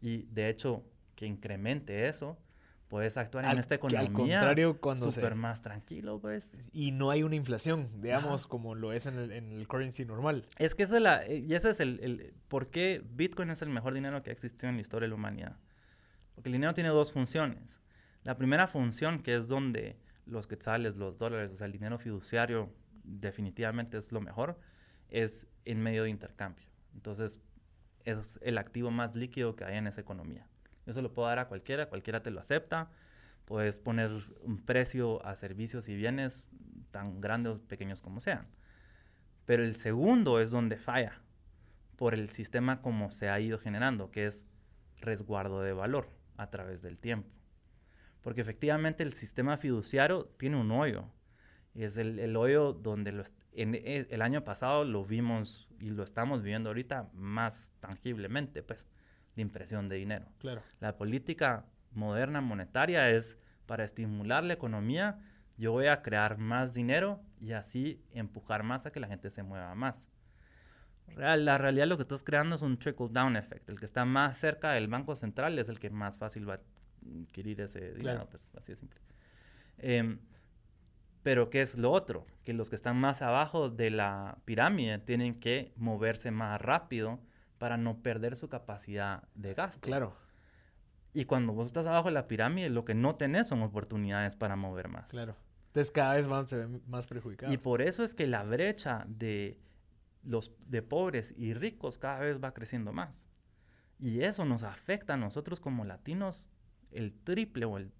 y 0.00 0.22
de 0.26 0.48
hecho 0.48 0.84
que 1.16 1.26
incremente 1.26 2.08
eso, 2.08 2.38
puedes 2.88 3.16
actuar 3.16 3.44
Al- 3.44 3.54
en 3.54 3.60
esta 3.60 3.78
que 3.78 3.96
al 3.96 4.06
economía 4.06 4.38
contrario, 4.38 4.80
cuando 4.80 5.10
se- 5.10 5.20
súper 5.20 5.34
más 5.34 5.62
tranquilo, 5.62 6.20
pues. 6.20 6.54
Y 6.72 6.92
no 6.92 7.10
hay 7.10 7.22
una 7.22 7.34
inflación, 7.36 7.88
digamos, 8.00 8.46
como 8.46 8.74
lo 8.74 8.92
es 8.92 9.06
en 9.06 9.16
el, 9.16 9.32
en 9.32 9.50
el 9.52 9.66
currency 9.66 10.04
normal. 10.04 10.44
Es 10.58 10.74
que 10.74 10.84
eso 10.84 10.96
es 10.96 11.02
la, 11.02 11.24
eh, 11.26 11.38
y 11.38 11.54
ese 11.54 11.70
es 11.70 11.80
el, 11.80 11.98
el- 12.02 12.34
por 12.48 12.68
qué 12.70 13.02
Bitcoin 13.10 13.50
es 13.50 13.62
el 13.62 13.70
mejor 13.70 13.94
dinero 13.94 14.22
que 14.22 14.30
ha 14.30 14.32
existido 14.32 14.68
en 14.68 14.76
la 14.76 14.82
historia 14.82 15.06
de 15.06 15.10
la 15.10 15.14
humanidad. 15.16 15.56
Porque 16.34 16.48
el 16.48 16.52
dinero 16.52 16.74
tiene 16.74 16.90
dos 16.90 17.12
funciones. 17.12 17.80
La 18.24 18.36
primera 18.36 18.66
función, 18.66 19.22
que 19.22 19.34
es 19.36 19.48
donde 19.48 19.96
los 20.26 20.46
quetzales, 20.46 20.96
los 20.96 21.18
dólares, 21.18 21.52
o 21.52 21.56
sea, 21.56 21.66
el 21.66 21.72
dinero 21.72 21.98
fiduciario 21.98 22.72
definitivamente 23.04 23.96
es 23.96 24.12
lo 24.12 24.20
mejor, 24.20 24.58
es 25.08 25.46
en 25.64 25.80
medio 25.82 26.02
de 26.04 26.10
intercambio. 26.10 26.66
Entonces, 26.94 27.38
es 28.04 28.38
el 28.42 28.58
activo 28.58 28.90
más 28.90 29.14
líquido 29.14 29.56
que 29.56 29.64
hay 29.64 29.76
en 29.76 29.86
esa 29.86 30.00
economía. 30.00 30.46
Eso 30.86 31.02
lo 31.02 31.12
puedo 31.12 31.28
dar 31.28 31.38
a 31.38 31.48
cualquiera, 31.48 31.88
cualquiera 31.88 32.22
te 32.22 32.30
lo 32.30 32.40
acepta. 32.40 32.90
Puedes 33.44 33.78
poner 33.78 34.10
un 34.42 34.58
precio 34.64 35.24
a 35.24 35.36
servicios 35.36 35.88
y 35.88 35.96
bienes 35.96 36.44
tan 36.90 37.20
grandes 37.20 37.54
o 37.54 37.60
pequeños 37.60 38.00
como 38.00 38.20
sean. 38.20 38.46
Pero 39.44 39.62
el 39.62 39.76
segundo 39.76 40.40
es 40.40 40.50
donde 40.50 40.76
falla 40.76 41.20
por 41.96 42.14
el 42.14 42.30
sistema 42.30 42.82
como 42.82 43.10
se 43.10 43.28
ha 43.28 43.40
ido 43.40 43.58
generando, 43.58 44.10
que 44.10 44.26
es 44.26 44.44
resguardo 45.00 45.62
de 45.62 45.72
valor 45.72 46.08
a 46.36 46.50
través 46.50 46.82
del 46.82 46.98
tiempo. 46.98 47.28
Porque 48.22 48.40
efectivamente 48.40 49.02
el 49.02 49.12
sistema 49.12 49.56
fiduciario 49.56 50.26
tiene 50.36 50.56
un 50.56 50.70
hoyo. 50.72 51.04
Y 51.74 51.84
es 51.84 51.96
el, 51.96 52.36
hoyo 52.36 52.72
donde 52.72 53.24
e- 53.52 54.06
el 54.10 54.22
año 54.22 54.42
pasado 54.44 54.84
lo 54.84 55.04
vimos 55.04 55.68
y 55.78 55.90
lo 55.90 56.02
estamos 56.02 56.42
viviendo 56.42 56.70
ahorita 56.70 57.10
más 57.12 57.72
tangiblemente, 57.80 58.62
pues, 58.62 58.86
la 59.36 59.42
impresión 59.42 59.88
de 59.88 59.96
dinero. 59.96 60.26
Claro. 60.38 60.62
La 60.80 60.96
política 60.96 61.64
moderna 61.92 62.40
monetaria 62.40 63.10
es 63.10 63.38
para 63.66 63.84
estimular 63.84 64.42
la 64.44 64.54
economía, 64.54 65.18
yo 65.56 65.72
voy 65.72 65.86
a 65.86 66.02
crear 66.02 66.36
más 66.38 66.74
dinero 66.74 67.20
y 67.40 67.52
así 67.52 68.02
empujar 68.12 68.62
más 68.62 68.86
a 68.86 68.92
que 68.92 69.00
la 69.00 69.06
gente 69.08 69.30
se 69.30 69.42
mueva 69.42 69.74
más. 69.74 70.10
Real- 71.08 71.44
la 71.44 71.56
realidad 71.58 71.86
lo 71.86 71.96
que 71.96 72.02
estás 72.02 72.22
creando 72.22 72.56
es 72.56 72.62
un 72.62 72.78
trickle 72.78 73.08
down 73.10 73.36
effect. 73.36 73.68
El 73.68 73.78
que 73.78 73.84
está 73.86 74.04
más 74.04 74.36
cerca 74.38 74.72
del 74.72 74.88
banco 74.88 75.14
central 75.16 75.58
es 75.58 75.68
el 75.68 75.78
que 75.78 75.88
más 75.90 76.18
fácil 76.18 76.48
va 76.48 76.54
a 76.54 76.60
adquirir 77.22 77.60
ese 77.60 77.80
dinero, 77.80 78.00
Claro. 78.02 78.26
pues 78.30 78.50
así 78.56 78.72
de 78.72 78.76
simple. 78.76 79.00
Em, 79.78 80.18
pero 81.22 81.48
¿qué 81.50 81.62
es 81.62 81.76
lo 81.76 81.90
otro? 81.92 82.26
Que 82.44 82.52
los 82.52 82.68
que 82.70 82.76
están 82.76 82.96
más 82.98 83.22
abajo 83.22 83.68
de 83.70 83.90
la 83.90 84.38
pirámide 84.44 84.98
tienen 84.98 85.40
que 85.40 85.72
moverse 85.76 86.30
más 86.30 86.60
rápido 86.60 87.20
para 87.58 87.76
no 87.76 88.02
perder 88.02 88.36
su 88.36 88.48
capacidad 88.48 89.28
de 89.34 89.54
gasto. 89.54 89.86
Claro. 89.86 90.16
Y 91.12 91.24
cuando 91.24 91.52
vos 91.52 91.68
estás 91.68 91.86
abajo 91.86 92.08
de 92.08 92.14
la 92.14 92.28
pirámide, 92.28 92.68
lo 92.68 92.84
que 92.84 92.94
no 92.94 93.16
tenés 93.16 93.48
son 93.48 93.62
oportunidades 93.62 94.36
para 94.36 94.56
mover 94.56 94.88
más. 94.88 95.06
Claro. 95.06 95.34
Entonces 95.68 95.90
cada 95.90 96.14
vez 96.14 96.26
van, 96.26 96.46
se 96.46 96.56
ven 96.56 96.82
más 96.86 97.06
perjudicados. 97.06 97.54
Y 97.54 97.58
por 97.58 97.82
eso 97.82 98.04
es 98.04 98.14
que 98.14 98.26
la 98.26 98.42
brecha 98.42 99.04
de 99.08 99.58
los 100.22 100.52
de 100.66 100.82
pobres 100.82 101.32
y 101.36 101.54
ricos 101.54 101.98
cada 101.98 102.18
vez 102.18 102.42
va 102.42 102.52
creciendo 102.52 102.92
más. 102.92 103.28
Y 103.98 104.22
eso 104.22 104.44
nos 104.44 104.62
afecta 104.62 105.14
a 105.14 105.16
nosotros 105.16 105.60
como 105.60 105.84
latinos 105.84 106.46
el 106.90 107.14
triple 107.14 107.64
o 107.64 107.78
el 107.78 107.92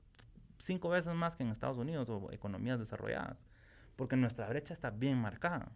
cinco 0.58 0.90
veces 0.90 1.14
más 1.14 1.36
que 1.36 1.42
en 1.42 1.50
Estados 1.50 1.78
Unidos 1.78 2.08
o 2.10 2.30
economías 2.32 2.78
desarrolladas. 2.78 3.38
porque 3.96 4.16
nuestra 4.16 4.46
brecha 4.46 4.74
está 4.74 4.90
bien 4.90 5.16
marcada. 5.16 5.72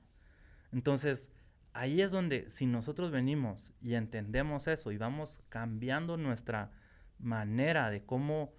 Entonces, 0.72 1.30
ahí 1.72 2.00
es 2.00 2.10
donde 2.10 2.50
si 2.50 2.66
nosotros 2.66 3.10
venimos 3.10 3.72
y 3.80 3.94
entendemos 3.94 4.66
eso 4.66 4.92
y 4.92 4.98
vamos 4.98 5.40
cambiando 5.48 6.16
nuestra 6.16 6.72
manera 7.18 7.90
de 7.90 8.04
cómo 8.04 8.52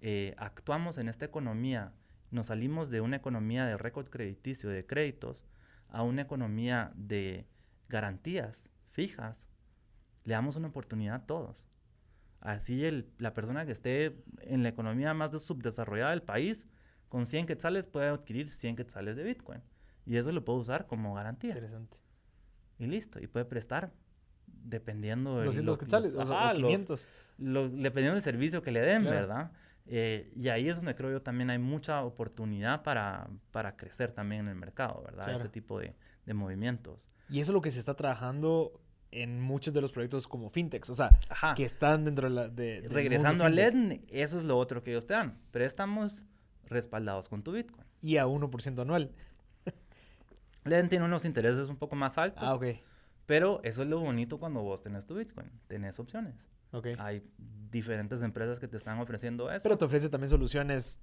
eh, 0.00 0.34
actuamos 0.38 0.98
en 0.98 1.08
esta 1.08 1.24
economía, 1.24 1.92
nos 2.30 2.46
salimos 2.46 2.90
de 2.90 3.00
una 3.00 3.16
economía 3.16 3.66
de 3.66 3.76
récord 3.76 4.08
crediticio, 4.08 4.70
de 4.70 4.86
créditos, 4.86 5.44
a 5.88 6.02
una 6.02 6.22
economía 6.22 6.92
de 6.94 7.46
garantías 7.88 8.68
fijas, 8.90 9.48
le 10.24 10.34
damos 10.34 10.56
una 10.56 10.68
oportunidad 10.68 11.16
a 11.16 11.26
todos. 11.26 11.68
Así 12.40 12.82
la 13.18 13.32
persona 13.32 13.64
que 13.64 13.72
esté 13.72 14.22
en 14.42 14.62
la 14.62 14.68
economía 14.68 15.14
más 15.14 15.30
subdesarrollada 15.42 16.10
del 16.10 16.22
país, 16.22 16.66
con 17.08 17.26
100 17.26 17.46
quetzales 17.46 17.86
puede 17.86 18.08
adquirir 18.08 18.50
100 18.50 18.76
quetzales 18.76 19.16
de 19.16 19.22
Bitcoin. 19.22 19.62
Y 20.04 20.16
eso 20.16 20.32
lo 20.32 20.44
puede 20.44 20.58
usar 20.58 20.86
como 20.86 21.14
garantía. 21.14 21.54
Interesante. 21.54 22.03
Y 22.78 22.86
listo. 22.86 23.20
Y 23.20 23.26
puede 23.26 23.44
prestar 23.44 23.92
dependiendo 24.46 25.38
de 25.38 25.46
200 25.46 25.78
quetzales 25.78 26.12
o, 26.14 26.54
500. 26.54 27.06
dependiendo 27.38 28.14
del 28.14 28.22
servicio 28.22 28.62
que 28.62 28.70
le 28.70 28.80
den, 28.80 29.04
¿verdad? 29.04 29.52
Eh, 29.86 30.32
y 30.34 30.48
ahí 30.48 30.68
es 30.68 30.76
donde 30.76 30.94
creo 30.94 31.10
yo 31.10 31.20
también 31.20 31.50
hay 31.50 31.58
mucha 31.58 32.02
oportunidad 32.02 32.82
para, 32.82 33.28
para 33.50 33.76
crecer 33.76 34.12
también 34.12 34.42
en 34.42 34.48
el 34.48 34.54
mercado, 34.54 35.02
¿verdad? 35.04 35.34
Ese 35.34 35.50
tipo 35.50 35.78
de, 35.78 35.94
de, 36.24 36.34
movimientos. 36.34 37.06
Y 37.28 37.40
eso 37.40 37.52
es 37.52 37.54
lo 37.54 37.60
que 37.60 37.70
se 37.70 37.80
está 37.80 37.94
trabajando 37.94 38.80
en 39.10 39.40
muchos 39.40 39.74
de 39.74 39.80
los 39.80 39.92
proyectos 39.92 40.26
como 40.26 40.50
fintechs, 40.50 40.90
o 40.90 40.94
sea, 40.94 41.18
que 41.54 41.64
están 41.64 42.04
dentro 42.04 42.28
de 42.28 42.34
la... 42.34 42.48
De, 42.48 42.80
Regresando 42.90 43.44
a 43.44 43.48
LED, 43.48 44.00
eso 44.08 44.38
es 44.38 44.44
lo 44.44 44.58
otro 44.58 44.82
que 44.82 44.90
ellos 44.90 45.06
te 45.06 45.14
dan. 45.14 45.38
Préstamos 45.50 46.24
respaldados 46.66 47.28
con 47.28 47.42
tu 47.42 47.52
Bitcoin. 47.52 47.86
Y 48.00 48.16
a 48.16 48.26
1% 48.26 48.80
anual. 48.80 49.12
LED 50.64 50.88
tiene 50.88 51.04
unos 51.04 51.24
intereses 51.24 51.68
un 51.68 51.76
poco 51.76 51.96
más 51.96 52.18
altos. 52.18 52.42
Ah, 52.44 52.54
ok. 52.54 52.64
Pero 53.26 53.60
eso 53.64 53.82
es 53.82 53.88
lo 53.88 54.00
bonito 54.00 54.38
cuando 54.38 54.62
vos 54.62 54.82
tenés 54.82 55.06
tu 55.06 55.14
Bitcoin. 55.14 55.50
Tenés 55.66 55.98
opciones. 55.98 56.34
Ok. 56.72 56.88
Hay 56.98 57.22
diferentes 57.70 58.22
empresas 58.22 58.60
que 58.60 58.68
te 58.68 58.76
están 58.76 58.98
ofreciendo 58.98 59.50
eso. 59.50 59.62
Pero 59.62 59.78
te 59.78 59.84
ofrece 59.84 60.08
también 60.08 60.28
soluciones, 60.28 61.00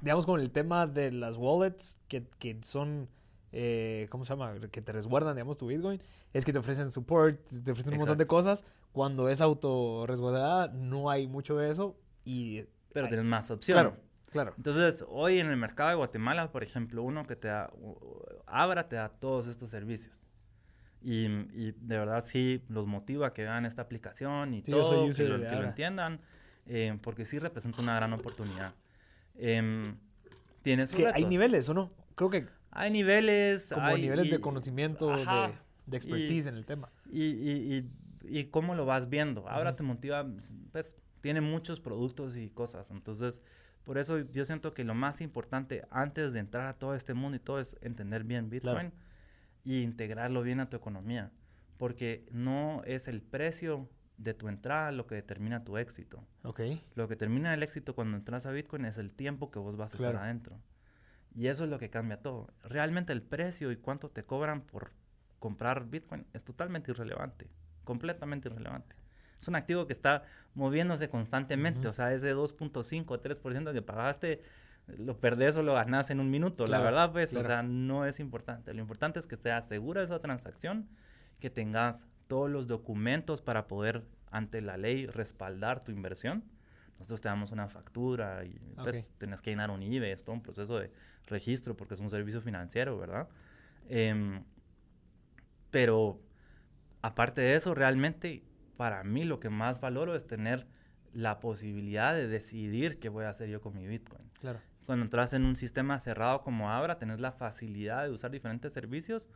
digamos, 0.00 0.26
con 0.26 0.40
el 0.40 0.50
tema 0.50 0.86
de 0.86 1.12
las 1.12 1.36
wallets 1.36 1.98
que, 2.08 2.26
que 2.38 2.58
son 2.62 3.08
eh, 3.52 4.06
¿cómo 4.10 4.24
se 4.24 4.32
llama? 4.32 4.54
Que 4.70 4.80
te 4.80 4.92
resguardan, 4.92 5.36
digamos, 5.36 5.58
tu 5.58 5.66
Bitcoin, 5.66 6.00
es 6.32 6.44
que 6.44 6.52
te 6.52 6.58
ofrecen 6.58 6.90
support, 6.90 7.38
te 7.64 7.70
ofrecen 7.70 7.92
un 7.92 7.98
montón 7.98 8.18
de 8.18 8.26
cosas. 8.26 8.64
Cuando 8.92 9.28
es 9.28 9.40
auto 9.40 10.06
resguardada, 10.06 10.68
no 10.68 11.10
hay 11.10 11.26
mucho 11.26 11.56
de 11.56 11.70
eso 11.70 11.96
y... 12.24 12.64
Pero 12.92 13.08
tienes 13.08 13.24
más 13.24 13.50
opciones. 13.50 13.82
Claro, 13.82 13.96
claro. 14.32 14.54
Entonces, 14.56 15.04
hoy 15.08 15.38
en 15.38 15.48
el 15.48 15.56
mercado 15.56 15.90
de 15.90 15.94
Guatemala, 15.96 16.50
por 16.50 16.62
ejemplo, 16.62 17.02
uno 17.02 17.26
que 17.26 17.36
te 17.36 17.48
da, 17.48 17.70
Abra 18.46 18.88
te 18.88 18.96
da 18.96 19.08
todos 19.08 19.46
estos 19.46 19.70
servicios. 19.70 20.20
Y, 21.04 21.26
y, 21.52 21.74
de 21.80 21.98
verdad 21.98 22.24
sí 22.24 22.62
los 22.68 22.86
motiva 22.86 23.28
a 23.28 23.32
que 23.32 23.42
vean 23.42 23.66
esta 23.66 23.82
aplicación 23.82 24.54
y 24.54 24.62
todo, 24.62 25.08
que, 25.12 25.24
lo, 25.24 25.40
que 25.40 25.56
lo, 25.56 25.64
entiendan, 25.64 26.20
eh, 26.66 26.96
porque 27.02 27.24
sí 27.24 27.38
representa 27.38 27.82
una 27.82 27.96
gran 27.96 28.12
oportunidad. 28.12 28.74
Eh, 29.34 29.94
tienes 30.62 30.94
que 30.94 31.08
hay 31.08 31.24
niveles, 31.24 31.68
¿o 31.68 31.74
no? 31.74 31.92
Creo 32.14 32.30
que 32.30 32.46
hay 32.70 32.90
niveles. 32.90 33.70
Como 33.72 33.86
hay, 33.86 34.00
niveles 34.00 34.30
de 34.30 34.40
conocimiento, 34.40 35.08
de, 35.08 35.24
de, 35.86 35.96
expertise 35.96 36.46
en 36.46 36.56
el 36.56 36.64
tema. 36.64 36.90
Y, 37.10 37.24
y, 37.24 37.90
y, 38.22 38.44
cómo 38.44 38.74
lo 38.74 38.86
vas 38.86 39.08
viendo. 39.08 39.48
Ahora 39.48 39.76
te 39.76 39.82
motiva, 39.82 40.26
pues, 40.72 40.96
tiene 41.20 41.40
muchos 41.40 41.80
productos 41.80 42.36
y 42.36 42.48
cosas. 42.48 42.90
Entonces, 42.90 43.42
por 43.84 43.98
eso 43.98 44.18
yo 44.18 44.44
siento 44.44 44.74
que 44.74 44.84
lo 44.84 44.94
más 44.94 45.20
importante 45.20 45.84
antes 45.90 46.32
de 46.32 46.40
entrar 46.40 46.68
a 46.68 46.78
todo 46.78 46.94
este 46.94 47.14
mundo 47.14 47.36
y 47.36 47.40
todo 47.40 47.58
es 47.58 47.76
entender 47.80 48.24
bien 48.24 48.48
Bitcoin 48.48 48.92
y 49.64 49.82
integrarlo 49.82 50.42
bien 50.42 50.60
a 50.60 50.68
tu 50.68 50.76
economía. 50.76 51.32
Porque 51.78 52.24
no 52.30 52.82
es 52.84 53.08
el 53.08 53.22
precio 53.22 53.88
de 54.18 54.34
tu 54.34 54.48
entrada 54.48 54.92
lo 54.92 55.06
que 55.06 55.16
determina 55.16 55.64
tu 55.64 55.78
éxito. 55.78 56.24
Okay. 56.44 56.80
Lo 56.94 57.08
que 57.08 57.14
determina 57.14 57.52
el 57.54 57.62
éxito 57.62 57.94
cuando 57.94 58.16
entras 58.16 58.46
a 58.46 58.52
Bitcoin 58.52 58.84
es 58.84 58.98
el 58.98 59.12
tiempo 59.12 59.50
que 59.50 59.58
vos 59.58 59.76
vas 59.76 59.94
a 59.94 59.96
estar 59.96 60.16
adentro. 60.16 60.60
Y 61.34 61.48
eso 61.48 61.64
es 61.64 61.70
lo 61.70 61.78
que 61.78 61.90
cambia 61.90 62.20
todo. 62.20 62.52
Realmente 62.62 63.12
el 63.12 63.22
precio 63.22 63.72
y 63.72 63.76
cuánto 63.76 64.10
te 64.10 64.24
cobran 64.24 64.60
por 64.60 64.92
comprar 65.38 65.88
Bitcoin 65.88 66.26
es 66.34 66.44
totalmente 66.44 66.92
irrelevante, 66.92 67.48
completamente 67.84 68.48
irrelevante. 68.48 68.94
Es 69.42 69.48
un 69.48 69.56
activo 69.56 69.86
que 69.86 69.92
está 69.92 70.22
moviéndose 70.54 71.10
constantemente, 71.10 71.88
o 71.88 71.92
sea, 71.92 72.14
ese 72.14 72.34
2.5 72.34 73.04
o 73.08 73.20
3% 73.20 73.72
que 73.72 73.82
pagaste, 73.82 74.40
lo 74.86 75.18
perdés 75.18 75.56
o 75.56 75.62
lo 75.62 75.74
ganás 75.74 76.08
en 76.10 76.20
un 76.20 76.30
minuto. 76.30 76.66
la 76.66 76.80
verdad, 76.80 77.12
pues, 77.12 77.34
o 77.34 77.42
sea, 77.42 77.62
no 77.62 78.06
es 78.06 78.20
importante. 78.20 78.72
Lo 78.72 78.80
importante 78.80 79.18
es 79.18 79.26
que 79.26 79.36
sea 79.36 79.60
segura 79.60 80.02
esa 80.02 80.20
transacción, 80.20 80.88
que 81.40 81.50
tengas 81.50 82.06
todos 82.28 82.48
los 82.48 82.68
documentos 82.68 83.42
para 83.42 83.66
poder, 83.66 84.04
ante 84.30 84.62
la 84.62 84.78
ley, 84.78 85.06
respaldar 85.06 85.82
tu 85.82 85.92
inversión 85.92 86.44
nosotros 87.02 87.20
te 87.20 87.28
damos 87.28 87.50
una 87.50 87.68
factura 87.68 88.44
y 88.44 88.60
pues 88.76 89.08
tenés 89.18 89.40
que 89.42 89.50
llenar 89.50 89.70
un 89.70 89.82
IBE, 89.82 90.12
es 90.12 90.22
todo 90.22 90.34
un 90.34 90.42
proceso 90.42 90.78
de 90.78 90.92
registro 91.26 91.76
porque 91.76 91.94
es 91.94 92.00
un 92.00 92.10
servicio 92.10 92.40
financiero, 92.40 92.96
¿verdad? 92.96 93.28
Em, 93.88 94.44
pero 95.72 96.20
aparte 97.00 97.40
de 97.40 97.56
eso, 97.56 97.74
realmente 97.74 98.44
para 98.82 99.04
mí 99.04 99.22
lo 99.22 99.38
que 99.38 99.48
más 99.48 99.80
valoro 99.80 100.16
es 100.16 100.26
tener 100.26 100.66
la 101.12 101.38
posibilidad 101.38 102.14
de 102.14 102.26
decidir 102.26 102.98
qué 102.98 103.10
voy 103.10 103.26
a 103.26 103.28
hacer 103.28 103.48
yo 103.48 103.60
con 103.60 103.76
mi 103.76 103.86
Bitcoin. 103.86 104.28
Claro. 104.40 104.58
Cuando 104.86 105.04
entras 105.04 105.34
en 105.34 105.44
un 105.44 105.54
sistema 105.54 106.00
cerrado 106.00 106.42
como 106.42 106.68
Abra, 106.68 106.98
tenés 106.98 107.20
la 107.20 107.30
facilidad 107.30 108.02
de 108.02 108.10
usar 108.10 108.32
diferentes 108.32 108.72
servicios, 108.72 109.28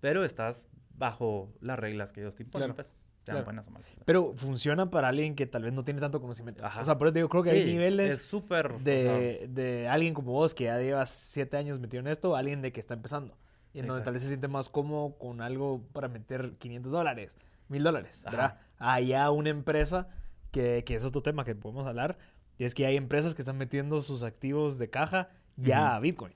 pero 0.00 0.22
estás 0.22 0.68
bajo 0.98 1.50
las 1.62 1.78
reglas 1.78 2.12
que 2.12 2.20
ellos 2.20 2.36
te 2.36 2.42
imponen. 2.42 2.74
Pues. 2.74 2.94
Pero 4.04 4.34
funciona 4.36 4.90
para 4.90 5.08
alguien 5.08 5.34
que 5.34 5.46
tal 5.46 5.62
vez 5.62 5.72
no 5.72 5.82
tiene 5.82 5.98
tanto 5.98 6.20
conocimiento. 6.20 6.62
O 6.78 6.84
sea, 6.84 6.98
por 6.98 7.06
eso 7.06 7.14
digo, 7.14 7.30
creo 7.30 7.42
que 7.42 7.52
hay 7.52 7.64
niveles 7.64 8.16
es 8.16 8.22
súper, 8.22 8.80
de, 8.80 9.48
de, 9.48 9.88
alguien 9.88 10.12
como 10.12 10.32
vos 10.32 10.52
que 10.52 10.64
ya 10.64 10.78
llevas 10.78 11.08
siete 11.08 11.56
años 11.56 11.80
metido 11.80 12.02
en 12.02 12.08
esto, 12.08 12.36
alguien 12.36 12.60
de 12.60 12.70
que 12.70 12.80
está 12.80 12.92
empezando. 12.92 13.34
Y 13.72 13.78
en 13.78 13.86
donde 13.86 14.04
tal 14.04 14.12
vez 14.12 14.20
se 14.24 14.28
siente 14.28 14.48
más 14.48 14.68
cómodo 14.68 15.16
con 15.16 15.40
algo 15.40 15.80
para 15.94 16.08
meter 16.08 16.56
500 16.58 16.92
dólares, 16.92 17.38
1000 17.68 17.82
dólares, 17.82 18.22
¿verdad? 18.26 18.58
Allá 18.80 19.30
una 19.30 19.50
empresa, 19.50 20.08
que, 20.50 20.82
que 20.84 20.96
es 20.96 21.04
otro 21.04 21.22
tema 21.22 21.44
que 21.44 21.54
podemos 21.54 21.86
hablar, 21.86 22.18
y 22.58 22.64
es 22.64 22.74
que 22.74 22.84
hay 22.84 22.96
empresas 22.96 23.34
que 23.34 23.42
están 23.42 23.56
metiendo 23.56 24.02
sus 24.02 24.24
activos 24.24 24.76
de 24.76 24.90
caja 24.90 25.30
ya 25.56 25.94
a 25.94 26.00
Bitcoin, 26.00 26.32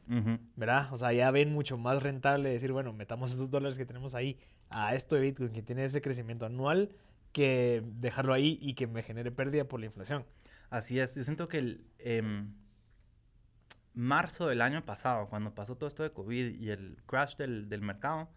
¿verdad? 0.56 0.92
O 0.92 0.96
sea, 0.96 1.12
ya 1.12 1.30
ven 1.30 1.52
mucho 1.52 1.78
más 1.78 2.02
rentable 2.02 2.50
decir, 2.50 2.72
bueno, 2.72 2.92
metamos 2.92 3.32
esos 3.32 3.50
dólares 3.50 3.78
que 3.78 3.86
tenemos 3.86 4.14
ahí 4.14 4.38
a 4.68 4.94
esto 4.94 5.16
de 5.16 5.22
Bitcoin, 5.22 5.52
que 5.52 5.62
tiene 5.62 5.84
ese 5.84 6.02
crecimiento 6.02 6.46
anual, 6.46 6.90
que 7.32 7.82
dejarlo 7.84 8.32
ahí 8.32 8.58
y 8.60 8.74
que 8.74 8.86
me 8.86 9.02
genere 9.02 9.30
pérdida 9.30 9.64
por 9.64 9.80
la 9.80 9.86
inflación. 9.86 10.24
Así 10.70 10.98
es, 10.98 11.14
yo 11.14 11.24
siento 11.24 11.48
que 11.48 11.58
el 11.58 11.86
em, 11.98 12.54
marzo 13.92 14.48
del 14.48 14.60
año 14.62 14.84
pasado, 14.84 15.28
cuando 15.28 15.54
pasó 15.54 15.76
todo 15.76 15.88
esto 15.88 16.02
de 16.02 16.12
COVID 16.12 16.60
y 16.60 16.70
el 16.70 17.02
crash 17.06 17.36
del, 17.36 17.68
del 17.68 17.80
mercado, 17.80 18.28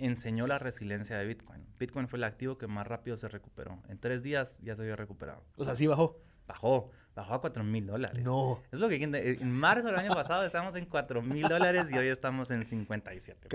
enseñó 0.00 0.46
la 0.46 0.58
resiliencia 0.58 1.16
de 1.18 1.26
Bitcoin. 1.26 1.64
Bitcoin 1.78 2.08
fue 2.08 2.18
el 2.18 2.24
activo 2.24 2.58
que 2.58 2.66
más 2.66 2.86
rápido 2.86 3.16
se 3.16 3.28
recuperó. 3.28 3.82
En 3.88 3.98
tres 3.98 4.22
días 4.22 4.58
ya 4.62 4.74
se 4.74 4.82
había 4.82 4.96
recuperado. 4.96 5.44
O 5.56 5.64
sea, 5.64 5.74
sí 5.76 5.86
bajó. 5.86 6.20
Bajó, 6.46 6.90
bajó 7.14 7.34
a 7.34 7.40
4 7.40 7.62
mil 7.62 7.86
dólares. 7.86 8.24
No. 8.24 8.60
Es 8.72 8.80
lo 8.80 8.88
que 8.88 8.96
en 9.00 9.52
marzo 9.52 9.86
del 9.86 9.96
año 9.96 10.12
pasado 10.12 10.44
estábamos 10.44 10.74
en 10.74 10.86
4 10.86 11.22
mil 11.22 11.46
dólares 11.46 11.86
y 11.92 11.96
hoy 11.96 12.08
estamos 12.08 12.50
en 12.50 12.64
57. 12.64 13.48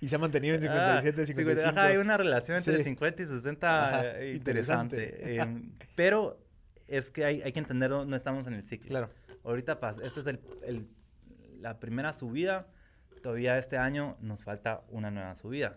Y 0.00 0.08
se 0.08 0.14
ha 0.14 0.18
mantenido 0.18 0.54
en 0.54 0.62
57, 0.62 1.26
55. 1.26 1.74
Ah, 1.76 1.86
hay 1.86 1.96
una 1.96 2.16
relación 2.16 2.56
entre 2.56 2.84
50 2.84 3.22
y 3.22 3.26
60 3.26 4.24
interesante. 4.32 5.40
Em, 5.40 5.72
pero 5.96 6.38
es 6.86 7.10
que 7.10 7.24
hay, 7.24 7.42
hay, 7.42 7.52
que 7.52 7.58
entender 7.58 7.90
no 7.90 8.16
estamos 8.16 8.46
en 8.46 8.54
el 8.54 8.64
ciclo. 8.64 8.88
Claro. 8.88 9.10
Ahorita 9.42 9.80
pasa, 9.80 10.02
esta 10.04 10.20
es 10.20 10.26
el, 10.28 10.40
el, 10.62 10.88
la 11.60 11.80
primera 11.80 12.12
subida. 12.12 12.68
Todavía 13.28 13.58
este 13.58 13.76
año 13.76 14.16
nos 14.22 14.42
falta 14.42 14.84
una 14.88 15.10
nueva 15.10 15.34
subida. 15.34 15.76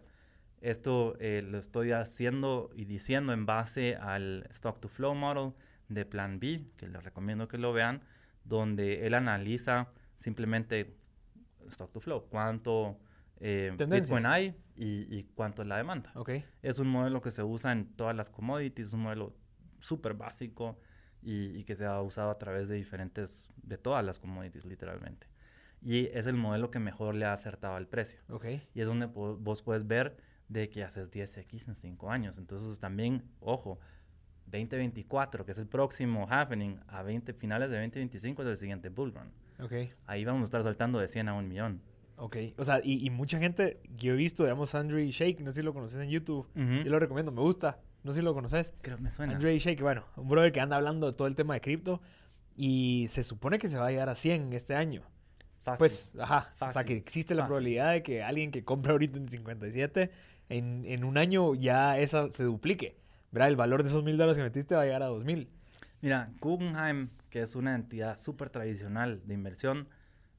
Esto 0.61 1.17
eh, 1.19 1.41
lo 1.45 1.57
estoy 1.57 1.91
haciendo 1.91 2.69
y 2.77 2.85
diciendo 2.85 3.33
en 3.33 3.45
base 3.45 3.97
al 3.97 4.47
Stock 4.51 4.79
to 4.79 4.87
Flow 4.87 5.13
Model 5.15 5.51
de 5.89 6.05
Plan 6.05 6.39
B, 6.39 6.63
que 6.77 6.87
les 6.87 7.03
recomiendo 7.03 7.49
que 7.49 7.57
lo 7.57 7.73
vean, 7.73 8.03
donde 8.45 9.05
él 9.05 9.15
analiza 9.15 9.89
simplemente 10.17 10.95
Stock 11.67 11.91
to 11.91 11.99
Flow, 11.99 12.29
cuánto 12.29 12.97
eh, 13.41 13.75
Bitcoin 13.77 14.27
hay 14.27 14.55
y, 14.77 15.23
cuánto 15.35 15.61
es 15.61 15.67
la 15.67 15.75
demanda. 15.75 16.13
Okay. 16.15 16.45
Es 16.61 16.79
un 16.79 16.87
modelo 16.87 17.21
que 17.21 17.31
se 17.31 17.43
usa 17.43 17.73
en 17.73 17.85
todas 17.97 18.15
las 18.15 18.29
commodities, 18.29 18.87
es 18.87 18.93
un 18.93 19.01
modelo 19.01 19.35
súper 19.81 20.13
básico 20.13 20.79
y, 21.21 21.65
que 21.65 21.75
se 21.75 21.85
ha 21.85 22.01
usado 22.01 22.29
a 22.29 22.37
través 22.37 22.69
de 22.69 22.75
diferentes, 22.75 23.49
de 23.57 23.77
todas 23.77 24.05
las 24.05 24.19
commodities 24.19 24.63
literalmente. 24.63 25.30
Y 25.83 26.07
es 26.07 26.27
el 26.27 26.35
modelo 26.35 26.69
que 26.69 26.79
mejor 26.79 27.15
le 27.15 27.25
ha 27.25 27.33
acertado 27.33 27.75
al 27.75 27.87
precio. 27.87 28.19
Okay. 28.29 28.61
Y 28.73 28.81
es 28.81 28.87
donde 28.87 29.07
vos 29.07 29.63
puedes 29.63 29.87
ver 29.87 30.17
de 30.47 30.69
que 30.69 30.83
haces 30.83 31.09
10x 31.09 31.67
en 31.67 31.75
5 31.75 32.11
años. 32.11 32.37
Entonces 32.37 32.79
también, 32.79 33.23
ojo, 33.39 33.79
2024, 34.45 35.45
que 35.45 35.53
es 35.53 35.57
el 35.57 35.67
próximo 35.67 36.27
happening, 36.29 36.77
a 36.87 37.01
20 37.03 37.33
finales 37.33 37.71
de 37.71 37.77
2025 37.77 38.43
es 38.43 38.47
el 38.47 38.57
siguiente 38.57 38.89
bull 38.89 39.13
run. 39.13 39.31
Okay. 39.65 39.93
Ahí 40.05 40.25
vamos 40.25 40.41
a 40.41 40.45
estar 40.45 40.63
saltando 40.63 40.99
de 40.99 41.07
100 41.07 41.29
a 41.29 41.33
un 41.33 41.47
millón. 41.47 41.81
Ok. 42.17 42.37
O 42.57 42.63
sea, 42.63 42.81
y, 42.83 43.05
y 43.05 43.09
mucha 43.09 43.39
gente, 43.39 43.79
yo 43.97 44.13
he 44.13 44.15
visto, 44.15 44.43
digamos, 44.43 44.75
Andre 44.75 45.09
Shake, 45.09 45.39
no 45.39 45.51
sé 45.51 45.61
si 45.61 45.63
lo 45.63 45.73
conoces 45.73 45.99
en 45.99 46.09
YouTube. 46.09 46.47
Yo 46.53 46.91
lo 46.91 46.99
recomiendo, 46.99 47.31
me 47.31 47.41
gusta. 47.41 47.79
No 48.03 48.13
sé 48.13 48.19
si 48.19 48.25
lo 48.25 48.33
conoces. 48.33 48.73
Creo 48.81 48.97
que 48.97 49.03
me 49.03 49.11
suena. 49.11 49.33
Andre 49.33 49.57
Shake, 49.57 49.81
bueno, 49.81 50.05
un 50.15 50.27
brother 50.27 50.51
que 50.51 50.59
anda 50.59 50.75
hablando 50.75 51.07
de 51.07 51.13
todo 51.13 51.27
el 51.27 51.35
tema 51.35 51.55
de 51.55 51.61
cripto. 51.61 52.01
Y 52.55 53.07
se 53.09 53.23
supone 53.23 53.57
que 53.57 53.67
se 53.67 53.77
va 53.77 53.87
a 53.87 53.89
llegar 53.89 54.09
a 54.09 54.15
100 54.15 54.53
este 54.53 54.75
año. 54.75 55.03
Fácil. 55.63 55.77
Pues, 55.79 56.15
ajá. 56.19 56.37
O 56.55 56.57
sea, 56.57 56.67
Fácil, 56.69 56.85
que 56.85 56.97
existe 56.97 57.35
la 57.35 57.43
fácil. 57.43 57.47
probabilidad 57.49 57.91
de 57.93 58.03
que 58.03 58.23
alguien 58.23 58.51
que 58.51 58.63
compra 58.63 58.91
ahorita 58.93 59.17
en 59.17 59.29
57, 59.29 60.11
en, 60.49 60.83
en 60.85 61.03
un 61.03 61.17
año 61.17 61.53
ya 61.55 61.97
esa 61.99 62.31
se 62.31 62.43
duplique. 62.43 62.97
¿Verdad? 63.31 63.47
El 63.47 63.55
valor 63.55 63.81
de 63.83 63.89
esos 63.89 64.03
mil 64.03 64.17
dólares 64.17 64.37
que 64.37 64.43
metiste 64.43 64.75
va 64.75 64.81
a 64.81 64.85
llegar 64.85 65.03
a 65.03 65.05
dos 65.07 65.23
mil. 65.23 65.49
Mira, 66.01 66.31
Guggenheim, 66.41 67.09
que 67.29 67.41
es 67.41 67.55
una 67.55 67.75
entidad 67.75 68.17
súper 68.17 68.49
tradicional 68.49 69.21
de 69.25 69.33
inversión, 69.35 69.87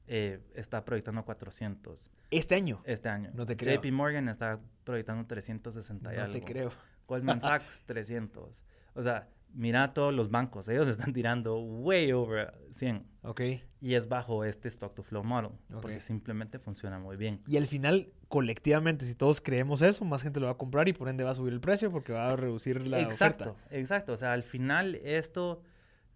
eh, 0.07 0.39
está 0.53 0.83
proyectando 0.85 1.23
400 1.25 2.11
Este 2.29 2.53
año. 2.55 2.81
este 2.85 3.09
año. 3.09 3.31
No 3.33 3.45
te 3.45 3.55
creo. 3.57 3.81
JP 3.81 3.91
Morgan 3.93 4.27
está 4.29 4.59
proyectando 4.83 5.25
360 5.25 6.13
y 6.13 6.17
No 6.17 6.23
algo. 6.23 6.33
te 6.33 6.41
creo. 6.41 6.71
Goldman 7.07 7.41
Sachs 7.41 7.81
300. 7.85 8.63
O 8.93 9.01
sea, 9.01 9.27
mira 9.53 9.93
todos 9.93 10.13
los 10.13 10.29
bancos, 10.31 10.67
ellos 10.67 10.87
están 11.07 11.13
tirando 11.13 11.59
way 11.59 12.11
over 12.11 12.53
100 12.71 13.05
Ok. 13.21 13.41
y 13.79 13.93
es 13.93 14.07
bajo 14.09 14.43
este 14.43 14.67
stock 14.67 14.93
to 14.95 15.03
flow 15.03 15.23
model, 15.23 15.51
Ok. 15.73 15.81
porque 15.81 16.01
simplemente 16.01 16.59
funciona 16.59 16.99
muy 16.99 17.15
bien. 17.17 17.41
Y 17.47 17.57
al 17.57 17.67
final, 17.67 18.11
colectivamente, 18.27 19.05
si 19.05 19.15
todos 19.15 19.39
creemos 19.41 19.81
eso, 19.81 20.03
más 20.05 20.23
gente 20.23 20.39
lo 20.39 20.47
va 20.47 20.53
a 20.53 20.57
comprar 20.57 20.87
y 20.89 20.93
por 20.93 21.07
ende 21.07 21.23
va 21.23 21.31
a 21.31 21.35
subir 21.35 21.53
el 21.53 21.61
precio 21.61 21.91
porque 21.91 22.11
va 22.13 22.29
a 22.29 22.35
reducir 22.35 22.85
la 22.87 22.99
exacto, 22.99 23.51
oferta. 23.51 23.75
exacto. 23.75 24.13
O 24.13 24.17
sea, 24.17 24.33
al 24.33 24.43
final 24.43 24.95
esto, 24.95 25.61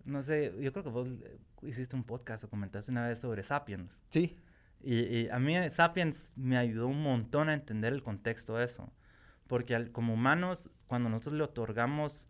no 0.04 0.22
sé, 0.22 0.54
yo 0.60 0.72
creo 0.74 0.84
que 0.84 0.90
vos 0.90 1.08
hiciste 1.62 1.96
un 1.96 2.04
podcast 2.04 2.44
o 2.44 2.50
comentaste 2.50 2.92
una 2.92 3.08
vez 3.08 3.20
sobre 3.20 3.44
Sapiens. 3.44 4.02
Sí. 4.10 4.36
Y, 4.82 4.96
y 4.96 5.30
a 5.30 5.40
mí 5.40 5.56
Sapiens 5.70 6.32
me 6.36 6.58
ayudó 6.58 6.88
un 6.88 7.02
montón 7.02 7.50
a 7.50 7.54
entender 7.54 7.94
el 7.94 8.04
contexto 8.04 8.58
de 8.58 8.66
eso. 8.66 8.92
Porque 9.48 9.76
al- 9.76 9.92
como 9.92 10.14
humanos, 10.14 10.70
cuando 10.88 11.10
nosotros 11.10 11.36
le 11.36 11.44
otorgamos 11.44 12.28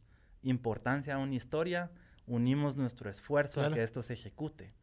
importancia 0.49 1.15
a 1.15 1.17
una 1.17 1.35
historia, 1.35 1.91
unimos 2.25 2.75
nuestro 2.77 3.09
esfuerzo 3.09 3.61
Claro. 3.61 3.73
a 3.73 3.77
que 3.77 3.83
esto 3.83 4.01
se 4.03 4.13
ejecute. 4.13 4.73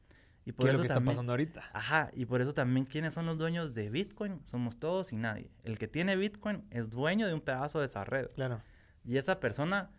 Y 0.46 0.50
¿Qué 0.50 0.52
por 0.52 0.66
es 0.66 0.72
eso 0.74 0.78
lo 0.78 0.82
que 0.82 0.86
está 0.86 0.94
también, 0.96 1.12
pasando 1.12 1.32
ahorita? 1.32 1.70
Ajá, 1.72 2.10
y 2.14 2.26
por 2.26 2.42
eso 2.42 2.52
también, 2.52 2.84
¿quiénes 2.86 3.14
son 3.14 3.24
los 3.26 3.38
dueños 3.38 3.72
de 3.74 3.88
Bitcoin? 3.88 4.40
Somos 4.44 4.78
todos 4.78 5.12
y 5.12 5.16
nadie. 5.16 5.50
El 5.62 5.78
que 5.78 5.88
tiene 5.88 6.16
Bitcoin 6.16 6.64
es 6.70 6.90
dueño 6.90 7.26
de 7.26 7.32
un 7.34 7.40
pedazo 7.40 7.78
de 7.80 7.86
esa 7.86 8.04
red. 8.04 8.28
Claro. 8.34 8.60
Y 9.04 9.16
esa 9.16 9.40
persona 9.40 9.90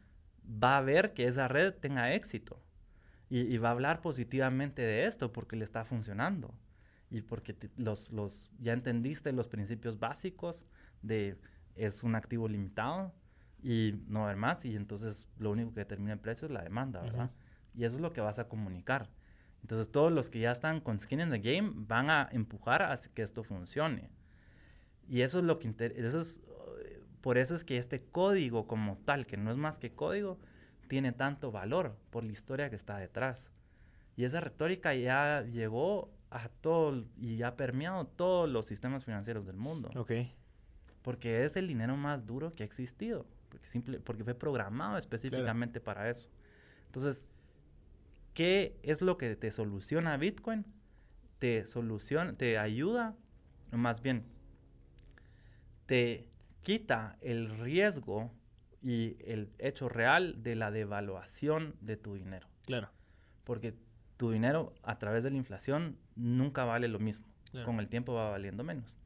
va 0.48 0.78
a 0.78 0.82
ver 0.82 1.14
que 1.14 1.26
esa 1.28 1.48
red 1.48 1.74
tenga 1.74 2.14
éxito. 2.14 2.62
Y, 3.28 3.40
y 3.42 3.58
va 3.58 3.70
a 3.70 3.72
hablar 3.72 4.02
positivamente 4.02 4.84
de 4.84 5.06
esto 5.06 5.32
porque 5.34 5.56
le 5.56 5.66
está 5.66 5.84
funcionando. 5.84 6.54
Y 7.10 7.22
porque 7.22 7.54
te- 7.54 7.72
los, 7.76 8.12
los, 8.12 8.52
ya 8.60 8.74
entendiste 8.74 9.32
los 9.32 9.48
principios 9.48 9.98
básicos 10.00 10.66
de 11.02 11.38
es 11.76 12.04
un 12.04 12.14
activo 12.16 12.48
limitado 12.48 13.14
y 13.66 14.00
no 14.08 14.20
va 14.20 14.26
a 14.26 14.30
haber 14.30 14.38
más. 14.38 14.64
Y 14.64 14.76
entonces 14.76 15.28
lo 15.40 15.50
único 15.50 15.74
que 15.74 15.80
determina 15.80 16.14
el 16.14 16.20
precio 16.20 16.46
es 16.46 16.52
la 16.52 16.62
demanda, 16.62 17.02
¿verdad? 17.02 17.32
Y 17.74 17.84
eso 17.84 17.96
es 17.96 18.02
lo 18.02 18.14
que 18.14 18.22
vas 18.22 18.38
a 18.38 18.48
comunicar. 18.48 19.10
Entonces 19.62 19.92
todos 19.92 20.12
los 20.12 20.30
que 20.30 20.40
ya 20.40 20.52
están 20.52 20.80
con 20.80 21.00
skin 21.00 21.20
in 21.22 21.32
the 21.32 21.40
game 21.40 21.72
van 21.76 22.12
a 22.12 22.30
empujar 22.32 22.84
a 22.84 22.96
que 22.96 23.24
esto 23.24 23.44
funcione. 23.44 24.12
Y 25.10 25.22
eso 25.22 25.40
es 25.40 25.46
lo 25.46 25.58
que 25.58 25.74
eso 25.96 26.22
es, 26.22 26.42
eh, 26.84 27.04
por 27.22 27.40
eso 27.40 27.56
es 27.56 27.64
que 27.64 27.78
este 27.78 28.04
código 28.04 28.68
como 28.68 28.98
tal, 29.00 29.26
que 29.26 29.36
no 29.36 29.50
es 29.50 29.58
más 29.58 29.80
que 29.80 29.92
código, 29.92 30.38
tiene 30.88 31.12
tanto 31.12 31.52
valor 31.52 31.98
por 32.12 32.24
la 32.24 32.32
historia 32.32 32.70
que 32.70 32.76
está 32.76 33.00
detrás. 33.00 33.50
Y 34.16 34.26
esa 34.26 34.42
retórica 34.42 34.94
ya 34.94 35.42
llegó 35.42 36.14
a 36.30 36.50
todo 36.50 37.04
y 37.18 37.42
ha 37.42 37.56
permeado 37.56 38.06
todos 38.06 38.48
los 38.48 38.68
sistemas 38.68 39.06
financieros 39.06 39.48
del 39.48 39.58
mundo. 39.58 39.90
Ok. 39.96 40.12
Porque 41.02 41.44
es 41.44 41.56
el 41.56 41.68
dinero 41.68 41.98
más 41.98 42.28
duro 42.28 42.52
que 42.52 42.62
ha 42.62 42.66
existido. 42.66 43.26
Porque, 43.56 43.70
simple, 43.70 44.00
porque 44.02 44.26
fue 44.26 44.34
programado 44.34 44.98
específicamente 44.98 45.80
para 45.80 46.10
eso. 46.10 46.30
Entonces, 46.88 47.26
¿qué 48.34 48.78
es 48.84 49.02
lo 49.02 49.18
que 49.18 49.34
te 49.38 49.50
soluciona 49.50 50.18
Bitcoin? 50.18 50.66
Te 51.40 51.66
soluciona, 51.66 52.34
te 52.34 52.58
ayuda, 52.58 53.16
o 53.72 53.78
más 53.78 54.02
bien, 54.02 54.26
te 55.86 56.28
quita 56.64 57.18
el 57.22 57.58
riesgo 57.58 58.34
y 58.82 59.16
el 59.22 59.54
hecho 59.58 59.88
real 59.88 60.44
de 60.44 60.56
la 60.56 60.70
devaluación 60.70 61.76
de 61.80 61.96
tu 61.96 62.16
dinero. 62.16 62.50
Claro. 62.66 62.90
Porque 63.46 63.74
tu 64.18 64.32
dinero 64.32 64.74
a 64.84 65.00
través 65.00 65.24
de 65.24 65.30
la 65.32 65.38
inflación 65.38 65.98
nunca 66.16 66.66
vale 66.66 66.90
lo 66.90 67.00
mismo. 67.00 67.26
Claro. 67.52 67.66
Con 67.66 67.80
el 67.80 67.88
tiempo 67.88 68.14
va 68.16 68.32
valiendo 68.32 68.66
menos. 68.66 68.98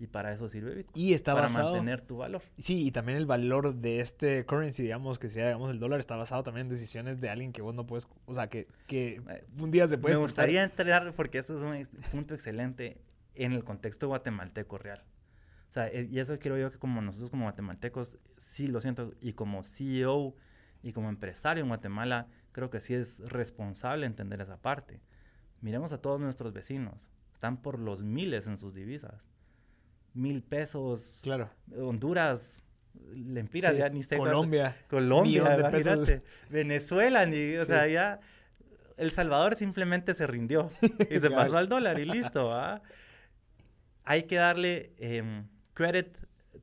Y 0.00 0.06
para 0.06 0.32
eso 0.32 0.48
sirve 0.48 0.74
Bitcoin. 0.74 1.04
Y 1.06 1.12
está 1.12 1.32
para 1.34 1.42
basado... 1.42 1.72
mantener 1.72 2.00
tu 2.00 2.16
valor. 2.16 2.40
Sí, 2.58 2.86
y 2.86 2.90
también 2.90 3.18
el 3.18 3.26
valor 3.26 3.74
de 3.74 4.00
este 4.00 4.46
currency, 4.46 4.82
digamos, 4.82 5.18
que 5.18 5.28
sería, 5.28 5.48
digamos, 5.48 5.70
el 5.70 5.78
dólar, 5.78 6.00
está 6.00 6.16
basado 6.16 6.42
también 6.42 6.66
en 6.66 6.70
decisiones 6.72 7.20
de 7.20 7.28
alguien 7.28 7.52
que 7.52 7.60
vos 7.60 7.74
no 7.74 7.86
puedes... 7.86 8.08
O 8.24 8.34
sea, 8.34 8.48
que, 8.48 8.66
que 8.86 9.20
Eh, 9.28 9.44
un 9.58 9.70
día 9.70 9.86
se 9.86 9.98
puede... 9.98 10.14
Me 10.14 10.20
gustaría 10.22 10.62
entrar, 10.62 11.12
porque 11.14 11.36
eso 11.38 11.54
es 11.54 11.60
un 11.60 11.74
ex- 11.74 11.90
punto 12.10 12.32
excelente, 12.34 12.96
en 13.34 13.52
el 13.52 13.62
contexto 13.62 14.08
guatemalteco 14.08 14.78
real. 14.78 15.04
O 15.68 15.72
sea, 15.72 15.86
eh, 15.88 16.08
y 16.10 16.18
eso 16.18 16.38
quiero 16.38 16.56
yo 16.56 16.70
que 16.72 16.78
como 16.78 17.02
nosotros 17.02 17.28
como 17.28 17.44
guatemaltecos, 17.44 18.16
sí 18.38 18.66
lo 18.68 18.80
siento, 18.80 19.12
y 19.20 19.34
como 19.34 19.62
CEO 19.64 20.34
y 20.82 20.92
como 20.94 21.10
empresario 21.10 21.62
en 21.62 21.68
Guatemala, 21.68 22.26
creo 22.52 22.70
que 22.70 22.80
sí 22.80 22.94
es 22.94 23.20
responsable 23.28 24.06
entender 24.06 24.40
esa 24.40 24.56
parte. 24.56 25.02
Miremos 25.60 25.92
a 25.92 25.98
todos 26.00 26.18
nuestros 26.20 26.54
vecinos, 26.54 27.12
están 27.34 27.60
por 27.60 27.78
los 27.78 28.02
miles 28.02 28.46
en 28.46 28.56
sus 28.56 28.74
divisas. 28.74 29.30
Mil 30.14 30.42
pesos, 30.42 31.18
Claro. 31.22 31.50
Honduras, 31.76 32.62
Lempiras, 33.14 33.72
Sí, 33.72 33.78
ya 33.78 33.88
ni 33.88 34.02
sé 34.02 34.16
cuánto- 34.16 34.34
Colombia. 34.36 34.76
Colombia, 34.88 35.56
de 35.56 35.70
pesos. 35.70 36.10
Venezuela, 36.50 37.24
ni, 37.26 37.56
o 37.56 37.64
Sí. 37.64 37.72
sea, 37.72 37.86
ya 37.86 38.20
El 38.96 39.12
Salvador 39.12 39.56
simplemente 39.56 40.12
se 40.14 40.26
rindió 40.26 40.70
y 41.08 41.18
se 41.20 41.30
pasó 41.54 41.56
al 41.56 41.68
dólar 41.68 41.98
y 41.98 42.04
listo, 42.04 42.52
¿ah? 42.52 42.82
Hay 44.04 44.24
que 44.24 44.36
darle 44.36 44.92
em, 44.98 45.46
credit 45.72 46.08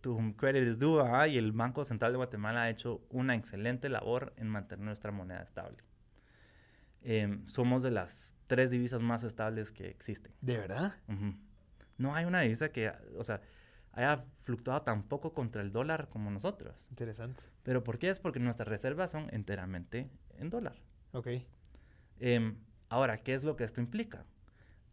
to 0.02 0.14
whom 0.14 0.34
credit 0.34 0.68
is 0.68 0.78
due, 0.78 1.02
¿ah? 1.04 1.28
Y 1.28 1.38
el 1.38 1.52
Banco 1.54 1.84
Central 1.86 2.12
de 2.12 2.18
Guatemala 2.18 2.64
ha 2.64 2.70
hecho 2.70 3.02
una 3.10 3.34
excelente 3.36 3.90
labor 3.90 4.34
en 4.38 4.48
mantener 4.50 4.86
nuestra 4.86 5.12
moneda 5.12 5.42
estable. 5.42 5.78
Em, 7.02 7.46
somos 7.48 7.82
de 7.84 7.92
las 7.92 8.34
tres 8.48 8.70
divisas 8.70 9.02
más 9.02 9.24
estables 9.24 9.72
que 9.72 9.88
existen. 9.88 10.32
¿De 10.42 10.58
verdad? 10.58 10.94
Ujú. 11.08 11.34
No 11.98 12.16
hay 12.16 12.26
una 12.26 12.42
divisa 12.42 12.70
que, 12.70 12.92
o 13.18 13.24
sea, 13.24 13.42
haya 13.94 14.18
fluctuado 14.44 14.82
tan 14.84 15.04
poco 15.04 15.34
contra 15.34 15.62
el 15.62 15.72
dólar 15.72 16.08
como 16.10 16.30
nosotros. 16.32 16.88
Interesante. 16.90 17.42
¿Pero 17.64 17.84
por 17.84 17.98
qué? 17.98 18.10
Es 18.10 18.20
porque 18.20 18.40
nuestras 18.40 18.68
reservas 18.68 19.12
son 19.12 19.28
enteramente 19.34 20.10
en 20.38 20.50
dólar. 20.50 20.76
Ok. 21.14 21.28
Em, 22.20 22.58
ahora, 22.90 23.18
¿qué 23.18 23.34
es 23.34 23.44
lo 23.44 23.56
que 23.56 23.64
esto 23.64 23.82
implica? 23.82 24.26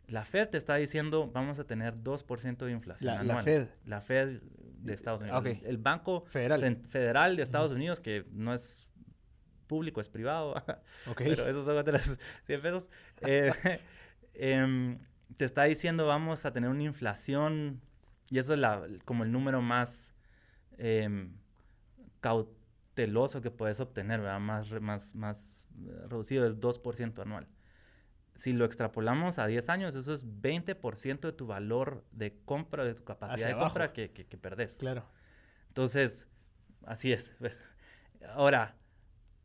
La 0.08 0.24
Fed 0.24 0.48
te 0.50 0.58
está 0.58 0.74
diciendo 0.76 1.30
vamos 1.32 1.58
a 1.58 1.64
tener 1.64 1.94
2% 1.96 2.64
de 2.66 2.72
inflación 2.72 3.06
La- 3.06 3.14
la 3.22 3.32
anual. 3.32 3.44
Fed. 3.44 3.68
La 3.86 4.00
Fed 4.02 4.40
de 4.42 4.92
Estados 4.92 5.22
Unidos. 5.22 5.44
El, 5.46 5.64
el 5.64 5.78
Banco 5.78 6.24
Federal. 6.26 6.76
Federal 6.88 7.36
de 7.36 7.42
Estados 7.42 7.72
Unidos, 7.72 8.00
que 8.00 8.26
no 8.32 8.52
es 8.52 8.86
público, 9.66 10.00
es 10.02 10.10
privado, 10.10 10.54
Ok. 11.06 11.16
pero 11.24 11.48
esos 11.48 11.64
son 11.64 11.78
otros 11.78 12.18
100 12.46 12.60
pesos. 12.62 12.90
Eh, 13.22 13.52
em, 14.34 14.98
te 15.36 15.44
está 15.44 15.64
diciendo 15.64 16.06
vamos 16.06 16.44
a 16.44 16.52
tener 16.52 16.70
una 16.70 16.82
inflación, 16.82 17.80
y 18.30 18.38
eso 18.38 18.52
es 18.54 18.58
la, 18.58 18.86
como 19.04 19.24
el 19.24 19.32
número 19.32 19.62
más 19.62 20.14
em, 20.78 21.36
cauteloso 22.20 23.40
que 23.40 23.50
puedes 23.50 23.80
obtener, 23.80 24.20
¿verdad? 24.20 24.40
Más, 24.40 24.70
más, 24.80 25.14
más 25.14 25.66
eh, 25.86 26.06
reducido, 26.08 26.46
es 26.46 26.60
2% 26.60 27.20
anual. 27.20 27.48
Si 28.34 28.52
lo 28.52 28.64
extrapolamos 28.64 29.38
a 29.38 29.46
10 29.46 29.68
años, 29.68 29.94
eso 29.94 30.12
es 30.12 30.26
20% 30.26 31.20
de 31.20 31.32
tu 31.32 31.46
valor 31.46 32.04
de 32.10 32.36
compra, 32.44 32.84
de 32.84 32.94
tu 32.94 33.04
capacidad 33.04 33.34
Hacia 33.34 33.46
de 33.48 33.52
abajo. 33.52 33.68
compra 33.70 33.92
que, 33.92 34.10
que, 34.12 34.26
que 34.26 34.36
perdés. 34.38 34.78
Claro. 34.78 35.04
Entonces, 35.68 36.28
así 36.86 37.12
es. 37.12 37.34
pues. 37.38 37.60
Ahora, 38.30 38.74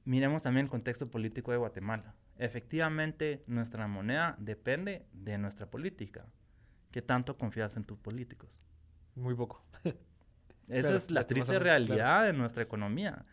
miremos 0.05 0.41
también 0.43 0.65
el 0.65 0.69
contexto 0.71 1.09
político 1.11 1.51
de 1.51 1.57
Guatemala. 1.57 2.15
Efectivamente, 2.39 3.43
nuestra 3.47 3.87
moneda 3.87 4.35
depende 4.39 5.05
de 5.13 5.37
nuestra 5.37 5.69
política. 5.69 6.25
¿Qué 6.91 7.01
tanto 7.03 7.37
confías 7.37 7.77
en 7.77 7.85
tus 7.85 7.99
políticos? 7.99 8.63
Muy 9.15 9.35
poco. 9.35 9.63
Esa 10.69 10.91
Claro, 10.91 10.97
es 10.97 11.11
la 11.11 11.25
triste 11.25 11.55
lastimosamente, 11.55 11.63
realidad 11.63 12.21
claro. 12.21 12.25
de 12.27 12.33
nuestra 12.33 12.63
economía. 12.63 13.25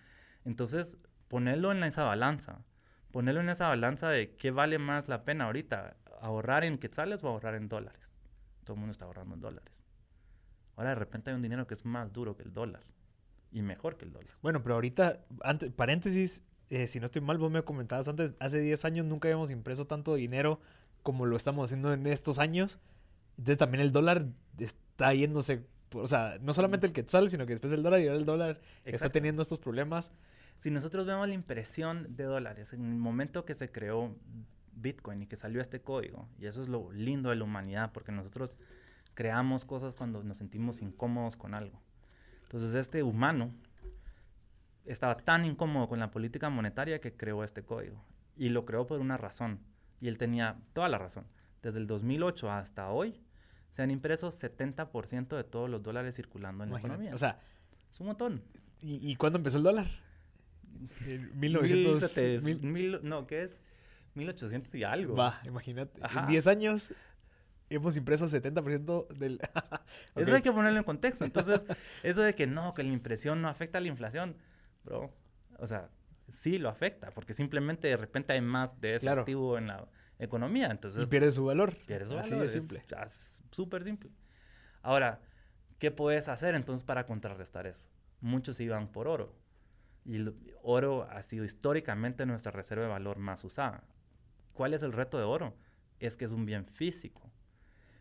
Entonces, 0.44 0.98
ponerlo 1.28 1.72
en 1.72 1.84
esa 1.84 2.04
balanza. 2.04 2.64
Ponerlo 3.12 3.40
en 3.40 3.48
esa 3.50 3.68
balanza 3.68 4.10
de 4.10 4.36
qué 4.36 4.50
vale 4.50 4.78
más 4.78 5.08
la 5.08 5.24
pena 5.24 5.44
ahorita, 5.46 5.96
ahorrar 6.20 6.64
en 6.64 6.78
quetzales 6.78 7.24
o 7.24 7.28
ahorrar 7.28 7.54
en 7.54 7.68
dólares. 7.68 8.18
Todo 8.64 8.74
el 8.74 8.80
mundo 8.80 8.92
está 8.92 9.04
ahorrando 9.06 9.34
en 9.36 9.40
dólares. 9.40 9.84
Ahora 10.76 10.90
de 10.90 10.96
repente 10.96 11.30
hay 11.30 11.36
un 11.36 11.42
dinero 11.42 11.66
que 11.66 11.74
es 11.74 11.84
más 11.84 12.12
duro 12.12 12.36
que 12.36 12.42
el 12.42 12.52
dólar 12.52 12.84
y 13.50 13.62
mejor 13.62 13.96
que 13.96 14.04
el 14.04 14.12
dólar. 14.12 14.36
Bueno, 14.42 14.62
pero 14.62 14.74
ahorita, 14.74 15.24
antes, 15.42 15.72
paréntesis, 15.72 16.44
eh, 16.70 16.86
si 16.86 16.98
no 16.98 17.06
estoy 17.06 17.22
mal, 17.22 17.38
vos 17.38 17.50
me 17.50 17.62
comentabas 17.62 18.08
antes, 18.08 18.34
hace 18.40 18.60
10 18.60 18.84
años 18.84 19.06
nunca 19.06 19.28
habíamos 19.28 19.50
impreso 19.50 19.86
tanto 19.86 20.14
dinero 20.14 20.60
como 21.02 21.26
lo 21.26 21.36
estamos 21.36 21.66
haciendo 21.66 21.92
en 21.92 22.06
estos 22.06 22.38
años. 22.38 22.78
Entonces 23.38 23.58
también 23.58 23.82
el 23.82 23.92
dólar 23.92 24.26
está 24.58 25.14
yéndose, 25.14 25.64
o 25.92 26.06
sea, 26.06 26.38
no 26.40 26.52
solamente 26.52 26.86
el 26.86 26.92
quetzal, 26.92 27.30
sino 27.30 27.46
que 27.46 27.52
después 27.52 27.72
el 27.72 27.82
dólar 27.82 28.00
y 28.00 28.08
ahora 28.08 28.18
el 28.18 28.24
dólar 28.24 28.60
está 28.78 28.90
Exacto. 28.90 29.12
teniendo 29.12 29.42
estos 29.42 29.58
problemas. 29.58 30.10
Si 30.56 30.70
nosotros 30.70 31.06
vemos 31.06 31.28
la 31.28 31.34
impresión 31.34 32.16
de 32.16 32.24
dólares 32.24 32.72
en 32.72 32.84
el 32.84 32.96
momento 32.96 33.44
que 33.44 33.54
se 33.54 33.70
creó 33.70 34.16
Bitcoin 34.72 35.22
y 35.22 35.26
que 35.26 35.36
salió 35.36 35.60
este 35.60 35.80
código, 35.80 36.28
y 36.40 36.46
eso 36.46 36.62
es 36.62 36.68
lo 36.68 36.90
lindo 36.92 37.30
de 37.30 37.36
la 37.36 37.44
humanidad, 37.44 37.92
porque 37.92 38.10
nosotros 38.10 38.56
creamos 39.14 39.64
cosas 39.64 39.94
cuando 39.94 40.22
nos 40.24 40.38
sentimos 40.38 40.82
incómodos 40.82 41.36
con 41.36 41.54
algo. 41.54 41.80
Entonces 42.44 42.74
este 42.74 43.02
humano 43.02 43.52
estaba 44.86 45.16
tan 45.16 45.44
incómodo 45.44 45.88
con 45.88 45.98
la 46.00 46.10
política 46.10 46.48
monetaria 46.50 47.00
que 47.00 47.12
creó 47.16 47.44
este 47.44 47.62
código. 47.62 48.04
Y 48.36 48.48
lo 48.50 48.64
creó 48.64 48.86
por 48.86 49.00
una 49.00 49.16
razón. 49.16 49.60
Y 50.00 50.08
él 50.08 50.18
tenía 50.18 50.56
toda 50.72 50.88
la 50.88 50.98
razón. 50.98 51.26
Desde 51.62 51.78
el 51.78 51.86
2008 51.86 52.50
hasta 52.50 52.90
hoy 52.90 53.20
se 53.72 53.82
han 53.82 53.90
impreso 53.90 54.30
70% 54.30 55.36
de 55.36 55.44
todos 55.44 55.68
los 55.68 55.82
dólares 55.82 56.14
circulando 56.14 56.64
en 56.64 56.70
Imagínate. 56.70 56.88
la 56.88 56.94
economía. 56.94 57.14
O 57.14 57.18
sea, 57.18 57.40
es 57.90 58.00
un 58.00 58.06
montón. 58.06 58.42
¿y, 58.80 59.10
y 59.10 59.16
cuándo 59.16 59.38
empezó 59.38 59.58
el 59.58 59.64
dólar? 59.64 59.86
En 61.06 61.38
1900. 61.38 61.92
1700, 62.02 62.44
mil- 62.44 62.60
mil- 62.62 63.00
no, 63.02 63.26
¿qué 63.26 63.42
es? 63.44 63.60
1800 64.14 64.74
y 64.74 64.84
algo. 64.84 65.14
Va, 65.16 65.40
imagínate. 65.44 65.98
Ajá. 66.02 66.20
En 66.20 66.26
10 66.28 66.46
años 66.46 66.92
hemos 67.70 67.96
impreso 67.96 68.26
70% 68.26 69.08
del... 69.08 69.40
Eso 70.14 70.34
hay 70.34 70.42
que 70.42 70.52
ponerlo 70.52 70.78
en 70.78 70.84
contexto. 70.84 71.24
Entonces, 71.24 71.66
eso 72.02 72.22
de 72.22 72.34
que 72.34 72.46
no, 72.46 72.74
que 72.74 72.82
la 72.82 72.92
impresión 72.92 73.42
no 73.42 73.48
afecta 73.48 73.78
a 73.78 73.80
la 73.80 73.88
inflación, 73.88 74.36
bro, 74.86 75.12
o 75.58 75.66
sea, 75.66 75.90
sí 76.30 76.58
lo 76.58 76.68
afecta, 76.70 77.10
porque 77.10 77.34
simplemente 77.34 77.88
de 77.88 77.96
repente 77.96 78.32
hay 78.32 78.40
más 78.40 78.80
de 78.80 78.94
ese 78.94 79.04
Claro. 79.04 79.20
activo 79.22 79.58
en 79.58 79.66
la 79.66 79.86
economía, 80.18 80.68
Y 80.68 80.70
entonces 80.70 81.08
pierde 81.10 81.30
su 81.30 81.44
valor. 81.44 81.76
pierdes 81.86 82.08
su 82.08 82.16
Así 82.18 82.30
valor, 82.30 82.48
de 82.50 82.56
es 82.58 82.64
simple. 82.64 82.82
es 83.06 83.44
súper 83.50 83.84
simple. 83.84 84.10
Ahora, 84.82 85.20
¿qué 85.78 85.90
puedes 85.90 86.28
hacer 86.28 86.54
entonces 86.54 86.84
para 86.84 87.04
contrarrestar 87.04 87.66
eso? 87.66 87.86
Muchos 88.20 88.58
iban 88.60 88.88
por 88.88 89.08
oro. 89.08 89.34
Y 90.04 90.16
el 90.16 90.34
oro 90.62 91.02
ha 91.10 91.22
sido 91.22 91.44
históricamente 91.44 92.24
nuestra 92.26 92.52
reserva 92.52 92.84
de 92.84 92.90
valor 92.90 93.18
más 93.18 93.42
usada. 93.44 93.82
¿Cuál 94.52 94.72
es 94.72 94.82
el 94.82 94.92
reto 94.92 95.18
de 95.18 95.24
oro? 95.24 95.56
Es 95.98 96.16
que 96.16 96.24
es 96.24 96.32
un 96.32 96.46
bien 96.46 96.64
físico. 96.64 97.30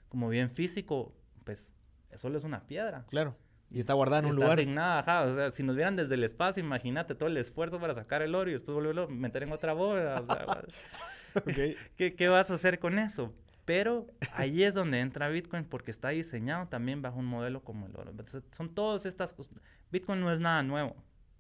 Como 0.08 0.30
bien 0.30 0.50
físico, 0.52 1.16
pues 1.44 1.74
solo 2.14 2.38
es 2.38 2.44
una 2.44 2.66
piedra. 2.68 3.06
Claro. 3.10 3.36
Y 3.72 3.80
está 3.80 3.94
guardada 3.94 4.20
en 4.20 4.26
un 4.26 4.32
Está 4.32 4.44
lugar. 4.44 4.60
asignada, 4.60 5.00
ajá, 5.00 5.24
o 5.24 5.36
sea, 5.36 5.52
si 5.52 5.64
nos 5.64 5.76
vieran 5.76 5.96
desde 5.96 6.16
el 6.16 6.24
espacio, 6.24 6.64
imagínate 6.64 7.16
todo 7.16 7.28
el 7.28 7.38
esfuerzo 7.38 7.80
para 7.80 7.96
sacar 7.96 8.22
el 8.22 8.36
oro 8.36 8.50
y 8.50 8.54
después 8.54 8.76
volverlo 8.76 9.04
a 9.04 9.08
meter 9.08 9.44
en 9.44 9.52
otra 9.52 9.74
bóveda. 9.74 10.22
o 10.22 10.26
sea, 10.26 10.64
Ok. 11.36 11.78
¿Qué, 11.98 12.16
qué 12.16 12.28
vas 12.30 12.50
a 12.52 12.56
hacer 12.56 12.80
con 12.80 12.98
eso? 13.00 13.34
Pero 13.66 14.08
ahí 14.32 14.64
es 14.64 14.76
donde 14.76 15.00
entra 15.00 15.28
Bitcoin 15.28 15.66
porque 15.66 15.92
está 15.92 16.10
diseñado 16.10 16.68
también 16.68 17.02
bajo 17.02 17.20
un 17.20 17.26
modelo 17.26 17.64
como 17.64 17.88
el 17.88 17.96
oro. 17.98 18.12
Entonces, 18.12 18.44
son 18.52 18.74
todas 18.74 19.06
estas 19.06 19.34
cosas. 19.34 19.56
Bitcoin 19.92 20.22
no 20.22 20.32
es 20.32 20.40
nada 20.40 20.62
nuevo. 20.64 20.96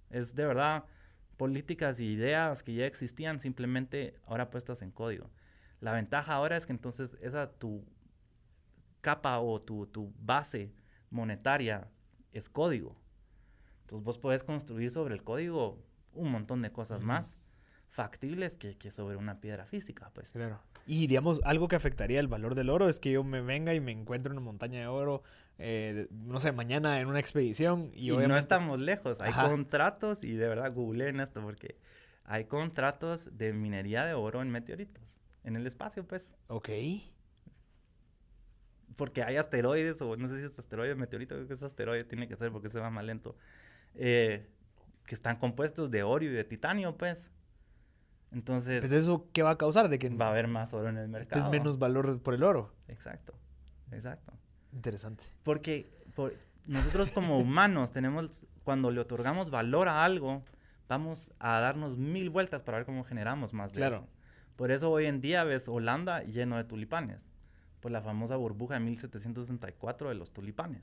Es 0.09 0.35
de 0.35 0.45
verdad 0.45 0.85
políticas 1.37 1.99
y 1.99 2.07
ideas 2.13 2.63
que 2.63 2.73
ya 2.73 2.85
existían 2.87 3.39
simplemente 3.39 4.15
ahora 4.25 4.49
puestas 4.49 4.81
en 4.81 4.91
código. 4.91 5.29
La 5.81 5.93
ventaja 5.93 6.33
ahora 6.33 6.57
es 6.57 6.65
que 6.65 6.73
entonces 6.73 7.17
esa 7.21 7.51
tu 7.51 7.85
capa 9.01 9.39
o 9.39 9.61
tu, 9.61 9.85
tu 9.87 10.11
base 10.19 10.73
monetaria 11.11 11.87
es 12.35 12.49
código. 12.49 12.95
Entonces 13.81 14.03
vos 14.03 14.17
podés 14.17 14.43
construir 14.43 14.91
sobre 14.91 15.13
el 15.15 15.23
código 15.23 15.79
un 16.13 16.31
montón 16.31 16.61
de 16.61 16.71
cosas 16.71 17.01
más 17.01 17.37
factibles 17.89 18.57
que, 18.57 18.77
que 18.77 18.91
sobre 18.91 19.15
una 19.15 19.39
piedra 19.39 19.65
física, 19.65 20.11
pues. 20.13 20.31
Claro. 20.31 20.59
Y 20.85 21.07
digamos, 21.07 21.41
algo 21.43 21.67
que 21.67 21.75
afectaría 21.75 22.19
el 22.19 22.27
valor 22.27 22.55
del 22.55 22.69
oro 22.69 22.87
es 22.87 22.99
que 22.99 23.11
yo 23.11 23.23
me 23.23 23.41
venga 23.41 23.73
y 23.73 23.79
me 23.79 23.91
encuentre 23.91 24.31
una 24.31 24.41
montaña 24.41 24.81
de 24.81 24.87
oro, 24.87 25.23
eh, 25.57 26.07
no 26.11 26.39
sé, 26.39 26.51
mañana 26.51 26.99
en 26.99 27.07
una 27.07 27.19
expedición 27.19 27.89
y, 27.93 28.11
Y, 28.11 28.17
no 28.17 28.37
estamos 28.37 28.79
lejos. 28.79 29.21
Hay 29.21 29.31
Ajá. 29.31 29.49
contratos, 29.49 30.23
y 30.23 30.33
de 30.33 30.47
verdad 30.47 30.73
googleen 30.73 31.19
esto 31.19 31.41
porque 31.41 31.77
hay 32.25 32.45
contratos 32.45 33.35
de 33.37 33.53
minería 33.53 34.05
de 34.05 34.13
oro 34.13 34.41
en 34.41 34.49
meteoritos. 34.49 35.03
En 35.43 35.55
el 35.55 35.65
espacio, 35.65 36.05
pues. 36.05 36.33
Ok. 36.47 36.69
Porque 38.95 39.23
hay 39.23 39.35
asteroides, 39.37 40.01
o 40.01 40.15
no 40.15 40.27
sé 40.27 40.39
si 40.39 40.45
es 40.45 40.57
asteroide 40.57 40.95
meteorito, 40.95 41.35
creo 41.35 41.47
que 41.47 41.53
es 41.53 41.63
asteroide, 41.63 42.03
tiene 42.05 42.27
que 42.27 42.35
ser 42.37 42.51
porque 42.51 42.69
se 42.69 42.79
va 42.79 42.89
más 42.89 43.03
lento. 43.05 43.35
eh, 43.95 44.47
que 45.05 45.13
están 45.15 45.37
compuestos 45.37 45.91
de 45.91 46.01
oro 46.03 46.25
y 46.25 46.29
de 46.29 46.43
titanio, 46.43 46.97
pues. 46.97 47.31
Entonces, 48.31 48.81
Pues 48.81 48.91
eso, 48.91 49.27
¿qué 49.31 49.43
va 49.43 49.51
a 49.51 49.57
causar? 49.57 49.87
De 49.87 49.99
que 49.99 50.09
va 50.09 50.27
a 50.27 50.31
haber 50.31 50.47
más 50.47 50.73
oro 50.73 50.89
en 50.89 50.97
el 50.97 51.05
es 51.05 51.09
mercado. 51.09 51.49
menos 51.51 51.77
valor 51.79 52.19
por 52.21 52.33
el 52.33 52.43
oro. 52.43 52.73
Exacto, 52.87 53.33
exacto. 53.91 54.33
Interesante. 54.73 55.23
Porque 55.43 55.89
por- 56.15 56.33
nosotros 56.65 57.11
como 57.11 57.37
humanos 57.39 57.91
tenemos, 57.91 58.45
cuando 58.63 58.91
le 58.91 58.99
otorgamos 58.99 59.51
valor 59.51 59.87
a 59.87 60.03
algo, 60.03 60.43
vamos 60.89 61.31
a 61.39 61.59
darnos 61.59 61.97
mil 61.97 62.29
vueltas 62.29 62.63
para 62.63 62.79
ver 62.79 62.85
cómo 62.85 63.03
generamos 63.03 63.53
más 63.53 63.71
de 63.71 63.77
Claro. 63.77 63.95
eso. 63.97 64.07
Por 64.55 64.71
eso 64.71 64.89
hoy 64.91 65.05
en 65.05 65.21
día 65.21 65.43
ves 65.43 65.67
Holanda 65.67 66.23
lleno 66.23 66.57
de 66.57 66.63
tulipanes, 66.63 67.25
por 67.85 67.91
la 67.91 68.01
famosa 68.01 68.35
burbuja 68.35 68.73
de 68.73 68.79
1764 68.79 70.09
de 70.09 70.15
los 70.15 70.33
tulipanes. 70.33 70.81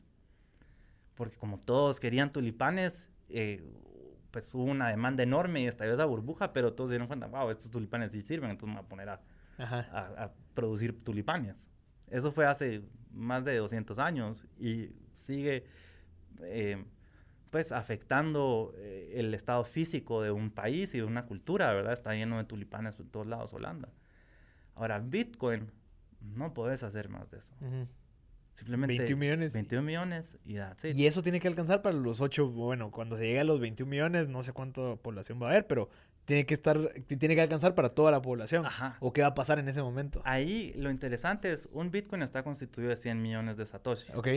Porque 1.17 1.37
como 1.37 1.59
todos 1.59 1.99
querían 1.99 2.33
tulipanes, 2.33 3.09
eh, 3.29 3.61
pues 4.31 4.55
hubo 4.55 4.63
una 4.63 4.89
demanda 4.89 5.25
enorme 5.25 5.63
y 5.63 5.67
estalló 5.67 5.95
esa 5.95 6.05
burbuja, 6.05 6.53
pero 6.53 6.75
todos 6.75 6.91
se 6.91 6.93
dieron 6.93 7.09
cuenta, 7.09 7.27
wow, 7.27 7.51
estos 7.51 7.73
tulipanes 7.73 8.13
sí 8.13 8.23
sirven, 8.23 8.51
entonces 8.51 8.69
me 8.73 8.81
voy 8.81 8.87
a 8.87 8.89
poner 8.89 9.09
a, 9.09 9.21
Ajá. 9.59 9.81
a, 9.91 10.27
a 10.27 10.33
producir 10.55 11.03
tulipanes. 11.03 11.69
Eso 12.07 12.31
fue 12.31 12.47
hace 12.47 12.85
más 13.11 13.45
de 13.45 13.57
200 13.57 13.99
años 13.99 14.47
y 14.61 14.91
sigue 15.13 15.65
eh, 16.43 16.85
pues 17.51 17.73
afectando 17.73 18.75
eh, 18.77 19.15
el 19.17 19.35
estado 19.35 19.65
físico 19.65 20.23
de 20.23 20.31
un 20.31 20.53
país 20.53 20.95
y 20.95 20.99
de 20.99 21.05
una 21.05 21.27
cultura, 21.27 21.73
¿verdad? 21.73 21.95
Está 21.95 22.15
lleno 22.15 22.39
de 22.39 22.45
tulipanes 22.45 22.95
por 22.95 23.07
todos 23.09 23.27
lados 23.27 23.53
Holanda. 23.53 23.89
Ahora, 24.77 25.01
Bitcoin, 25.01 25.73
no 26.23 26.55
puedes 26.55 26.83
hacer 26.83 27.09
más 27.09 27.31
de 27.31 27.39
eso. 27.39 27.53
Ujú. 27.61 27.89
Simplemente 28.53 28.95
21 28.99 29.19
millones. 29.19 29.55
21 29.55 29.83
millones 29.83 30.39
y 30.45 30.57
that's 30.57 30.85
it. 30.85 30.97
Y 30.97 31.07
eso 31.07 31.23
tiene 31.23 31.41
que 31.41 31.49
alcanzar 31.49 31.81
para 31.83 31.97
los 31.97 32.21
8, 32.21 32.49
bueno, 32.51 32.91
cuando 32.91 33.17
se 33.17 33.25
llegue 33.27 33.41
a 33.41 33.45
los 33.45 33.61
21 33.61 33.89
millones, 33.91 34.29
no 34.29 34.43
sé 34.43 34.53
cuánta 34.53 34.97
población 34.97 35.41
va 35.41 35.47
a 35.47 35.51
haber, 35.51 35.67
pero 35.67 35.89
tiene 36.27 36.45
que 36.47 36.55
estar, 36.55 36.79
tiene 37.07 37.35
que 37.35 37.41
alcanzar 37.41 37.75
para 37.75 37.91
toda 37.91 38.11
la 38.11 38.21
población. 38.21 38.67
Ajá. 38.67 38.97
¿O 39.01 39.13
qué 39.13 39.23
va 39.23 39.29
a 39.29 39.35
pasar 39.35 39.59
en 39.59 39.69
ese 39.69 39.83
momento? 39.83 40.21
Ahí 40.25 40.73
lo 40.77 40.91
interesante 40.91 41.51
es, 41.51 41.69
un 41.73 41.91
Bitcoin 41.91 42.23
está 42.23 42.43
constituido 42.43 42.91
de 42.91 42.97
100 42.97 43.23
millones 43.23 43.57
de 43.57 43.65
satoshis. 43.67 44.15
Ok. 44.15 44.29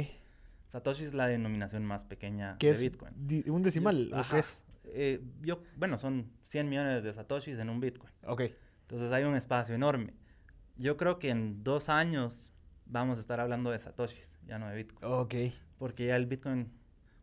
Satoshi 0.68 1.04
es 1.04 1.14
la 1.14 1.28
denominación 1.28 1.86
más 1.86 2.06
pequeña 2.06 2.58
¿Qué 2.58 2.68
de 2.68 2.72
es 2.72 2.82
Bitcoin. 2.82 3.14
un 3.48 3.62
decimal? 3.62 4.12
¿O 4.14 4.18
Ajá. 4.18 4.34
qué 4.36 4.40
es? 4.40 4.66
Eh, 4.86 5.22
yo, 5.42 5.62
bueno, 5.76 5.98
son 5.98 6.32
100 6.46 6.70
millones 6.70 7.04
de 7.04 7.14
satoshis 7.14 7.60
en 7.60 7.70
un 7.70 7.80
Bitcoin. 7.80 8.12
Ok. 8.26 8.44
Entonces 8.82 9.12
hay 9.12 9.24
un 9.26 9.36
espacio 9.36 9.76
enorme. 9.76 10.14
Yo 10.78 10.98
creo 10.98 11.20
que 11.20 11.30
en 11.30 11.64
dos 11.64 11.90
años 11.90 12.52
vamos 12.86 13.18
a 13.18 13.22
estar 13.22 13.40
hablando 13.40 13.72
de 13.72 13.80
satoshis, 13.80 14.38
ya 14.46 14.60
no 14.60 14.68
de 14.70 14.76
Bitcoin. 14.76 15.12
Ok. 15.12 15.36
Porque 15.78 16.08
ya 16.08 16.16
el 16.16 16.26
Bitcoin, 16.26 16.72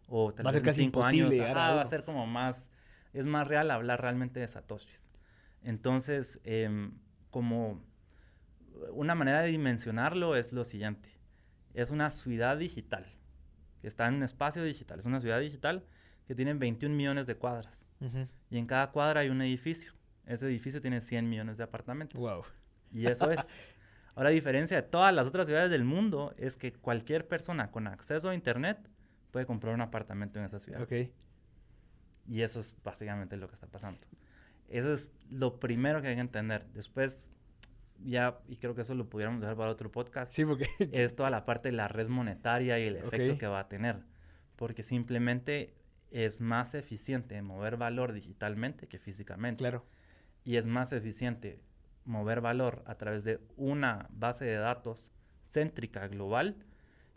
o 0.08 0.32
tal 0.32 0.46
Va 0.46 0.50
a 0.50 0.52
vez 0.52 0.62
ser 0.62 0.62
en 0.62 0.66
casi 0.66 0.82
cinco 0.82 1.00
imposible 1.00 1.44
años, 1.44 1.56
ajá, 1.56 1.74
va 1.74 1.82
a 1.82 1.86
ser 1.86 2.04
como 2.04 2.26
más, 2.26 2.70
es 3.12 3.26
más 3.26 3.46
real 3.46 3.70
hablar 3.70 4.00
realmente 4.00 4.40
de 4.40 4.48
satoshis. 4.48 5.02
Entonces, 5.62 6.40
em, 6.44 6.92
como 7.30 7.82
una 8.92 9.14
manera 9.14 9.42
de 9.42 9.48
dimensionarlo 9.48 10.36
es 10.36 10.52
lo 10.52 10.64
siguiente. 10.64 11.08
Es 11.74 11.90
una 11.90 12.10
ciudad 12.10 12.56
digital, 12.58 13.06
que 13.80 13.88
está 13.88 14.06
en 14.08 14.14
un 14.14 14.22
espacio 14.22 14.62
digital. 14.64 14.98
Es 14.98 15.06
una 15.06 15.20
ciudad 15.20 15.40
digital 15.40 15.84
que 16.26 16.34
tiene 16.34 16.54
21 16.54 16.94
millones 16.94 17.26
de 17.26 17.36
cuadras. 17.36 17.86
Y 18.50 18.58
en 18.58 18.66
cada 18.66 18.90
cuadra 18.90 19.20
hay 19.20 19.28
un 19.28 19.40
edificio. 19.42 19.92
Ese 20.26 20.46
edificio 20.46 20.80
tiene 20.80 21.00
100 21.00 21.28
millones 21.28 21.56
de 21.56 21.64
apartamentos. 21.64 22.20
Wow. 22.20 22.42
Y 22.92 23.06
eso 23.06 23.30
es. 23.30 23.48
Ahora, 24.14 24.28
a 24.28 24.32
diferencia 24.32 24.76
de 24.76 24.82
todas 24.82 25.14
las 25.14 25.26
otras 25.26 25.46
ciudades 25.46 25.70
del 25.70 25.84
mundo, 25.84 26.34
es 26.36 26.56
que 26.56 26.72
cualquier 26.72 27.26
persona 27.26 27.70
con 27.70 27.86
acceso 27.86 28.28
a 28.28 28.34
Internet 28.34 28.78
puede 29.30 29.46
comprar 29.46 29.74
un 29.74 29.80
apartamento 29.80 30.38
en 30.38 30.44
esa 30.44 30.58
ciudad. 30.58 30.82
Ok. 30.82 30.92
Y 32.28 32.42
eso 32.42 32.60
es 32.60 32.76
básicamente 32.84 33.36
lo 33.36 33.48
que 33.48 33.54
está 33.54 33.66
pasando. 33.66 34.04
Eso 34.68 34.92
es 34.92 35.10
lo 35.30 35.58
primero 35.58 36.02
que 36.02 36.08
hay 36.08 36.14
que 36.14 36.20
entender. 36.20 36.66
Después, 36.74 37.28
ya, 38.04 38.38
y 38.48 38.56
creo 38.56 38.74
que 38.74 38.82
eso 38.82 38.94
lo 38.94 39.08
pudiéramos 39.08 39.40
dejar 39.40 39.56
para 39.56 39.70
otro 39.70 39.90
podcast, 39.90 40.32
Sí, 40.32 40.44
porque... 40.44 40.66
es 40.92 41.16
toda 41.16 41.30
la 41.30 41.44
parte 41.44 41.70
de 41.70 41.76
la 41.76 41.88
red 41.88 42.08
monetaria 42.08 42.78
y 42.78 42.86
el 42.86 42.96
efecto 42.96 43.32
Ok. 43.34 43.38
que 43.38 43.46
va 43.46 43.60
a 43.60 43.68
tener. 43.68 44.04
Porque 44.56 44.82
simplemente 44.82 45.74
es 46.10 46.40
más 46.42 46.74
eficiente 46.74 47.40
mover 47.40 47.78
valor 47.78 48.12
digitalmente 48.12 48.86
que 48.86 48.98
físicamente. 48.98 49.58
claro. 49.62 49.86
Y 50.44 50.56
es 50.56 50.66
más 50.66 50.92
eficiente 50.92 51.62
mover 52.04 52.40
valor 52.40 52.82
a 52.86 52.96
través 52.96 53.24
de 53.24 53.40
una 53.56 54.08
base 54.10 54.44
de 54.44 54.56
datos 54.56 55.12
céntrica 55.44 56.08
global 56.08 56.56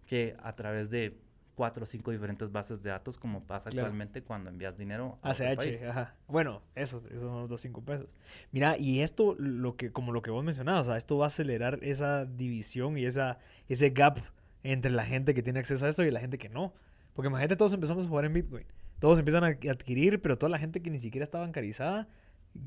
que 0.05 0.35
a 0.43 0.55
través 0.55 0.89
de 0.89 1.17
cuatro 1.55 1.83
o 1.83 1.85
cinco 1.85 2.11
diferentes 2.11 2.51
bases 2.51 2.83
de 2.83 2.89
datos 2.89 3.17
como 3.17 3.43
pasa 3.43 3.69
actualmente 3.69 4.21
cuando 4.21 4.49
envías 4.49 4.77
dinero 4.77 5.17
a 5.21 5.31
ACH, 5.31 5.83
ajá. 5.89 6.15
Bueno, 6.27 6.61
esos, 6.75 7.05
esos 7.05 7.21
son 7.21 7.47
los 7.47 7.61
cinco 7.61 7.81
pesos. 7.81 8.13
Mira, 8.51 8.77
y 8.77 8.99
esto, 8.99 9.35
lo 9.39 9.75
que, 9.77 9.91
como 9.91 10.11
lo 10.11 10.21
que 10.21 10.31
vos 10.31 10.43
mencionabas, 10.43 10.81
o 10.81 10.85
sea, 10.91 10.97
esto 10.97 11.17
va 11.17 11.25
a 11.25 11.27
acelerar 11.27 11.79
esa 11.81 12.25
división 12.25 12.97
y 12.97 13.05
esa, 13.05 13.39
ese 13.69 13.89
gap 13.89 14.19
entre 14.63 14.91
la 14.91 15.05
gente 15.05 15.33
que 15.33 15.41
tiene 15.41 15.59
acceso 15.59 15.85
a 15.85 15.89
esto 15.89 16.03
y 16.03 16.11
la 16.11 16.19
gente 16.19 16.37
que 16.37 16.49
no. 16.49 16.73
Porque 17.13 17.29
imagínate, 17.29 17.55
todos 17.55 17.71
empezamos 17.71 18.05
a 18.05 18.09
jugar 18.09 18.25
en 18.25 18.33
Bitcoin. 18.33 18.65
Todos 18.99 19.19
empiezan 19.19 19.43
a 19.43 19.47
adquirir, 19.47 20.21
pero 20.21 20.37
toda 20.37 20.49
la 20.49 20.59
gente 20.59 20.81
que 20.81 20.89
ni 20.89 20.99
siquiera 20.99 21.23
está 21.23 21.39
bancarizada, 21.39 22.07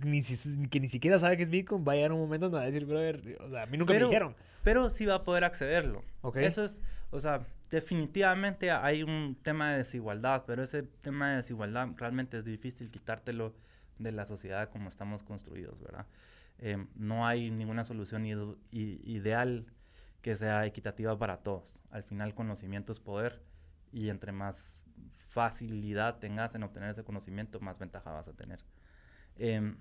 ni 0.05 0.23
que 0.69 0.81
ni 0.81 0.89
siquiera 0.89 1.19
sabe 1.19 1.37
que 1.37 1.43
es 1.43 1.51
Bitcoin, 1.51 1.85
va 1.87 1.93
a 1.93 1.97
llegar 1.97 2.13
un 2.13 2.21
momento 2.21 2.47
donde 2.47 2.59
va 2.59 2.63
a 2.63 2.67
decir, 2.67 2.85
brother, 2.85 3.39
o 3.41 3.51
sea, 3.51 3.63
a 3.63 3.67
mí 3.67 3.79
nunca 3.79 3.95
me 3.95 4.01
dijeron. 4.01 4.35
Pero 4.63 4.91
sí 4.91 5.07
va 5.07 5.17
a 5.17 5.25
poder 5.25 5.45
accederlo. 5.45 6.05
Eso 6.35 6.65
es, 6.65 6.83
o 7.11 7.21
sea, 7.21 7.47
definitivamente 7.71 8.71
hay 8.71 9.03
un 9.03 9.37
tema 9.43 9.73
de 9.73 9.79
desigualdad, 9.79 10.45
pero 10.47 10.63
ese 10.63 10.83
tema 10.83 11.31
de 11.31 11.37
desigualdad 11.37 11.89
realmente 11.97 12.39
es 12.39 12.45
difícil 12.45 12.91
quitártelo 12.91 13.55
de 13.99 14.13
la 14.13 14.25
sociedad 14.25 14.69
como 14.71 14.89
estamos 14.89 15.23
construidos, 15.23 15.81
¿verdad? 15.81 16.07
Eh, 16.59 16.87
no 16.97 17.27
hay 17.27 17.51
ninguna 17.51 17.85
solución 17.85 18.27
ideal 18.71 19.67
que 20.23 20.37
sea 20.37 20.67
equitativa 20.67 21.17
para 21.19 21.39
todos. 21.39 21.75
Al 21.91 22.03
final, 22.03 22.35
conocimiento 22.35 22.93
es 22.93 23.01
poder 23.01 23.41
y 23.93 24.09
entre 24.11 24.33
más 24.33 24.81
facilidad 25.17 26.19
tengas 26.19 26.55
en 26.55 26.63
obtener 26.63 26.91
ese 26.91 27.05
conocimiento, 27.05 27.61
más 27.61 27.79
ventaja 27.79 28.11
vas 28.11 28.29
a 28.29 28.33
tener. 28.33 28.61
Em, 29.39 29.79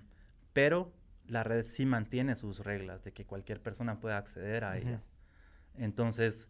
pero 0.52 0.92
la 1.26 1.44
red 1.44 1.64
sí 1.64 1.84
mantiene 1.84 2.36
sus 2.36 2.60
reglas 2.60 3.04
de 3.04 3.12
que 3.12 3.26
cualquier 3.26 3.62
persona 3.62 4.00
pueda 4.00 4.16
acceder 4.16 4.64
a 4.64 4.78
ella. 4.78 5.02
Entonces, 5.76 6.48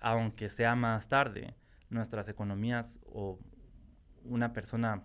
aunque 0.00 0.50
sea 0.50 0.74
más 0.74 1.08
tarde, 1.08 1.54
nuestras 1.88 2.28
economías 2.28 2.98
o 3.06 3.38
una 4.24 4.52
persona 4.52 5.04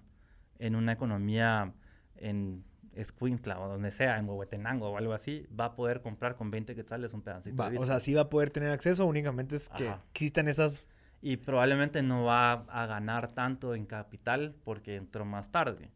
en 0.60 0.76
una 0.76 0.94
economía 0.94 1.74
en 2.16 2.64
Escuintla 2.94 3.60
o 3.60 3.68
donde 3.68 3.92
sea, 3.92 4.18
en 4.18 4.28
Huehuetenango 4.28 4.90
o 4.90 4.98
algo 4.98 5.14
así, 5.14 5.48
va 5.58 5.66
a 5.66 5.76
poder 5.76 6.02
comprar 6.02 6.36
con 6.36 6.52
20 6.52 6.76
quetzales 6.76 7.14
un 7.14 7.22
pedacito 7.22 7.64
O 7.78 7.86
sea, 7.86 8.00
sí 8.00 8.14
va 8.14 8.22
a 8.22 8.30
poder 8.30 8.50
tener 8.50 8.72
acceso, 8.72 9.06
únicamente 9.06 9.56
es 9.56 9.70
que 9.70 9.94
existen 10.12 10.48
esas... 10.48 10.84
Y 11.24 11.38
probablemente 11.38 12.02
no 12.02 12.26
va 12.26 12.52
a 12.52 12.88
ganar 12.88 13.32
tanto 13.32 13.76
en 13.76 13.86
capital 13.86 14.56
porque 14.64 14.96
entró 14.96 15.24
más 15.24 15.52
tarde, 15.52 15.92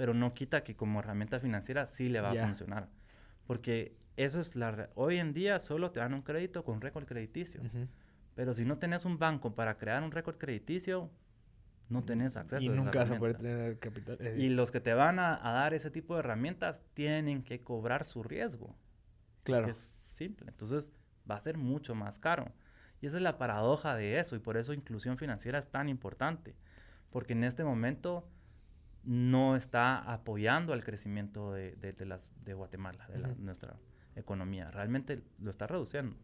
pero 0.00 0.14
no 0.14 0.32
quita 0.32 0.64
que 0.64 0.74
como 0.74 1.00
herramienta 1.00 1.40
financiera 1.40 1.84
sí 1.84 2.08
le 2.08 2.22
va 2.22 2.30
a 2.30 2.46
funcionar. 2.46 2.88
Porque 3.46 3.98
eso 4.16 4.40
es 4.40 4.56
la... 4.56 4.88
Hoy 4.94 5.18
en 5.18 5.34
día 5.34 5.60
solo 5.60 5.90
te 5.90 6.00
dan 6.00 6.14
un 6.14 6.22
crédito 6.22 6.64
con 6.64 6.80
récord 6.80 7.04
crediticio. 7.04 7.60
Pero 8.34 8.54
si 8.54 8.64
no 8.64 8.78
tenés 8.78 9.04
un 9.04 9.18
banco 9.18 9.54
para 9.54 9.76
crear 9.76 10.02
un 10.02 10.10
récord 10.10 10.38
crediticio, 10.38 11.10
no 11.90 12.02
tenés 12.02 12.38
acceso 12.38 12.62
y 12.62 12.68
a 12.68 12.72
nunca 12.72 13.00
vas 13.00 13.10
a 13.10 13.18
poder 13.18 13.36
tener 13.36 13.78
capital. 13.78 14.16
Eh. 14.20 14.36
Y 14.38 14.48
los 14.48 14.70
que 14.70 14.80
te 14.80 14.94
van 14.94 15.18
a, 15.18 15.38
dar 15.38 15.74
ese 15.74 15.90
tipo 15.90 16.14
de 16.14 16.20
herramientas 16.20 16.82
tienen 16.94 17.42
que 17.42 17.60
cobrar 17.60 18.06
su 18.06 18.22
riesgo. 18.22 18.74
Claro. 19.42 19.68
Es 19.68 19.90
simple. 20.14 20.48
Entonces 20.48 20.92
va 21.30 21.34
a 21.34 21.40
ser 21.40 21.58
mucho 21.58 21.94
más 21.94 22.18
caro. 22.18 22.54
Y 23.02 23.06
esa 23.06 23.18
es 23.18 23.22
la 23.22 23.36
paradoja 23.36 23.96
de 23.96 24.18
eso. 24.18 24.34
Y 24.34 24.38
por 24.38 24.56
eso 24.56 24.72
inclusión 24.72 25.18
financiera 25.18 25.58
es 25.58 25.70
tan 25.70 25.90
importante. 25.90 26.56
Porque 27.10 27.34
en 27.34 27.44
este 27.44 27.64
momento 27.64 28.26
no 29.04 29.56
está 29.56 29.98
apoyando 29.98 30.72
al 30.72 30.84
crecimiento 30.84 31.52
de, 31.52 31.76
de, 31.76 32.06
las, 32.06 32.30
de 32.44 32.54
Guatemala, 32.54 33.06
de 33.08 33.18
nuestra 33.38 33.76
economía. 34.16 34.70
Realmente 34.70 35.22
lo 35.38 35.50
está 35.50 35.66
reduciendo. 35.66 36.16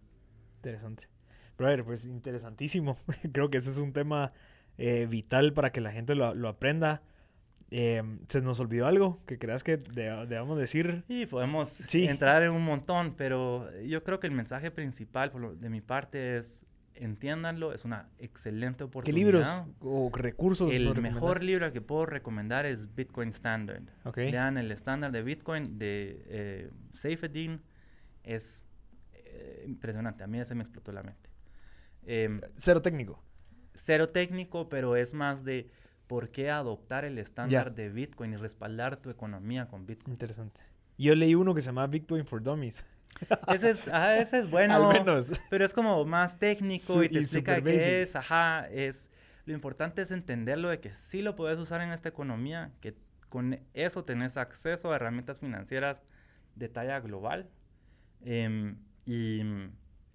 Interesante. 0.56 1.08
Pero 1.56 1.68
a 1.68 1.70
ver, 1.70 1.84
pues 1.84 2.06
interesantísimo. 2.06 2.96
Creo 3.32 3.50
que 3.50 3.58
ese 3.58 3.70
es 3.70 3.78
un 3.78 3.92
tema 3.92 4.32
eh, 4.78 5.06
vital 5.08 5.52
para 5.52 5.72
que 5.72 5.80
la 5.80 5.92
gente 5.92 6.14
lo, 6.14 6.34
lo 6.34 6.48
aprenda. 6.48 7.02
Eh, 7.70 8.02
¿Se 8.28 8.40
nos 8.42 8.60
olvidó 8.60 8.86
algo 8.86 9.20
que 9.26 9.38
creas 9.38 9.64
que 9.64 9.76
debamos 9.76 10.58
decir? 10.58 11.02
Sí, 11.08 11.26
podemos 11.26 11.94
entrar 11.94 12.44
en 12.44 12.52
un 12.52 12.64
montón, 12.64 13.14
pero 13.16 13.68
yo 13.80 14.04
creo 14.04 14.20
que 14.20 14.28
el 14.28 14.32
mensaje 14.32 14.70
principal 14.70 15.32
de 15.58 15.68
mi 15.68 15.80
parte 15.80 16.36
es 16.36 16.64
entiéndanlo, 16.96 17.72
es 17.72 17.84
una 17.84 18.08
excelente 18.18 18.84
oportunidad. 18.84 19.18
¿Qué 19.18 19.24
libros 19.24 19.48
o 19.80 20.10
recursos? 20.14 20.72
El 20.72 21.00
mejor 21.00 21.42
libro 21.42 21.72
que 21.72 21.80
puedo 21.80 22.06
recomendar 22.06 22.66
es 22.66 22.94
Bitcoin 22.94 23.30
Standard. 23.30 23.84
Okay. 24.04 24.30
Vean 24.30 24.58
el 24.58 24.70
estándar 24.72 25.12
de 25.12 25.22
Bitcoin 25.22 25.78
de 25.78 26.24
eh, 26.26 26.70
Saifedean, 26.92 27.62
es 28.22 28.64
eh, 29.12 29.64
impresionante, 29.66 30.24
a 30.24 30.26
mí 30.26 30.40
ese 30.40 30.54
me 30.54 30.62
explotó 30.62 30.92
la 30.92 31.02
mente. 31.02 31.30
Em, 32.04 32.40
Cero 32.56 32.82
técnico 32.82 33.22
cero 33.76 34.08
técnico, 34.08 34.68
pero 34.68 34.96
es 34.96 35.14
más 35.14 35.44
de 35.44 35.70
por 36.06 36.30
qué 36.30 36.50
adoptar 36.50 37.04
el 37.04 37.18
estándar 37.18 37.74
de 37.74 37.90
Bitcoin 37.90 38.32
y 38.32 38.36
respaldar 38.36 38.96
tu 38.96 39.10
economía 39.10 39.68
con 39.68 39.86
Bitcoin. 39.86 40.14
Interesante. 40.14 40.60
Yo 40.98 41.14
leí 41.14 41.34
uno 41.34 41.54
que 41.54 41.60
se 41.60 41.66
llama 41.66 41.86
Bitcoin 41.86 42.24
for 42.24 42.42
Dummies. 42.42 42.84
Ese 43.48 43.70
es, 43.70 43.88
ajá, 43.88 44.18
ese 44.18 44.40
es 44.40 44.50
bueno. 44.50 44.74
Al 44.74 44.88
menos. 44.88 45.32
Pero 45.48 45.64
es 45.64 45.72
como 45.72 46.04
más 46.04 46.38
técnico 46.38 47.02
y 47.02 47.08
te 47.08 47.18
explica 47.20 47.62
qué 47.62 48.02
es, 48.02 48.14
ajá, 48.14 48.68
es... 48.68 49.08
Lo 49.46 49.54
importante 49.54 50.02
es 50.02 50.10
entenderlo 50.10 50.68
de 50.68 50.80
que 50.80 50.92
sí 50.92 51.22
lo 51.22 51.36
puedes 51.36 51.58
usar 51.58 51.80
en 51.80 51.92
esta 51.92 52.08
economía, 52.08 52.72
que 52.80 52.94
con 53.28 53.60
eso 53.74 54.04
tenés 54.04 54.36
acceso 54.36 54.92
a 54.92 54.96
herramientas 54.96 55.40
financieras 55.40 56.02
de 56.56 56.68
talla 56.68 57.00
global. 57.00 57.48
Em, 58.24 58.76
y 59.06 59.42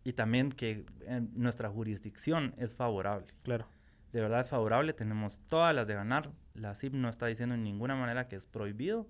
y 0.04 0.14
también 0.14 0.50
que 0.52 0.86
nuestra 1.34 1.70
jurisdicción 1.70 2.56
es 2.58 2.76
favorable. 2.76 3.28
Claro. 3.44 3.68
De 4.12 4.22
verdad 4.22 4.40
es 4.40 4.50
favorable, 4.50 4.94
tenemos 4.94 5.40
todas 5.48 5.76
las 5.76 5.88
de 5.88 5.94
ganar. 5.94 6.32
La 6.54 6.76
CIP 6.76 6.94
no 6.94 7.08
está 7.08 7.28
diciendo 7.28 7.56
en 7.56 7.64
ninguna 7.64 7.96
manera 7.96 8.28
que 8.28 8.36
es 8.36 8.46
prohibido. 8.46 9.08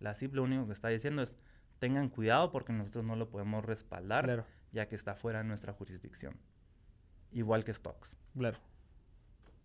La 0.00 0.14
CIP 0.14 0.34
lo 0.34 0.42
único 0.42 0.66
que 0.66 0.72
está 0.72 0.88
diciendo 0.88 1.22
es 1.22 1.36
tengan 1.80 2.08
cuidado 2.08 2.52
porque 2.52 2.72
nosotros 2.72 3.04
no 3.04 3.16
lo 3.16 3.28
podemos 3.30 3.64
respaldar 3.64 4.46
ya 4.70 4.86
que 4.86 4.94
está 4.94 5.16
fuera 5.16 5.38
de 5.40 5.44
nuestra 5.46 5.72
jurisdicción. 5.72 6.36
Igual 7.32 7.64
que 7.64 7.74
stocks. 7.74 8.16
Claro. 8.36 8.58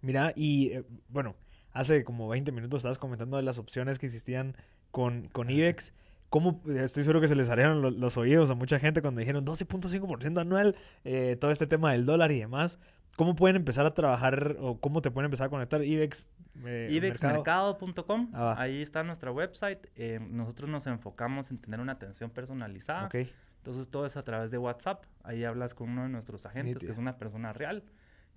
Mira, 0.01 0.33
y 0.35 0.71
eh, 0.71 0.83
bueno, 1.09 1.35
hace 1.71 2.03
como 2.03 2.27
20 2.29 2.51
minutos 2.51 2.79
estabas 2.79 2.97
comentando 2.97 3.37
de 3.37 3.43
las 3.43 3.59
opciones 3.59 3.99
que 3.99 4.07
existían 4.07 4.55
con, 4.91 5.27
con 5.27 5.49
IBEX. 5.49 5.93
¿Cómo, 6.29 6.61
estoy 6.75 7.03
seguro 7.03 7.21
que 7.21 7.27
se 7.27 7.35
les 7.35 7.47
salieron 7.47 7.99
los 7.99 8.17
oídos 8.17 8.49
a 8.49 8.55
mucha 8.55 8.79
gente 8.79 9.01
cuando 9.01 9.19
dijeron 9.19 9.45
12.5% 9.45 10.39
anual, 10.39 10.75
eh, 11.03 11.37
todo 11.39 11.51
este 11.51 11.67
tema 11.67 11.91
del 11.91 12.05
dólar 12.05 12.31
y 12.31 12.39
demás? 12.39 12.79
¿Cómo 13.15 13.35
pueden 13.35 13.55
empezar 13.55 13.85
a 13.85 13.93
trabajar 13.93 14.57
o 14.59 14.79
cómo 14.79 15.01
te 15.01 15.09
pueden 15.09 15.25
empezar 15.25 15.47
a 15.47 15.49
conectar 15.49 15.83
IBEX? 15.83 16.25
Eh, 16.65 16.89
IBEXmercado.com, 16.91 18.31
ah, 18.33 18.55
ahí 18.57 18.81
está 18.81 19.03
nuestra 19.03 19.31
website. 19.31 19.87
Eh, 19.95 20.19
nosotros 20.19 20.69
nos 20.69 20.87
enfocamos 20.87 21.51
en 21.51 21.57
tener 21.59 21.79
una 21.79 21.93
atención 21.93 22.29
personalizada. 22.29 23.07
Okay. 23.07 23.31
Entonces 23.57 23.89
todo 23.89 24.05
es 24.05 24.17
a 24.17 24.23
través 24.23 24.51
de 24.51 24.57
WhatsApp. 24.57 25.05
Ahí 25.23 25.43
hablas 25.43 25.73
con 25.73 25.89
uno 25.89 26.03
de 26.03 26.09
nuestros 26.09 26.45
agentes, 26.45 26.83
que 26.83 26.91
es 26.91 26.97
una 26.97 27.17
persona 27.17 27.53
real, 27.53 27.83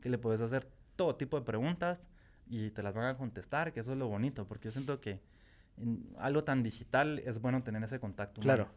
que 0.00 0.08
le 0.10 0.18
puedes 0.18 0.40
hacer 0.40 0.68
todo 0.96 1.16
tipo 1.16 1.38
de 1.38 1.44
preguntas 1.44 2.08
y 2.46 2.70
te 2.70 2.82
las 2.82 2.94
van 2.94 3.06
a 3.06 3.16
contestar, 3.16 3.72
que 3.72 3.80
eso 3.80 3.92
es 3.92 3.98
lo 3.98 4.08
bonito, 4.08 4.46
porque 4.46 4.68
yo 4.68 4.72
siento 4.72 5.00
que 5.00 5.20
algo 6.18 6.44
tan 6.44 6.62
digital 6.62 7.18
es 7.20 7.40
bueno 7.40 7.62
tener 7.62 7.82
ese 7.82 8.00
contacto. 8.00 8.40
Claro, 8.40 8.68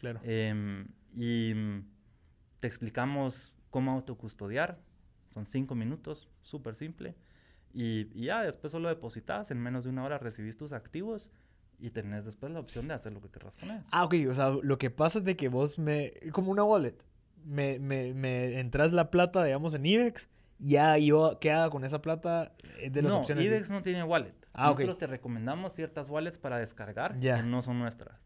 claro. 0.00 0.20
Em, 0.22 0.88
y 1.14 1.52
te 2.58 2.66
explicamos 2.66 3.54
cómo 3.70 3.92
autocustodiar. 3.92 4.78
Son 5.38 5.46
cinco 5.46 5.76
minutos, 5.76 6.28
súper 6.42 6.74
simple. 6.74 7.14
Y, 7.72 8.08
ya 8.20 8.42
después 8.42 8.72
solo 8.72 8.88
depositas, 8.88 9.52
en 9.52 9.60
menos 9.60 9.84
de 9.84 9.90
una 9.90 10.02
hora 10.02 10.18
recibís 10.18 10.56
tus 10.56 10.72
activos 10.72 11.30
y 11.78 11.90
tenés 11.90 12.24
después 12.24 12.50
la 12.50 12.58
opción 12.58 12.88
de 12.88 12.94
hacer 12.94 13.12
lo 13.12 13.20
que 13.20 13.28
querrás 13.28 13.56
con 13.56 13.70
ellos. 13.70 13.84
Ah, 13.92 14.02
ok. 14.02 14.14
O 14.28 14.34
sea, 14.34 14.50
lo 14.50 14.78
que 14.78 14.90
pasa 14.90 15.20
es 15.20 15.24
de 15.24 15.36
que 15.36 15.48
vos 15.48 15.78
me... 15.78 16.12
Como 16.32 16.50
una 16.50 16.64
wallet. 16.64 16.96
Me, 17.44 17.78
me, 17.78 18.14
me 18.14 18.58
entras 18.58 18.92
la 18.92 19.12
plata, 19.12 19.44
digamos, 19.44 19.74
en 19.74 19.86
IBEX 19.86 20.28
ya 20.58 20.98
yo, 20.98 21.38
¿qué 21.40 21.52
haga 21.52 21.70
con 21.70 21.84
esa 21.84 22.02
plata? 22.02 22.52
de 22.82 23.00
las 23.00 23.12
no, 23.12 23.20
opciones. 23.20 23.44
IBEX 23.44 23.70
no 23.70 23.80
tiene 23.80 24.02
wallet. 24.02 24.34
Ah, 24.52 24.70
Nosotros 24.70 24.98
te 24.98 25.06
recomendamos 25.06 25.72
ciertas 25.72 26.08
wallets 26.08 26.36
para 26.36 26.58
descargar 26.58 27.20
que 27.20 27.42
no 27.44 27.62
son 27.62 27.78
nuestras. 27.78 28.18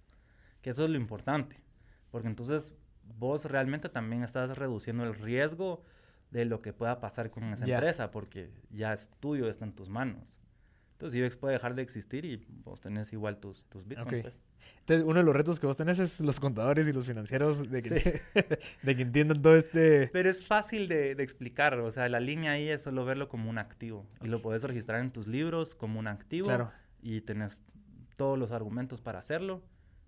Que 0.63 0.71
eso 0.71 0.85
es 0.85 0.89
lo 0.89 0.97
importante. 0.97 1.63
Porque 2.11 2.29
entonces 2.29 2.73
vos 3.19 3.45
realmente 3.45 3.91
también 3.91 4.23
estás 4.23 4.57
reduciendo 4.57 5.05
el 5.05 5.15
riesgo 5.15 5.85
de 6.33 6.47
lo 6.47 6.63
que 6.63 6.73
pueda 6.73 6.99
pasar 6.99 7.31
con 7.31 7.45
esa 7.53 7.67
empresa, 7.67 8.11
porque 8.11 8.51
ya 8.71 8.93
es 8.93 9.11
tuyo, 9.21 9.49
está 9.49 9.65
en 9.65 9.73
tus 9.73 9.89
manos. 9.89 10.41
Entonces 10.93 11.19
IBEX 11.19 11.37
puede 11.37 11.55
dejar 11.55 11.75
de 11.75 11.83
existir 11.83 12.25
y 12.25 12.47
vos 12.65 12.81
tenés 12.81 13.13
igual 13.13 13.39
tus, 13.39 13.65
tus 13.67 13.87
bitcoins. 13.87 14.23
Pues. 14.23 14.41
Entonces, 14.81 15.05
uno 15.05 15.19
de 15.19 15.25
los 15.25 15.35
retos 15.35 15.61
que 15.61 15.67
vos 15.67 15.77
tenés 15.77 15.99
es 15.99 16.21
los 16.21 16.41
contadores 16.41 16.89
y 16.89 16.93
los 16.93 17.07
financieros 17.07 17.71
de 17.71 17.83
que, 17.83 18.21
de 18.83 18.97
que 18.97 19.03
entiendan 19.03 19.43
todo 19.43 19.57
este... 19.57 20.09
Pero 20.13 20.31
es 20.31 20.45
fácil 20.47 20.89
de, 20.89 21.15
de, 21.15 21.23
explicar, 21.23 21.79
o 21.79 21.91
sea, 21.91 22.09
la 22.09 22.21
línea 22.21 22.53
ahí 22.53 22.69
es 22.69 22.83
solo 22.83 23.05
verlo 23.05 23.29
como 23.29 23.51
un 23.51 23.59
activo. 23.59 24.07
Y 24.23 24.29
lo 24.29 24.41
puedes 24.41 24.63
registrar 24.63 25.01
en 25.01 25.11
tus 25.11 25.27
libros 25.27 25.75
como 25.75 25.99
un 25.99 26.07
activo. 26.07 26.47
Claro. 26.47 26.71
Y 27.03 27.21
tenés 27.21 27.61
todos 28.17 28.39
los 28.39 28.53
argumentos 28.53 29.01
para 29.01 29.19
hacerlo 29.19 29.63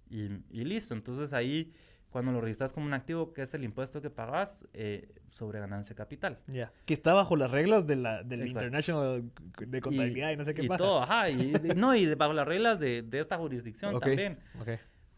y, 0.09 0.29
y 0.51 0.64
listo. 0.64 0.95
Entonces 0.95 1.33
ahí 1.33 1.72
cuando 2.15 2.31
lo 2.31 2.41
registras 2.41 2.73
como 2.73 2.87
un 2.87 2.95
activo, 2.95 3.33
que 3.33 3.43
es 3.43 3.53
el 3.55 3.65
impuesto 3.65 4.01
que 4.01 4.09
pagas 4.09 4.65
eh, 4.73 5.09
sobre 5.33 5.59
ganancia 5.59 5.97
capital. 5.97 6.39
Ya. 6.47 6.73
Que 6.85 6.95
está 6.95 7.12
bajo 7.12 7.35
las 7.35 7.51
reglas 7.51 7.89
de 7.89 7.97
la, 7.97 8.23
del 8.23 8.43
Exacto. 8.43 8.67
International 8.67 9.25
de 9.59 9.81
contabilidad 9.81 10.31
y, 10.31 10.37
no 10.37 10.45
sé 10.45 10.55
qué 10.55 10.62
y 10.62 10.69
pasa. 10.69 10.85
todo, 10.85 11.03
ajá, 11.03 11.29
y, 11.29 11.53
y- 11.57 11.75
no, 11.75 11.93
y 11.97 12.07
bajo 12.15 12.33
las 12.33 12.47
reglas 12.47 12.79
de, 12.79 13.03
de 13.03 13.19
esta 13.19 13.37
jurisdicción 13.37 13.99
también. 13.99 14.39
ok, 14.61 14.69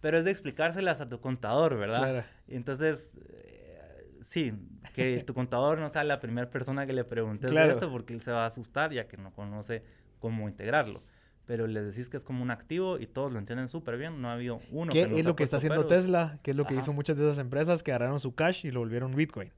Pero 0.00 0.16
es 0.16 0.24
de 0.24 0.30
explicárselas 0.30 1.02
a 1.02 1.06
tu 1.10 1.20
contador, 1.20 1.76
¿verdad? 1.76 1.98
Claro. 1.98 2.24
Entonces, 2.48 3.18
eh, 3.28 4.16
sí, 4.22 4.54
que 4.94 5.20
tu 5.26 5.34
contador 5.34 5.76
no 5.76 5.90
sea 5.90 6.02
la 6.02 6.18
primera 6.18 6.48
persona 6.48 6.86
que 6.86 6.94
le 6.94 7.04
preguntes 7.04 7.50
Claro. 7.50 7.66
de 7.66 7.72
esto 7.74 7.90
porque 7.90 8.14
él 8.14 8.22
se 8.22 8.32
va 8.32 8.44
a 8.44 8.46
asustar 8.46 8.90
ya 8.94 9.06
que 9.06 9.18
no 9.18 9.32
conoce 9.34 9.82
cómo 10.18 10.48
integrarlo. 10.48 11.02
Pero 11.46 11.66
les 11.66 11.86
decís 11.86 12.08
que 12.08 12.16
es 12.16 12.24
como 12.24 12.42
un 12.42 12.50
activo 12.50 12.98
y 12.98 13.06
todos 13.06 13.32
lo 13.32 13.38
entienden 13.38 13.68
súper 13.68 13.96
bien. 13.96 14.20
No 14.20 14.28
ha 14.28 14.32
habido 14.34 14.60
uno 14.70 14.92
¿Qué 14.92 15.04
que 15.04 15.08
nos 15.08 15.18
es 15.20 15.24
lo 15.24 15.36
que 15.36 15.44
está 15.44 15.58
haciendo 15.58 15.86
peros. 15.86 16.04
Tesla? 16.04 16.38
¿Qué 16.42 16.50
es 16.50 16.56
lo 16.56 16.64
que 16.64 16.74
Ajá. 16.74 16.80
hizo 16.80 16.92
muchas 16.92 17.16
de 17.16 17.24
esas 17.24 17.38
empresas 17.38 17.82
que 17.82 17.92
agarraron 17.92 18.18
su 18.18 18.34
cash 18.34 18.66
y 18.66 18.72
lo 18.72 18.80
volvieron 18.80 19.14
Bitcoin? 19.14 19.52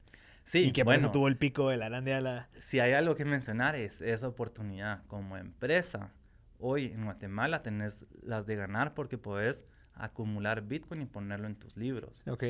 Sí, 0.44 0.64
y 0.66 0.72
que 0.72 0.84
por 0.84 0.94
bueno, 0.94 1.08
eso 1.08 1.12
tuvo 1.12 1.28
el 1.28 1.36
pico 1.36 1.68
de 1.68 1.76
la 1.76 1.88
grande 1.88 2.14
a 2.14 2.20
la... 2.20 2.48
si 2.58 2.80
hay 2.80 2.92
algo 2.92 3.14
que 3.14 3.24
mencionar 3.24 3.76
es 3.76 4.00
esa 4.00 4.28
oportunidad 4.28 5.04
como 5.06 5.36
empresa. 5.36 6.12
Hoy 6.58 6.86
en 6.86 7.04
Guatemala 7.04 7.62
tenés 7.62 8.06
las 8.22 8.46
de 8.46 8.56
ganar 8.56 8.94
porque 8.94 9.18
podés 9.18 9.66
acumular 9.94 10.62
Bitcoin 10.62 11.02
y 11.02 11.06
ponerlo 11.06 11.46
en 11.46 11.56
tus 11.56 11.76
libros. 11.76 12.24
Ok. 12.26 12.44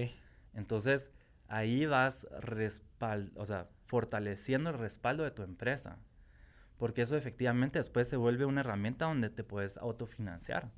Entonces, 0.55 1.11
ahí 1.49 1.86
vas 1.86 2.26
respal 2.41 3.32
o 3.34 3.47
sea, 3.47 3.68
fortaleciendo 3.86 4.70
el 4.70 4.78
respaldo 4.78 5.24
de 5.24 5.30
tu 5.30 5.43
empresa. 5.43 5.99
Porque 6.78 7.02
eso 7.02 7.16
efectivamente 7.16 7.78
después 7.78 8.08
se 8.08 8.16
vuelve 8.16 8.46
una 8.46 8.60
herramienta 8.60 9.06
donde 9.06 9.30
te 9.30 9.44
puedes 9.44 9.76
autofinanciar 9.76 10.70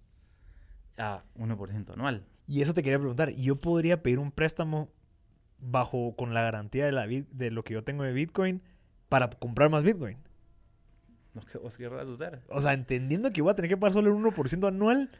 a 0.96 1.22
1% 1.36 1.92
anual. 1.92 2.26
Y 2.46 2.62
eso 2.62 2.74
te 2.74 2.82
quería 2.82 2.98
preguntar. 2.98 3.30
¿Yo 3.30 3.56
podría 3.56 4.02
pedir 4.02 4.18
un 4.18 4.32
préstamo 4.32 4.90
bajo 5.58 6.16
con 6.16 6.34
la 6.34 6.42
garantía 6.42 6.86
de, 6.86 6.92
la, 6.92 7.06
de 7.06 7.50
lo 7.50 7.62
que 7.62 7.74
yo 7.74 7.84
tengo 7.84 8.02
de 8.02 8.12
Bitcoin 8.12 8.62
para 9.08 9.28
comprar 9.30 9.70
más 9.70 9.84
Bitcoin? 9.84 10.16
Lo 11.34 11.42
que 11.42 11.58
vos 11.58 11.76
querrás 11.76 12.08
hacer. 12.08 12.40
O 12.48 12.60
sea, 12.60 12.72
entendiendo 12.72 13.30
que 13.30 13.40
voy 13.40 13.52
a 13.52 13.54
tener 13.54 13.68
que 13.68 13.76
pagar 13.76 13.92
solo 13.92 14.10
el 14.10 14.20
1% 14.20 14.66
anual, 14.66 15.10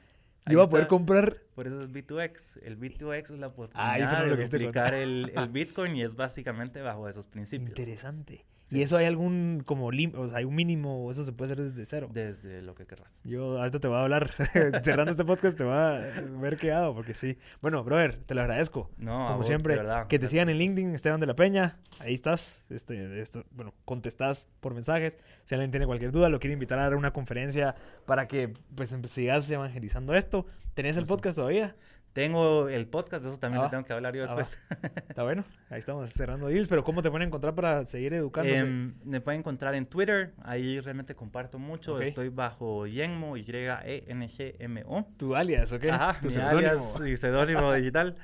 Ahí 0.45 0.55
yo 0.55 0.59
voy 0.59 0.67
a 0.67 0.71
poder 0.71 0.87
comprar... 0.89 1.37
Por 1.55 1.69
eso 1.69 1.81
es 1.83 1.89
B2X. 1.89 2.59
El 2.63 2.81
B2X 2.81 3.35
es 3.35 3.39
la 3.39 3.47
oportunidad 3.49 3.91
Ah, 3.93 3.99
eso 3.99 4.17
no 4.17 4.25
de 4.25 4.31
lo 4.31 4.37
quisiste 4.37 4.59
duplicar 4.59 4.95
el, 4.95 5.31
el 5.37 5.49
Bitcoin 5.51 5.95
y 5.95 6.03
es 6.03 6.17
básicamente 6.17 6.81
bajo 6.81 7.09
esos 7.09 7.29
principios. 7.29 7.69
Interesante. 7.69 8.45
Sí. 8.71 8.79
¿Y 8.79 8.83
eso 8.83 8.97
hay 8.97 9.07
algún 9.07 9.63
como 9.67 9.91
lim- 9.91 10.15
o 10.17 10.29
sea, 10.29 10.39
hay 10.39 10.45
un 10.45 10.55
mínimo 10.55 11.05
o 11.05 11.11
eso 11.11 11.25
se 11.25 11.33
puede 11.33 11.53
hacer 11.53 11.65
desde 11.65 11.85
cero? 11.85 12.09
Desde 12.13 12.63
lo 12.63 12.75
que 12.75 12.87
querrás. 12.87 13.21
Yo 13.25 13.59
ahorita 13.59 13.81
te 13.81 13.89
voy 13.89 13.97
a 13.99 14.03
hablar, 14.03 14.31
cerrando 14.85 15.11
este 15.11 15.25
podcast 15.25 15.59
te 15.59 15.65
voy 15.65 15.75
a 15.75 16.01
ver 16.41 16.57
qué 16.57 16.73
hago, 16.73 16.95
porque 16.95 17.15
sí. 17.15 17.37
Bueno, 17.61 17.83
brother, 17.85 18.17
te 18.27 18.35
lo 18.35 18.41
agradezco. 18.43 18.91
No, 18.97 19.25
a 19.25 19.27
Como 19.27 19.39
vos, 19.39 19.47
siempre, 19.47 19.75
de 19.75 19.81
verdad. 19.83 20.07
que 20.07 20.19
te 20.19 20.29
sigan 20.29 20.49
en 20.49 20.59
LinkedIn, 20.59 20.95
Esteban 20.95 21.21
de 21.21 21.27
la 21.27 21.35
Peña, 21.35 21.79
ahí 21.99 22.15
estás, 22.15 22.65
este, 22.71 23.21
esto, 23.21 23.45
bueno, 23.51 23.75
contestás 23.85 24.49
por 24.61 24.73
mensajes, 24.75 25.19
si 25.45 25.55
alguien 25.55 25.71
tiene 25.71 25.87
cualquier 25.87 26.13
duda, 26.13 26.29
lo 26.29 26.39
quiere 26.39 26.55
invitar 26.55 26.79
a 26.79 26.83
dar 26.85 26.95
una 26.97 27.13
conferencia 27.13 27.75
para 28.07 28.29
que, 28.29 28.53
pues, 28.75 28.95
empe- 28.95 29.09
sigas 29.09 29.51
evangelizando 29.51 30.15
esto. 30.15 30.47
¿Tenés 30.75 30.97
el 30.97 31.05
podcast 31.07 31.37
todavía? 31.37 31.75
Tengo 32.13 32.69
el 32.69 32.89
podcast, 32.89 33.25
de 33.25 33.31
eso 33.31 33.39
también 33.39 33.63
Ah, 33.63 33.67
le 33.67 33.71
tengo 33.71 33.85
que 33.85 33.93
hablar 33.93 34.17
yo 34.17 34.25
ah, 34.25 34.35
después. 34.35 34.59
Está 35.09 35.23
bueno, 35.23 35.45
ahí 35.69 35.79
estamos 35.79 36.11
cerrando 36.11 36.49
deals, 36.49 36.67
pero 36.67 36.83
¿cómo 36.83 37.03
te 37.03 37.11
pueden 37.11 37.29
encontrar 37.29 37.55
para 37.55 37.85
seguir 37.85 38.15
educándose? 38.15 38.59
Em, 38.59 38.95
me 39.05 39.21
pueden 39.21 39.41
encontrar 39.41 39.77
en 39.77 39.87
Twitter, 39.87 40.35
ahí 40.43 40.81
realmente 40.81 41.15
comparto 41.15 41.59
mucho. 41.61 42.01
Estoy 42.01 42.29
bajo 42.29 42.87
Yenmo, 42.87 43.37
Y-E-N-G-M-O. 43.37 45.07
tu 45.17 45.37
alias, 45.37 45.73
¿ok? 45.73 45.85
Ajá, 45.85 46.19
tu 46.21 46.27
mi 46.27 46.33
seudónimo. 46.33 46.59
alias 46.59 47.01
y 47.07 47.17
seudónimo 47.17 47.73
digital. 47.75 48.17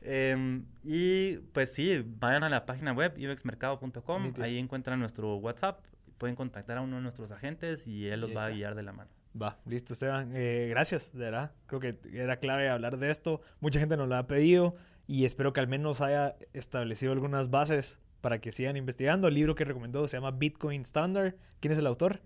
Em, 0.00 0.64
y 0.82 1.36
pues 1.52 1.72
sí, 1.72 2.02
vayan 2.18 2.44
a 2.44 2.48
la 2.48 2.64
página 2.66 2.92
web 2.92 3.14
ibexmercado.com, 3.16 4.32
ahí 4.40 4.58
encuentran 4.58 5.00
nuestro 5.00 5.36
WhatsApp, 5.36 5.84
pueden 6.18 6.36
contactar 6.36 6.78
a 6.78 6.80
uno 6.80 6.96
de 6.96 7.02
nuestros 7.02 7.30
agentes 7.30 7.86
y 7.86 8.08
él 8.08 8.20
los 8.20 8.34
va 8.34 8.46
a 8.46 8.50
guiar 8.50 8.74
de 8.74 8.82
la 8.82 8.92
mano. 8.92 9.10
Va, 9.40 9.58
listo, 9.66 9.92
Esteban. 9.94 10.30
Eh, 10.34 10.66
gracias, 10.70 11.12
de 11.12 11.18
verdad. 11.24 11.52
Creo 11.66 11.80
que 11.80 11.98
era 12.12 12.36
clave 12.38 12.68
hablar 12.68 12.98
de 12.98 13.10
esto. 13.10 13.40
Mucha 13.60 13.80
gente 13.80 13.96
nos 13.96 14.08
lo 14.08 14.16
ha 14.16 14.26
pedido 14.26 14.76
y 15.06 15.24
espero 15.24 15.52
que 15.52 15.60
al 15.60 15.66
menos 15.68 16.00
haya 16.00 16.36
establecido 16.52 17.12
algunas 17.12 17.50
bases 17.50 17.98
para 18.20 18.40
que 18.40 18.52
sigan 18.52 18.76
investigando. 18.76 19.28
El 19.28 19.34
libro 19.34 19.54
que 19.54 19.64
recomendó 19.64 20.06
se 20.08 20.16
llama 20.16 20.30
Bitcoin 20.30 20.82
Standard. 20.82 21.34
¿Quién 21.60 21.72
es 21.72 21.78
el 21.78 21.86
autor? 21.86 22.20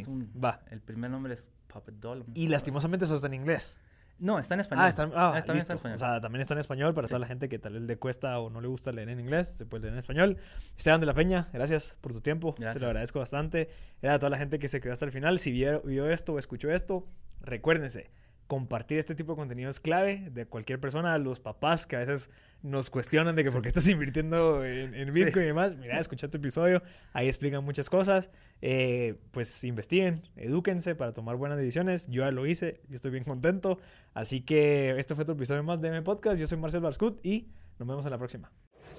Es 0.00 0.08
un- 0.08 0.30
Va. 0.42 0.60
El 0.70 0.80
primer 0.80 1.10
nombre 1.10 1.34
es 1.34 1.50
Puppet 1.66 1.94
Doll. 1.96 2.24
Y 2.34 2.48
lastimosamente 2.48 3.04
eso 3.04 3.14
está 3.14 3.26
en 3.26 3.34
inglés. 3.34 3.78
No, 4.20 4.38
está 4.38 4.54
en 4.54 4.60
español. 4.60 4.84
Ah, 4.84 4.88
está, 4.90 5.10
ah, 5.14 5.34
está 5.38 5.52
en 5.52 5.58
español. 5.58 5.94
O 5.94 5.98
sea, 5.98 6.20
también 6.20 6.42
está 6.42 6.54
en 6.54 6.60
español 6.60 6.94
para 6.94 7.08
Sí. 7.08 7.10
toda 7.12 7.18
la 7.20 7.26
gente 7.26 7.48
que 7.48 7.58
tal 7.58 7.72
vez 7.72 7.82
le 7.82 7.96
cuesta 7.96 8.38
o 8.38 8.50
no 8.50 8.60
le 8.60 8.68
gusta 8.68 8.92
leer 8.92 9.08
en 9.08 9.18
inglés. 9.18 9.48
Se 9.48 9.64
puede 9.66 9.82
leer 9.82 9.94
en 9.94 9.98
español. 9.98 10.36
Esteban 10.76 11.00
de 11.00 11.06
la 11.06 11.14
Peña, 11.14 11.48
gracias 11.52 11.96
por 12.00 12.12
tu 12.12 12.20
tiempo. 12.20 12.54
Te 12.54 12.62
Gracias. 12.62 12.82
lo 12.82 12.86
agradezco 12.88 13.18
bastante. 13.18 13.70
Era 14.02 14.14
a 14.14 14.18
toda 14.18 14.30
la 14.30 14.38
gente 14.38 14.58
que 14.58 14.68
se 14.68 14.80
quedó 14.80 14.92
hasta 14.92 15.06
el 15.06 15.12
final. 15.12 15.38
Si 15.38 15.50
vio, 15.50 15.80
vio 15.82 16.08
esto 16.10 16.34
o 16.34 16.38
escuchó 16.38 16.70
esto, 16.70 17.06
recuérdense. 17.40 18.10
Compartir 18.46 18.98
este 18.98 19.14
tipo 19.14 19.32
de 19.32 19.36
contenido 19.36 19.70
es 19.70 19.80
clave 19.80 20.28
de 20.30 20.44
cualquier 20.46 20.80
persona, 20.80 21.16
los 21.18 21.40
papás 21.40 21.86
que 21.86 21.96
a 21.96 22.00
veces 22.00 22.30
nos 22.62 22.90
cuestionan 22.90 23.36
de 23.36 23.44
que 23.44 23.50
por 23.50 23.62
qué 23.62 23.68
estás 23.68 23.88
invirtiendo 23.88 24.64
en, 24.64 24.94
en 24.94 25.12
Bitcoin 25.12 25.44
y 25.44 25.48
demás. 25.48 25.76
Mira, 25.76 25.98
escucha 25.98 26.28
tu 26.28 26.38
episodio, 26.38 26.82
ahí 27.12 27.26
explican 27.28 27.64
muchas 27.64 27.88
cosas. 27.88 28.30
Eh, 28.62 29.16
pues 29.30 29.64
investiguen, 29.64 30.22
edúquense 30.36 30.94
para 30.94 31.12
tomar 31.12 31.36
buenas 31.36 31.58
decisiones. 31.58 32.06
Yo 32.08 32.22
ya 32.22 32.30
lo 32.30 32.46
hice, 32.46 32.80
yo 32.88 32.96
estoy 32.96 33.10
bien 33.10 33.24
contento. 33.24 33.78
Así 34.14 34.42
que 34.42 34.98
este 34.98 35.14
fue 35.14 35.22
otro 35.22 35.34
episodio 35.34 35.62
más 35.62 35.80
de 35.80 35.88
M 35.88 36.02
Podcast. 36.02 36.38
Yo 36.38 36.46
soy 36.46 36.58
Marcel 36.58 36.80
Barscut 36.80 37.24
y 37.24 37.48
nos 37.78 37.88
vemos 37.88 38.04
en 38.04 38.10
la 38.10 38.18
próxima. 38.18 38.50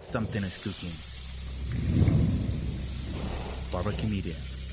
Something 0.02 0.42
is 0.42 0.58
cooking. 0.64 0.92
Barbecue 3.72 4.10
Media. 4.10 4.71